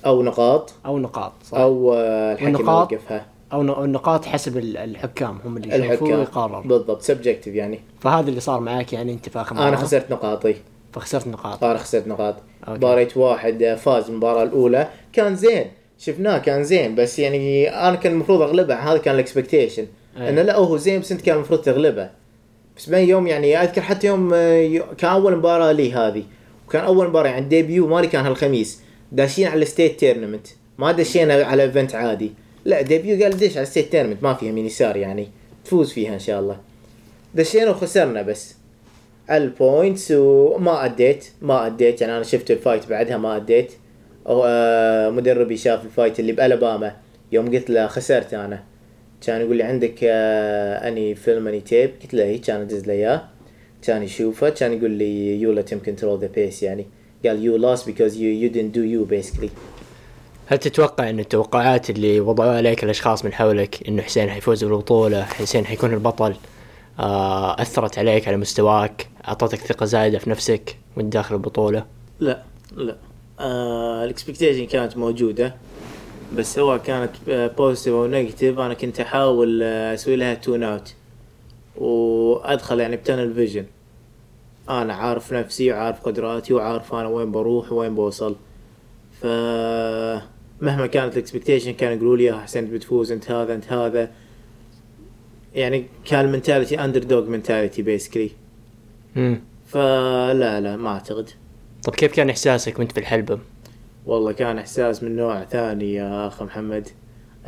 أو 0.05 0.23
نقاط. 0.23 0.73
أو 0.85 0.99
نقاط 0.99 1.33
صح. 1.43 1.57
أو 1.57 1.93
آه، 1.93 2.33
الحكم؟ 2.33 2.69
يوقفها. 2.69 3.25
أو 3.53 3.83
النقاط 3.85 4.25
حسب 4.25 4.57
ال- 4.57 4.77
الحكام 4.77 5.39
هم 5.45 5.57
اللي 5.57 5.67
يشوفوا 5.75 6.07
الحكام. 6.07 6.19
ويقرر. 6.19 6.59
بالضبط 6.59 7.01
subjective 7.01 7.55
يعني. 7.55 7.79
فهذا 7.99 8.29
اللي 8.29 8.39
صار 8.39 8.59
معاك 8.59 8.93
يعني 8.93 9.13
انت 9.13 9.29
في 9.29 9.41
اخر 9.41 9.67
أنا 9.67 9.75
خسرت 9.77 10.11
نقاطي. 10.11 10.55
فخسرت 10.93 11.27
نقاط. 11.27 11.63
أنا 11.63 11.77
خسرت 11.77 12.07
نقاط. 12.07 12.35
باريت 12.67 13.17
واحد 13.17 13.63
آه، 13.63 13.75
فاز 13.75 14.09
المباراة 14.09 14.43
الأولى. 14.43 14.87
كان 15.13 15.35
زين. 15.35 15.65
شفناه 15.97 16.37
كان 16.37 16.63
زين 16.63 16.95
بس 16.95 17.19
يعني 17.19 17.69
أنا 17.69 17.95
كان 17.95 18.11
المفروض 18.11 18.41
أغلبه. 18.41 18.75
هذا 18.75 18.97
كان 18.97 19.15
ال 19.15 19.21
expectation 19.21 19.85
أي. 20.17 20.29
إنه 20.29 20.41
لا 20.41 20.55
هو 20.55 20.77
زين 20.77 20.99
بس 20.99 21.11
أنت 21.11 21.21
كان 21.21 21.35
المفروض 21.35 21.61
تغلبه. 21.61 22.09
بس 22.77 22.89
بين 22.89 23.09
يوم 23.09 23.27
يعني 23.27 23.61
أذكر 23.63 23.81
حتى 23.81 24.07
يوم 24.07 24.31
آه، 24.33 24.79
كان 24.97 25.11
أول 25.11 25.37
مباراة 25.37 25.71
لي 25.71 25.93
هذه. 25.93 26.23
وكان 26.67 26.83
أول 26.83 27.07
مباراة 27.07 27.29
يعني 27.29 27.45
debut 27.45 27.87
مالي 27.87 28.07
كان 28.07 28.25
هالخميس. 28.25 28.81
داشين 29.11 29.47
على 29.47 29.61
ال 29.61 29.68
state 29.68 29.99
tournament 29.99 30.47
ما 30.77 30.91
دشينا 30.91 31.33
على 31.33 31.63
event 31.63 31.95
عادي. 31.95 32.33
لا 32.69 32.81
debut 32.81 33.23
قال 33.23 33.37
دش 33.37 33.57
على 33.57 33.61
ال 33.61 33.66
state 33.66 33.91
tournament 33.91 34.23
ما 34.23 34.33
فيها 34.33 34.49
يمين 34.49 34.65
يسار 34.65 34.97
يعني. 34.97 35.27
تفوز 35.65 35.91
فيها 35.91 36.13
إن 36.13 36.19
شاء 36.19 36.39
الله. 36.39 36.57
دشينا 37.35 37.69
وخسرنا 37.69 38.21
بس. 38.21 38.55
ال 39.31 39.43
points 39.43 40.11
وما 40.11 40.85
أديت 40.85 41.25
ما 41.41 41.65
أديت. 41.65 42.01
يعني 42.01 42.13
أنا 42.15 42.23
شفت 42.23 42.51
ال 42.51 42.58
fight 42.58 42.89
بعدها 42.89 43.17
ما 43.17 43.35
أديت. 43.35 43.71
آه، 44.27 45.09
مدربي 45.09 45.57
شاف 45.57 45.85
ال 45.85 45.91
fight 45.91 46.19
اللي 46.19 46.31
بالاباما 46.31 46.95
يوم 47.31 47.55
قلت 47.55 47.69
له 47.69 47.87
خسرت 47.87 48.33
أنا. 48.33 48.63
كان 49.25 49.41
يقول 49.41 49.57
لي 49.57 49.63
عندك 49.63 49.99
any 50.03 51.15
film 51.15 51.47
any 51.47 51.61
tape 51.61 51.91
قلت 52.03 52.13
له 52.13 52.23
إيه، 52.23 52.41
كان 52.41 52.61
أدز 52.61 52.87
له 52.87 52.93
إياه. 52.93 53.21
كان 53.83 54.03
يشوفه. 54.03 54.49
كان 54.49 54.73
يقول 54.73 54.91
لي 54.91 55.41
you 55.41 55.61
him 55.61 55.79
control 55.87 56.21
the 56.23 56.37
pace 56.37 56.63
يعني. 56.63 56.85
قال 57.25 57.37
you 57.43 57.61
lost 57.61 57.83
because 57.85 58.13
you 58.13 58.29
you 58.43 58.49
didn't 58.55 58.73
do 58.77 58.83
you 58.83 59.01
هل 60.49 60.57
تتوقع 60.57 61.09
إن 61.09 61.19
التوقعات 61.19 61.89
اللي 61.89 62.19
وضعوها 62.19 62.57
عليك 62.57 62.83
الأشخاص 62.83 63.25
من 63.25 63.33
حولك 63.33 63.87
انه 63.87 64.01
حسين 64.01 64.29
حيفوز 64.29 64.63
بالبطولة 64.63 65.23
حسين 65.23 65.65
حيكون 65.65 65.93
البطل 65.93 66.35
آه 66.99 67.61
أثرت 67.61 67.99
عليك 67.99 68.27
على 68.27 68.37
مستواك 68.37 69.09
أعطتك 69.27 69.57
ثقة 69.57 69.85
زايدة 69.85 70.19
في 70.19 70.29
نفسك 70.29 70.77
وانت 70.97 71.13
داخل 71.13 71.35
البطولة؟ 71.35 71.85
لا 72.19 72.43
لا. 72.75 72.95
آه 73.39 74.03
ال 74.03 74.09
expectation 74.09 74.65
كانت 74.65 74.97
موجودة 74.97 75.55
بس 76.37 76.53
سواء 76.53 76.77
كانت 76.77 77.11
positive 77.27 77.93
أو 77.93 78.07
negative 78.07 78.59
أنا 78.59 78.73
كنت 78.73 78.99
أحاول 78.99 79.63
آه، 79.63 79.93
أسوي 79.93 80.15
لها 80.15 80.33
tune 80.33 80.63
out 80.63 80.93
وأدخل 81.75 82.79
يعني 82.79 82.95
ب 82.95 83.01
tunnel 83.01 83.33
vision 83.33 83.65
أنا 84.69 84.93
عارف 84.93 85.33
نفسي 85.33 85.71
وعارف 85.71 86.01
قدراتي 86.01 86.53
وعارف 86.53 86.93
أنا 86.93 87.07
وين 87.07 87.31
بروح 87.31 87.71
وين 87.71 87.95
بوصل. 87.95 88.35
ف 89.21 89.25
مهما 90.61 90.87
كانت 90.87 91.13
ال 91.13 91.18
expectation 91.18 91.73
كانوا 91.73 91.95
يقولوا 91.95 92.17
لي 92.17 92.23
يا 92.23 92.37
حسين 92.37 92.65
بتفوز 92.65 93.11
انت 93.11 93.31
هذا 93.31 93.55
انت 93.55 93.73
هذا. 93.73 94.11
يعني 95.55 95.85
كان 96.05 96.25
ال 96.25 96.83
mentality 96.83 97.03
underdog 97.03 97.29
mentality 97.29 97.81
basically. 97.81 98.31
فلا 99.65 100.61
لا 100.61 100.77
ما 100.77 100.89
أعتقد. 100.89 101.29
طب 101.83 101.95
كيف 101.95 102.15
كان 102.15 102.29
إحساسك 102.29 102.79
وأنت 102.79 102.91
في 102.91 102.99
الحلبة؟ 102.99 103.39
والله 104.05 104.31
كان 104.31 104.57
إحساس 104.57 105.03
من 105.03 105.15
نوع 105.15 105.43
ثاني 105.43 105.93
يا 105.93 106.27
اخ 106.27 106.43
محمد. 106.43 106.87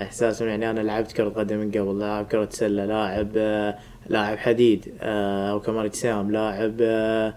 إحساس 0.02 0.42
يعني 0.42 0.70
أنا 0.70 0.80
لعبت 0.80 1.12
كرة 1.12 1.30
قدم 1.30 1.58
من 1.58 1.72
قبل 1.72 2.00
لاعب 2.00 2.26
كرة 2.26 2.50
سلة 2.52 2.86
لاعب 2.86 3.30
آه، 3.38 3.78
لاعب 4.10 4.38
حديد 4.38 4.94
آه، 5.02 5.52
أو 5.52 5.60
كمال 5.60 5.86
إجسام 5.86 6.32
لاعب 6.32 6.78
آه، 6.82 7.34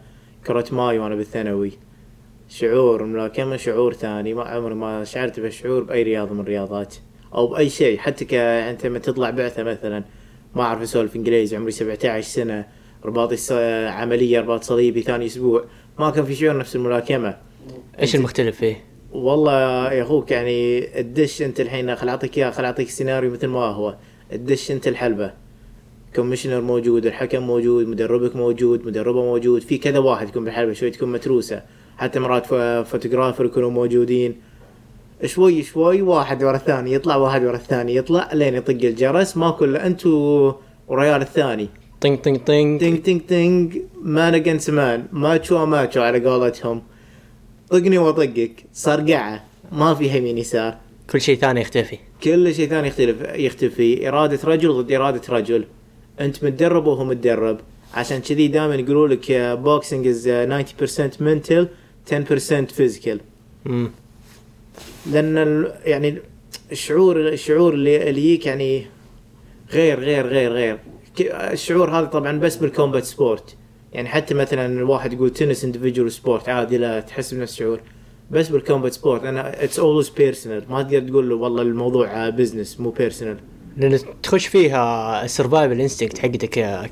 كرة 0.46 0.64
ماي 0.72 0.98
وأنا 0.98 1.14
بالثانوي. 1.14 1.72
شعور 2.48 3.04
الملاكمة 3.04 3.56
شعور 3.56 3.92
ثاني 3.92 4.34
ما 4.34 4.42
عمري 4.42 4.74
ما 4.74 5.04
شعرت 5.04 5.40
بشعور 5.40 5.84
بأي 5.84 6.02
رياضة 6.02 6.34
من 6.34 6.40
الرياضات 6.40 6.94
أو 7.34 7.46
بأي 7.46 7.70
شيء 7.70 7.98
حتى 7.98 8.24
ك 8.24 8.34
أنت 8.34 8.86
لما 8.86 8.98
تطلع 8.98 9.30
بعثة 9.30 9.62
مثلا 9.62 10.04
ما 10.54 10.62
أعرف 10.62 10.82
أسولف 10.82 11.16
إنجليزي 11.16 11.56
عمري 11.56 11.70
17 11.70 12.28
سنة 12.28 12.66
رباطي 13.04 13.36
عملية 13.88 14.40
رباط 14.40 14.62
صليبي 14.62 15.02
ثاني 15.02 15.26
أسبوع 15.26 15.64
ما 15.98 16.10
كان 16.10 16.24
في 16.24 16.34
شعور 16.34 16.58
نفس 16.58 16.76
الملاكمة. 16.76 17.36
إيش 18.00 18.14
المختلف 18.14 18.56
فيه؟ 18.56 18.84
والله 19.12 19.92
يا 19.92 20.02
أخوك 20.02 20.30
يعني 20.30 20.78
الدش 21.00 21.42
أنت 21.42 21.60
الحين 21.60 21.96
خل 21.96 22.08
أعطيك 22.08 22.38
إياه 22.38 22.50
خل 22.50 22.64
أعطيك 22.64 22.88
سيناريو 22.88 23.30
مثل 23.30 23.46
ما 23.46 23.60
هو 23.60 23.96
الدش 24.32 24.70
أنت 24.70 24.88
الحلبة. 24.88 25.32
commissioner 26.16 26.60
موجود 26.60 27.06
الحكم 27.06 27.42
موجود 27.42 27.88
مدربك 27.88 28.36
موجود 28.36 28.86
مدربه 28.86 29.22
موجود 29.22 29.62
في 29.62 29.78
كذا 29.78 29.98
واحد 29.98 30.28
يكون 30.28 30.44
بالحلبة 30.44 30.72
شوي 30.72 30.90
تكون 30.90 31.12
متروسة. 31.12 31.62
حتى 31.98 32.18
مرات 32.20 32.46
photographer 32.86 33.44
يكونوا 33.44 33.70
موجودين. 33.70 34.34
شوي 35.24 35.62
شوي 35.62 36.02
واحد 36.02 36.42
ورا 36.42 36.56
الثاني 36.56 36.92
يطلع 36.92 37.16
واحد 37.16 37.44
ورا 37.44 37.56
الثاني 37.56 37.96
يطلع 37.96 38.32
لين 38.32 38.54
يطق 38.54 38.70
الجرس. 38.70 39.36
ماكو 39.36 39.64
الا 39.64 39.86
انت 39.86 40.06
وريال 40.88 41.22
الثاني. 41.22 41.68
طنق 42.00 42.22
طنق 42.22 42.36
طنق 42.36 42.78
تنج 42.80 43.02
تنج 43.02 43.20
تنج 43.20 43.78
man 44.02 44.34
against 44.34 44.70
man 44.70 45.04
macho 45.12 45.66
macho 45.66 46.00
على 46.00 46.28
قولتهم. 46.28 46.82
طقني 47.70 47.98
واطقك. 47.98 48.64
صرقعه 48.72 49.44
ما 49.72 49.94
في 49.94 50.16
يمين 50.16 50.38
يسار 50.38 50.76
كل 51.10 51.20
شيء 51.20 51.36
ثاني 51.36 51.60
يختفي. 51.60 51.98
كل 52.24 52.54
شيء 52.54 52.68
ثاني 52.68 52.88
يختلف 52.88 53.16
يختفي. 53.34 54.08
إرادة 54.08 54.38
رجل 54.44 54.72
ضد 54.72 54.92
إرادة 54.92 55.22
رجل. 55.28 55.64
أنت 56.20 56.44
متدرب 56.44 56.86
وهو 56.86 57.04
متدرب. 57.04 57.58
عشان 57.94 58.20
كذي 58.20 58.48
دائما 58.48 58.74
يقولوا 58.74 59.08
لك 59.08 59.32
boxing 59.62 60.06
is 60.06 60.28
90% 60.28 61.16
mental. 61.20 61.64
10% 62.10 62.12
physical. 62.78 63.18
مم. 63.64 63.90
لأن 65.12 65.38
ال- 65.38 65.72
يعني 65.84 66.18
الشعور 66.72 67.28
الشعور 67.28 67.74
اللي 67.74 68.10
اللي 68.10 68.20
يجيك 68.20 68.46
يعني 68.46 68.86
غير 69.72 70.00
غير 70.00 70.26
غير 70.26 70.52
غير. 70.52 70.78
الشعور 71.30 71.90
هذا 71.90 72.06
طبعا 72.06 72.38
بس 72.38 72.56
بال 72.56 72.68
combat 72.68 73.04
sport 73.04 73.56
يعني 73.92 74.08
حتى 74.08 74.34
مثلا 74.34 74.66
الواحد 74.66 75.12
يقول 75.12 75.30
tennis 75.30 75.64
individual 75.64 76.12
sport 76.12 76.48
عادي 76.48 76.78
لا 76.78 77.00
تحس 77.00 77.34
بنفس 77.34 77.52
الشعور. 77.52 77.80
بس 78.30 78.48
بال 78.48 78.59
combat 78.59 78.92
sport 78.92 79.24
أنا 79.24 79.64
it's 79.64 79.78
always 79.78 80.08
personal 80.08 80.64
ما 80.70 80.82
تقدر 80.82 81.08
تقول 81.08 81.28
له 81.28 81.34
والله 81.34 81.62
الموضوع 81.62 82.28
business 82.28 82.80
مو 82.80 82.90
personal 82.90 83.36
لأن 83.76 83.98
تخش 84.22 84.46
فيها 84.46 85.24
ال 85.24 85.31
survival 85.31 85.80
instinct 85.80 86.18
حقتك 86.18 86.48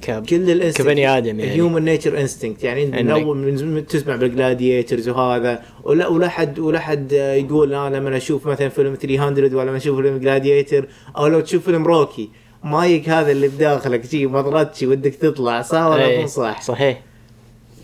ك 0.06 0.22
كل 0.28 0.70
كبني 0.72 1.18
آدم 1.18 1.40
يعني. 1.40 1.52
human 1.52 1.84
nature 1.84 2.20
instinct 2.20 2.64
يعني 2.64 2.86
من 2.86 3.08
إنك- 3.08 3.10
اول 3.10 3.36
من 3.36 3.86
تسمع 3.86 4.16
بال 4.16 4.32
gladiators 4.32 5.08
وهذا 5.08 5.62
ولا 5.84 6.06
ولا 6.06 6.28
حد 6.28 6.58
ولا 6.58 6.78
حد 6.80 7.12
يقول 7.12 7.74
أنا 7.74 7.96
لما 7.96 8.16
أشوف 8.16 8.46
مثلا 8.46 8.68
فيلم 8.68 8.94
300 8.94 9.54
ولا 9.54 9.68
لما 9.68 9.76
أشوف 9.76 10.00
فيلم 10.00 10.18
Gladiator 10.18 10.88
أو 11.16 11.26
لو 11.26 11.40
تشوف 11.40 11.64
فيلم 11.64 11.84
روكي 11.86 12.28
ما 12.64 12.86
يك 12.86 13.08
هذا 13.08 13.30
اللي 13.32 13.48
بداخلك 13.48 14.06
شي 14.06 14.26
مضرتشي 14.26 14.86
ودك 14.86 15.14
تطلع 15.14 15.62
صح 15.62 15.86
ولا 15.86 16.06
إيه، 16.06 16.20
مو 16.20 16.26
صح؟ 16.26 16.62
صحيح 16.62 17.00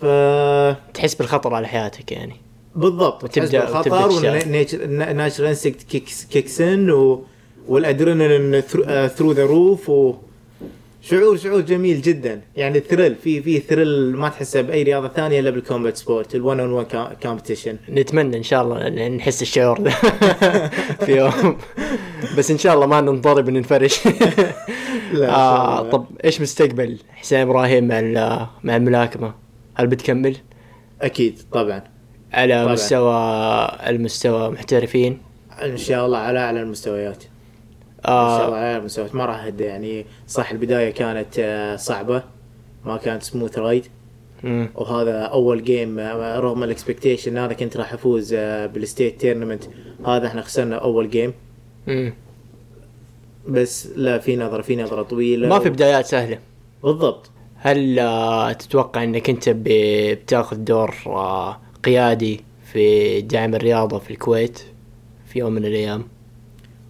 ف 0.01 0.05
تحس 0.94 1.14
بالخطر 1.14 1.55
على 1.55 1.68
حياتك 1.68 2.12
يعني 2.12 2.36
بالضبط 2.76 3.24
وتبدأ- 3.24 3.28
تبدا 3.32 3.44
وتبدأ 3.44 3.68
الخطر 3.68 4.09
تشتغل. 4.11 4.80
وال 4.82 4.97
natural 4.97 5.49
instinct 5.49 5.82
kicks 5.82 6.24
kicks 6.24 6.61
in 6.61 6.91
و... 6.90 7.24
وال 7.68 7.84
adrenaline 7.84 8.61
through 9.09 9.32
the 9.32 9.45
roof 9.45 9.91
و 9.91 10.14
شعور 11.03 11.37
شعور 11.37 11.61
جميل 11.61 12.03
جدا 12.03 12.41
يعني 12.57 12.81
thrill 12.80 13.14
في 13.14 13.43
في 13.43 13.59
thrill 13.61 14.16
ما 14.16 14.29
تحسه 14.29 14.61
بأي 14.61 14.83
رياضة 14.83 15.09
ثانية 15.09 15.41
إلا 15.41 15.51
بال 15.51 15.97
combat 15.97 16.32
sport 16.36 16.36
ال 16.36 16.61
1 16.61 16.87
on 17.22 17.32
1 17.32 17.37
competition 17.37 17.91
نتمنى 17.91 18.37
إن 18.37 18.43
شاء 18.43 18.62
الله 18.62 19.09
نحس 19.09 19.43
الشعور 19.43 19.79
ده 19.79 19.91
في 21.07 21.16
يوم 21.16 21.57
بس 22.39 22.51
إن 22.51 22.59
شاء 22.59 22.75
الله 22.75 22.87
ما 22.87 23.01
ننضرب 23.01 23.49
وننفرش 23.49 24.01
لا 25.12 25.31
آه 25.35 25.91
طب 25.91 26.05
إيش 26.25 26.41
مستقبل 26.41 26.99
حسين 27.14 27.39
إبراهيم 27.39 27.89
مع 27.89 28.49
مع 28.64 28.77
الملاكمة؟ 28.77 29.35
هل 29.75 29.87
بتكمل؟ 29.87 30.37
أكيد 31.03 31.41
طبعا 31.53 31.83
على 32.33 32.62
طبعاً. 32.62 32.73
مستوى 32.73 33.14
المستوى 33.87 34.51
محترفين؟ 34.51 35.19
إن 35.62 35.77
شاء 35.77 36.07
الله 36.07 36.19
على 36.19 36.39
اعلى 36.39 36.62
المستويات 36.62 37.25
آه 38.09 38.76
المستويات 38.76 39.14
ما 39.14 39.26
راح 39.26 39.44
أهدى 39.44 39.64
يعني 39.64 40.06
صح 40.28 40.50
البداية 40.50 40.90
كانت 40.90 41.38
آه، 41.38 41.76
صعبة 41.76 42.22
ما 42.84 42.96
كانت 42.96 43.22
smooth 43.22 43.59
ride 43.59 43.86
مم. 44.42 44.70
وهذا 44.74 45.22
أول 45.22 45.64
game 45.64 45.99
آه، 45.98 46.38
رغم 46.38 46.64
ال 46.64 46.71
expectation 46.71 47.39
هذا 47.38 47.52
كنت 47.52 47.76
راح 47.76 47.92
أفوز 47.92 48.34
آه، 48.34 48.66
بال 48.66 48.82
state 48.82 49.20
tournament 49.20 49.64
هذا 50.06 50.26
إحنا 50.26 50.42
خسرنا 50.42 50.76
أول 50.76 51.11
game 51.11 51.32
مم. 51.86 52.14
بس 53.48 53.86
لا 53.96 54.18
في 54.18 54.36
نظرة 54.36 54.62
في 54.62 54.76
نظرة 54.76 55.02
طويلة 55.02 55.48
ما 55.48 55.59
في 55.59 55.70
بدايات 55.70 56.06
سهلة 56.06 56.38
بالضبط 56.82 57.30
هل 57.56 57.96
تتوقع 58.59 59.04
إنك 59.04 59.30
أنت 59.30 59.44
بتاخذ 59.48 60.56
دور 60.56 60.94
قيادي 61.84 62.40
في 62.72 63.20
دعم 63.20 63.54
الرياضة 63.54 63.98
في 63.98 64.11
الكويت 64.11 64.62
في 65.26 65.38
يوم 65.38 65.52
من 65.52 65.64
الأيام؟ 65.64 66.04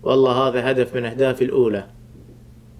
والله 0.08 0.48
هذا 0.48 0.70
هدف 0.70 0.94
من 0.96 1.04
أهدافي 1.04 1.44
الأولى 1.44 1.84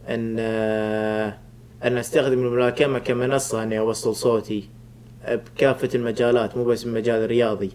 أن 0.08 0.36
آه، 0.38 1.38
أن 1.84 1.96
أستخدم 1.96 2.46
الملاكمة 2.46 2.98
كمنصة 2.98 3.62
أني 3.62 3.78
أوصل 3.78 4.16
صوتي 4.16 4.68
بكافة 5.28 5.88
المجالات 5.94 6.56
مو 6.56 6.64
بس 6.64 6.86
المجال 6.86 7.24
الرياضي. 7.24 7.70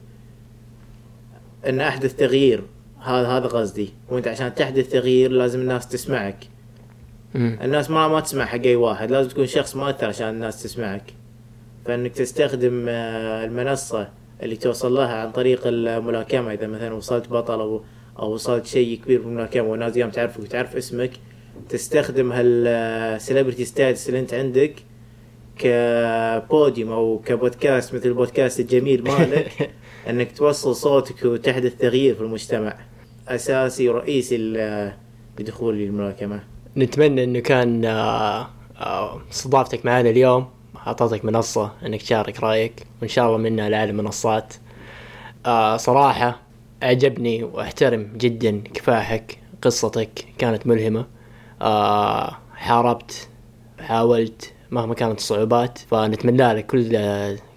أن 1.66 1.82
أحدث 1.82 2.16
تغيير 2.16 2.64
هذا 3.00 3.28
هذا 3.28 3.48
قصدي. 3.48 3.94
وأنت 4.10 4.28
عشان 4.28 4.56
تحدث 4.56 4.90
تغيير 4.92 5.32
لازم 5.32 5.60
الناس 5.60 5.88
تسمعك. 5.88 6.48
الناس 7.36 7.90
ما 7.90 8.08
ما 8.08 8.20
تسمع 8.20 8.46
حق 8.46 8.62
أي 8.66 8.76
واحد 8.76 9.12
لازم 9.12 9.30
تكون 9.30 9.46
شخص 9.46 9.76
مؤثر 9.76 10.08
عشان 10.08 10.30
الناس 10.30 10.64
تسمعك. 10.64 11.14
فأنك 11.86 12.12
تستخدم 12.12 12.86
آه، 12.90 13.46
المنصة 13.46 14.10
اللي 14.44 14.56
توصل 14.56 14.94
لها 14.94 15.16
عن 15.16 15.32
طريق 15.32 15.62
الملاكمة 15.66 16.54
إذا 16.54 16.68
مثلا 16.68 16.94
وصلت 16.94 17.30
بطل 17.30 17.60
أو 17.60 17.82
أو 18.20 18.34
وصلت 18.34 18.66
شيء 18.66 19.00
كبير 19.04 19.22
بالملاكمه 19.22 19.64
والناس 19.68 19.98
قام 20.00 20.10
تعرفك 20.10 20.40
وتعرف 20.40 20.76
اسمك. 20.76 21.12
تستخدم 21.70 22.32
هال 22.32 22.56
celebrity 22.56 23.66
status 23.66 24.08
اللي 24.10 24.20
أنت 24.20 24.34
عندك 24.34 24.74
كبوديوم 25.60 26.92
أو 26.92 27.22
كبودكاست 27.26 27.94
مثل 27.96 28.08
البودكاست 28.10 28.60
الجميل 28.60 29.04
مالك 29.04 29.70
إنك 30.10 30.38
توصل 30.38 30.76
صوتك 30.76 31.26
وتحدث 31.26 31.76
تغيير 31.78 32.16
في 32.16 32.22
المجتمع. 32.22 32.76
أساسي 33.28 33.90
ورئيسي 33.90 34.38
ل- 34.38 34.92
لدخولي 35.40 35.86
الملاكمه 35.86 36.40
نتمنى 36.78 37.24
إنه 37.24 37.40
كان 37.40 37.86
آه، 37.86 38.48
آه، 38.80 39.22
استضافتك 39.32 39.86
معنا 39.86 40.10
اليوم. 40.10 40.48
أعطتك 40.88 41.26
منصة 41.26 41.72
إنك 41.86 42.02
تشارك 42.02 42.44
رأيك 42.44 42.88
وإن 43.02 43.10
شاء 43.10 43.26
الله 43.26 43.38
منها 43.38 43.70
لاعلى 43.70 43.90
المنصات 43.92 44.54
آه، 45.46 45.78
صراحة 46.84 46.96
أعجبني 46.96 47.44
وأحترم 47.44 48.10
جدا 48.18 48.62
كفاحك 48.74 49.38
قصتك 49.62 50.26
كانت 50.38 50.68
ملهمة. 50.68 51.06
آه، 51.62 52.38
حاربت 52.56 53.28
حاولت 53.80 54.54
مهما 54.72 54.94
كانت 54.94 55.20
الصعوبات 55.20 55.78
فنتمنى 55.78 56.54
لك 56.54 56.66
كل 56.66 56.90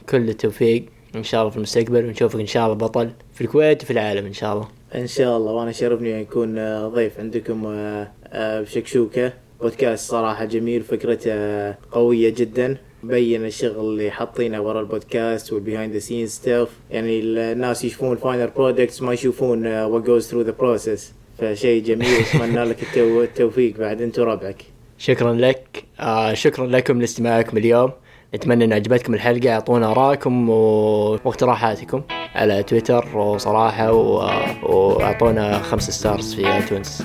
كل 0.08 0.28
التوفيق 0.28 0.84
إن 1.16 1.24
شاء 1.24 1.40
الله 1.40 1.50
في 1.50 1.56
المستقبل 1.56 2.04
ونشوفك 2.04 2.40
إن 2.40 2.46
شاء 2.46 2.64
الله 2.64 2.76
بطل 2.76 3.10
في 3.34 3.40
الكويت 3.40 3.82
وفي 3.82 3.92
العالم 3.92 4.26
إن 4.26 4.32
شاء 4.32 4.52
الله. 4.52 4.68
إن 4.94 5.06
شاء 5.06 5.36
الله 5.36 5.52
وأنا 5.52 5.72
شرفني 5.72 6.20
أكون 6.20 6.58
آه، 6.58 6.88
ضيف 6.88 7.20
عندكم 7.20 7.66
آه، 7.66 8.12
آه، 8.26 8.60
بشكشوكة. 8.60 9.32
بودكاست 9.60 10.10
صراحة 10.10 10.44
جميل 10.44 10.82
فكرته 10.82 11.72
قوية 11.92 12.30
جدا. 12.30 12.76
بين 13.08 13.44
الشغل 13.44 13.80
اللي 13.80 14.10
حاطينه 14.10 14.60
ورا 14.60 14.80
البودكاست 14.80 15.52
وال 15.52 15.62
behind 15.62 15.92
the 15.92 15.98
scene 15.98 16.26
stuff 16.26 16.68
يعني 16.90 17.20
الناس 17.20 17.84
يشوفون 17.84 18.12
ال 18.12 18.18
final 18.18 18.46
products 18.56 19.02
ما 19.02 19.12
يشوفون 19.12 19.66
what 19.66 20.02
goes 20.02 20.28
through 20.28 20.40
the 20.42 20.54
process 20.58 21.12
فشيء 21.38 21.82
جميل. 21.84 22.08
أتمنى 22.08 22.64
لك 22.64 22.76
التو- 22.80 22.96
التوفيق 23.22 23.76
بعد. 23.78 24.02
أنت 24.02 24.18
وربعك. 24.18 24.62
شكرا 24.98 25.32
لك. 25.32 25.84
آه 26.00 26.34
شكرا 26.34 26.66
لكم 26.66 27.00
لاستماعكم 27.00 27.56
اليوم. 27.56 27.90
نتمنى 28.34 28.64
أن 28.64 28.72
عجبتكم 28.72 29.14
الحلقة. 29.14 29.50
أعطونا 29.52 29.90
ارائكم 29.90 30.48
واقتراحاتكم 30.50 32.02
على 32.34 32.62
تويتر 32.62 33.16
وصراحة. 33.18 33.92
وأعطونا 33.92 35.58
خمس 35.58 35.90
stars 35.90 36.34
في 36.34 36.54
iTunes 36.54 37.02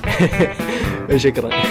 وشكرا 1.14 1.50